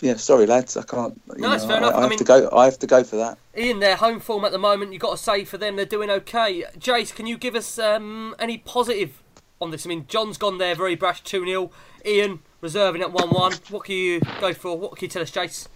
Yeah, 0.00 0.14
sorry 0.14 0.46
lads, 0.46 0.76
I 0.76 0.82
can't. 0.84 1.20
You 1.34 1.38
No, 1.42 1.52
it's 1.54 1.64
know, 1.64 1.70
fair 1.70 1.78
enough. 1.78 1.94
I, 1.94 1.96
I 1.96 1.98
I 1.98 2.00
have 2.02 2.10
mean- 2.10 2.18
to 2.20 2.24
go. 2.24 2.48
I 2.52 2.64
have 2.66 2.78
to 2.78 2.86
go 2.86 3.02
for 3.02 3.16
that. 3.16 3.36
Ian, 3.56 3.80
their 3.80 3.96
home 3.96 4.20
form 4.20 4.44
at 4.44 4.52
the 4.52 4.58
moment, 4.58 4.92
you've 4.92 5.02
got 5.02 5.10
to 5.16 5.20
say 5.20 5.44
for 5.44 5.58
them 5.58 5.74
they're 5.74 5.84
doing 5.84 6.08
okay. 6.08 6.62
Jace, 6.78 7.12
can 7.12 7.26
you 7.26 7.36
give 7.36 7.56
us 7.56 7.80
um, 7.80 8.36
any 8.38 8.58
positive 8.58 9.20
on 9.60 9.72
this? 9.72 9.84
I 9.84 9.88
mean, 9.88 10.04
John's 10.06 10.38
gone 10.38 10.58
there 10.58 10.76
very 10.76 10.94
brash 10.94 11.20
2 11.24 11.44
0. 11.44 11.72
Ian 12.06 12.38
reserving 12.60 13.02
at 13.02 13.10
1 13.10 13.28
1. 13.30 13.52
What 13.70 13.86
can 13.86 13.96
you 13.96 14.20
go 14.40 14.52
for? 14.54 14.78
What 14.78 14.94
can 14.94 15.06
you 15.06 15.10
tell 15.10 15.22
us, 15.22 15.32
Jace? 15.32 15.66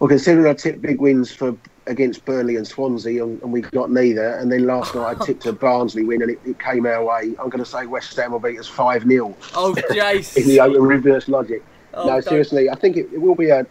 Well, 0.00 0.08
considering 0.08 0.46
I 0.46 0.54
tipped 0.54 0.80
big 0.80 0.98
wins 0.98 1.30
for 1.30 1.54
against 1.86 2.24
Burnley 2.24 2.56
and 2.56 2.66
Swansea, 2.66 3.22
and, 3.22 3.40
and 3.42 3.52
we 3.52 3.60
got 3.60 3.90
neither, 3.90 4.34
and 4.36 4.50
then 4.50 4.66
last 4.66 4.94
night 4.94 5.18
I 5.20 5.24
tipped 5.26 5.44
a 5.44 5.52
Barnsley 5.52 6.04
win, 6.04 6.22
and 6.22 6.30
it, 6.30 6.38
it 6.46 6.58
came 6.58 6.86
our 6.86 7.04
way. 7.04 7.34
I'm 7.38 7.50
going 7.50 7.62
to 7.62 7.66
say 7.66 7.84
West 7.86 8.16
Ham 8.16 8.32
will 8.32 8.38
beat 8.40 8.58
us 8.58 8.66
five 8.66 9.02
0 9.06 9.36
Oh, 9.54 9.74
Jace. 9.90 10.36
in 10.38 10.48
the 10.48 10.60
open 10.60 10.82
reverse 10.82 11.28
logic. 11.28 11.62
Oh, 11.92 12.04
no, 12.06 12.12
don't- 12.12 12.24
seriously, 12.24 12.70
I 12.70 12.76
think 12.76 12.96
it, 12.96 13.08
it 13.12 13.20
will 13.20 13.34
be 13.34 13.50
a, 13.50 13.66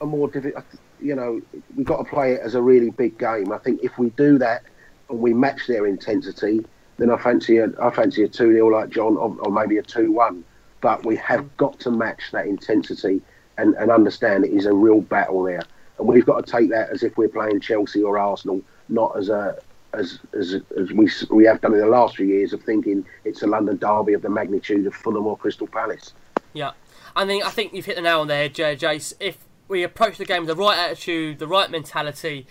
a 0.00 0.06
more 0.06 0.28
difficult. 0.28 0.64
You 1.00 1.14
know, 1.14 1.40
we've 1.76 1.86
got 1.86 1.98
to 1.98 2.04
play 2.04 2.32
it 2.32 2.40
as 2.40 2.54
a 2.54 2.62
really 2.62 2.90
big 2.90 3.18
game. 3.18 3.52
I 3.52 3.58
think 3.58 3.84
if 3.84 3.98
we 3.98 4.10
do 4.10 4.36
that 4.38 4.62
and 5.10 5.20
we 5.20 5.32
match 5.34 5.66
their 5.68 5.86
intensity, 5.86 6.64
then 6.96 7.10
I 7.10 7.16
fancy 7.18 7.58
a, 7.58 7.68
I 7.80 7.90
fancy 7.90 8.24
a 8.24 8.28
two 8.28 8.52
0 8.52 8.68
like 8.68 8.88
John, 8.90 9.16
or, 9.16 9.36
or 9.40 9.52
maybe 9.52 9.76
a 9.78 9.82
two 9.82 10.10
one. 10.12 10.44
But 10.80 11.04
we 11.04 11.16
have 11.16 11.56
got 11.56 11.78
to 11.80 11.90
match 11.90 12.22
that 12.32 12.46
intensity 12.46 13.20
and, 13.58 13.74
and 13.74 13.90
understand 13.90 14.44
it 14.44 14.52
is 14.52 14.66
a 14.66 14.72
real 14.72 15.00
battle 15.00 15.42
there, 15.42 15.62
and 15.98 16.08
we've 16.08 16.24
got 16.24 16.46
to 16.46 16.50
take 16.50 16.70
that 16.70 16.90
as 16.90 17.02
if 17.02 17.16
we're 17.18 17.28
playing 17.28 17.60
Chelsea 17.60 18.02
or 18.02 18.18
Arsenal, 18.18 18.62
not 18.88 19.16
as 19.18 19.28
a 19.28 19.58
as, 19.94 20.18
as, 20.38 20.56
as 20.78 20.92
we 20.92 21.10
we 21.30 21.44
have 21.44 21.60
done 21.60 21.72
in 21.72 21.80
the 21.80 21.86
last 21.86 22.16
few 22.16 22.26
years 22.26 22.52
of 22.52 22.62
thinking 22.62 23.04
it's 23.24 23.42
a 23.42 23.46
London 23.46 23.76
derby 23.76 24.12
of 24.12 24.22
the 24.22 24.28
magnitude 24.28 24.86
of 24.86 24.94
Fulham 24.94 25.26
or 25.26 25.36
Crystal 25.36 25.66
Palace. 25.66 26.12
Yeah. 26.52 26.72
I 27.16 27.26
think, 27.26 27.44
I 27.44 27.50
think 27.50 27.72
you've 27.72 27.86
hit 27.86 27.96
the 27.96 28.02
nail 28.02 28.20
on 28.20 28.28
the 28.28 28.34
head, 28.34 28.54
Jace. 28.54 29.14
If 29.18 29.38
we 29.66 29.82
approach 29.82 30.18
the 30.18 30.24
game 30.24 30.46
with 30.46 30.56
the 30.56 30.62
right 30.62 30.78
attitude, 30.78 31.38
the 31.38 31.46
right 31.48 31.70
mentality, 31.70 32.46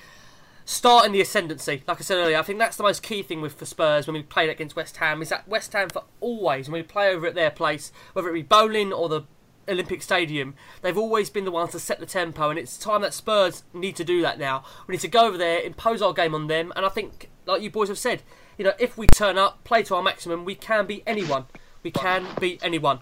starting 0.66 1.12
the 1.12 1.22
ascendancy, 1.22 1.84
like 1.88 2.00
I 2.00 2.02
said 2.02 2.18
earlier, 2.18 2.38
I 2.38 2.42
think 2.42 2.60
that's 2.60 2.76
the 2.76 2.84
most 2.84 3.04
key 3.04 3.22
thing 3.22 3.40
with 3.40 3.54
for 3.54 3.66
Spurs 3.66 4.08
when 4.08 4.16
we 4.16 4.24
played 4.24 4.50
against 4.50 4.76
West 4.76 4.98
Ham 4.98 5.22
is 5.22 5.30
that 5.30 5.48
West 5.48 5.74
Ham 5.74 5.90
for 5.90 6.04
always, 6.20 6.70
when 6.70 6.82
we 6.82 6.84
play 6.84 7.10
over 7.10 7.28
at 7.28 7.36
their 7.36 7.52
place, 7.52 7.92
whether 8.14 8.30
it 8.30 8.34
be 8.34 8.42
Boleyn 8.42 8.92
or 8.92 9.08
the 9.10 9.22
Olympic 9.68 10.02
Stadium, 10.02 10.56
they've 10.82 10.98
always 10.98 11.30
been 11.30 11.46
the 11.46 11.52
ones 11.52 11.72
to 11.72 11.80
set 11.80 12.00
the 12.00 12.06
tempo, 12.06 12.50
and 12.50 12.60
it's 12.60 12.78
time 12.78 13.02
that 13.02 13.14
Spurs 13.14 13.64
need 13.74 13.96
to 13.96 14.04
do 14.04 14.22
that 14.22 14.40
now. 14.40 14.64
We 14.88 14.94
need 14.94 15.02
to 15.02 15.08
go 15.08 15.28
over 15.28 15.38
there, 15.38 15.62
impose 15.62 16.02
our 16.02 16.14
game 16.14 16.34
on 16.34 16.48
them, 16.48 16.74
and 16.76 16.86
I 16.86 16.90
think, 16.90 17.30
like 17.46 17.62
you 17.62 17.70
boys 17.70 17.90
have 17.90 17.98
said, 17.98 18.24
you 18.58 18.66
know, 18.66 18.74
if 18.80 18.98
we 18.98 19.08
turn 19.08 19.38
up, 19.38 19.64
play 19.64 19.84
to 19.84 19.96
our 19.96 20.04
maximum, 20.04 20.46
we 20.46 20.56
can 20.56 20.86
beat 20.86 21.04
anyone. 21.06 21.46
We 21.84 21.92
can 21.92 22.26
beat 22.40 22.60
anyone. 22.64 23.00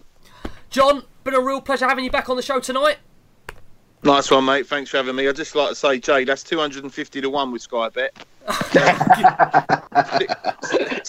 John, 0.70 1.04
been 1.24 1.34
a 1.34 1.40
real 1.40 1.62
pleasure 1.62 1.88
having 1.88 2.04
you 2.04 2.12
back 2.12 2.30
on 2.30 2.36
the 2.36 2.42
show 2.42 2.60
tonight. 2.60 2.98
Nice 4.04 4.30
one, 4.30 4.46
mate. 4.46 4.68
Thanks 4.68 4.92
for 4.92 4.98
having 4.98 5.16
me. 5.16 5.28
I'd 5.28 5.36
just 5.36 5.56
like 5.56 5.70
to 5.70 5.76
say, 5.76 5.98
Jay, 5.98 6.26
that's 6.26 6.44
250 6.44 7.22
to 7.22 7.30
1 7.30 7.52
with 7.52 7.62
Sky 7.64 7.90
Bet. 7.90 8.26
stick, 10.64 11.08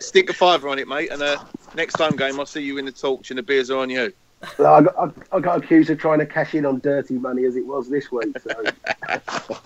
stick 0.00 0.30
a 0.30 0.32
fiver 0.32 0.70
on 0.70 0.78
it, 0.78 0.88
mate. 0.88 1.10
And 1.10 1.20
uh, 1.20 1.44
next 1.74 1.98
home 1.98 2.16
game, 2.16 2.40
I'll 2.40 2.46
see 2.46 2.62
you 2.62 2.78
in 2.78 2.86
the 2.86 2.92
torch 2.92 3.30
and 3.30 3.38
the 3.38 3.42
beers 3.42 3.70
are 3.70 3.78
on 3.78 3.90
you. 3.90 4.12
Well, 4.58 4.74
I, 4.74 4.82
got, 4.82 4.96
I, 5.32 5.36
I 5.36 5.40
got 5.40 5.64
accused 5.64 5.90
of 5.90 5.98
trying 5.98 6.20
to 6.20 6.26
cash 6.26 6.54
in 6.54 6.64
on 6.64 6.78
dirty 6.80 7.14
money 7.14 7.44
as 7.44 7.56
it 7.56 7.66
was 7.66 7.88
this 7.88 8.10
week. 8.12 8.36
So. 8.38 9.62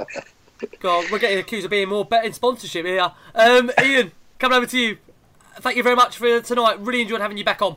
God, 0.81 1.11
we're 1.11 1.19
getting 1.19 1.39
accused 1.39 1.65
of 1.65 1.71
being 1.71 1.89
more 1.89 2.05
betting 2.05 2.33
sponsorship 2.33 2.87
here. 2.87 3.13
Um, 3.35 3.71
Ian, 3.83 4.13
coming 4.39 4.57
over 4.57 4.67
to 4.67 4.79
you. 4.79 4.99
Thank 5.57 5.77
you 5.77 5.83
very 5.83 5.97
much 5.97 6.17
for 6.17 6.41
tonight. 6.41 6.81
Really 6.81 7.03
enjoyed 7.03 7.21
having 7.21 7.37
you 7.37 7.45
back 7.45 7.61
on. 7.61 7.77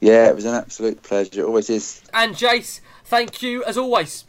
Yeah, 0.00 0.28
it 0.28 0.34
was 0.34 0.44
an 0.44 0.54
absolute 0.54 1.02
pleasure. 1.02 1.40
It 1.40 1.44
always 1.44 1.68
is. 1.70 2.02
And 2.14 2.34
Jace, 2.34 2.80
thank 3.04 3.42
you 3.42 3.64
as 3.64 3.76
always. 3.76 4.24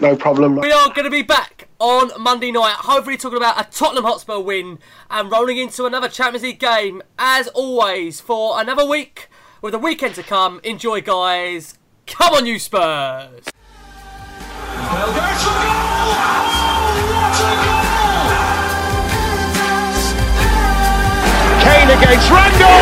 No 0.00 0.16
problem. 0.16 0.56
We 0.56 0.72
are 0.72 0.88
going 0.88 1.04
to 1.04 1.10
be 1.10 1.22
back 1.22 1.68
on 1.78 2.10
Monday 2.20 2.50
night, 2.50 2.76
hopefully 2.78 3.16
talking 3.16 3.36
about 3.36 3.60
a 3.60 3.70
Tottenham 3.70 4.04
Hotspur 4.04 4.38
win 4.38 4.78
and 5.10 5.30
rolling 5.30 5.58
into 5.58 5.84
another 5.84 6.08
Champions 6.08 6.42
League 6.42 6.58
game, 6.58 7.02
as 7.18 7.48
always, 7.48 8.20
for 8.20 8.60
another 8.60 8.86
week 8.86 9.28
with 9.64 9.72
a 9.72 9.78
weekend 9.78 10.14
to 10.14 10.22
come. 10.22 10.60
Enjoy, 10.62 11.00
guys. 11.00 11.78
Come 12.06 12.34
on, 12.34 12.44
you 12.44 12.58
Spurs. 12.58 13.48
Kane 21.64 21.88
against 21.88 22.28
Randall, 22.28 22.76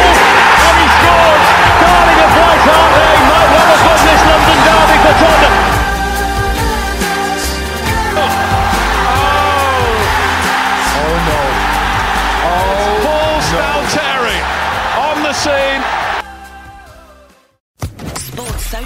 and 0.58 0.74
he 0.74 0.86
scores. 0.90 1.46
Darling 1.78 2.18
of 2.18 2.30
White 2.34 2.62
Hart 2.66 2.90
Lane 2.98 3.26
might 3.30 3.48
well 3.54 3.68
have 3.70 3.82
won 3.86 3.98
this 4.02 4.22
London 4.26 4.58
derby 4.66 4.98
for 5.06 5.14
Tottenham. 5.22 5.71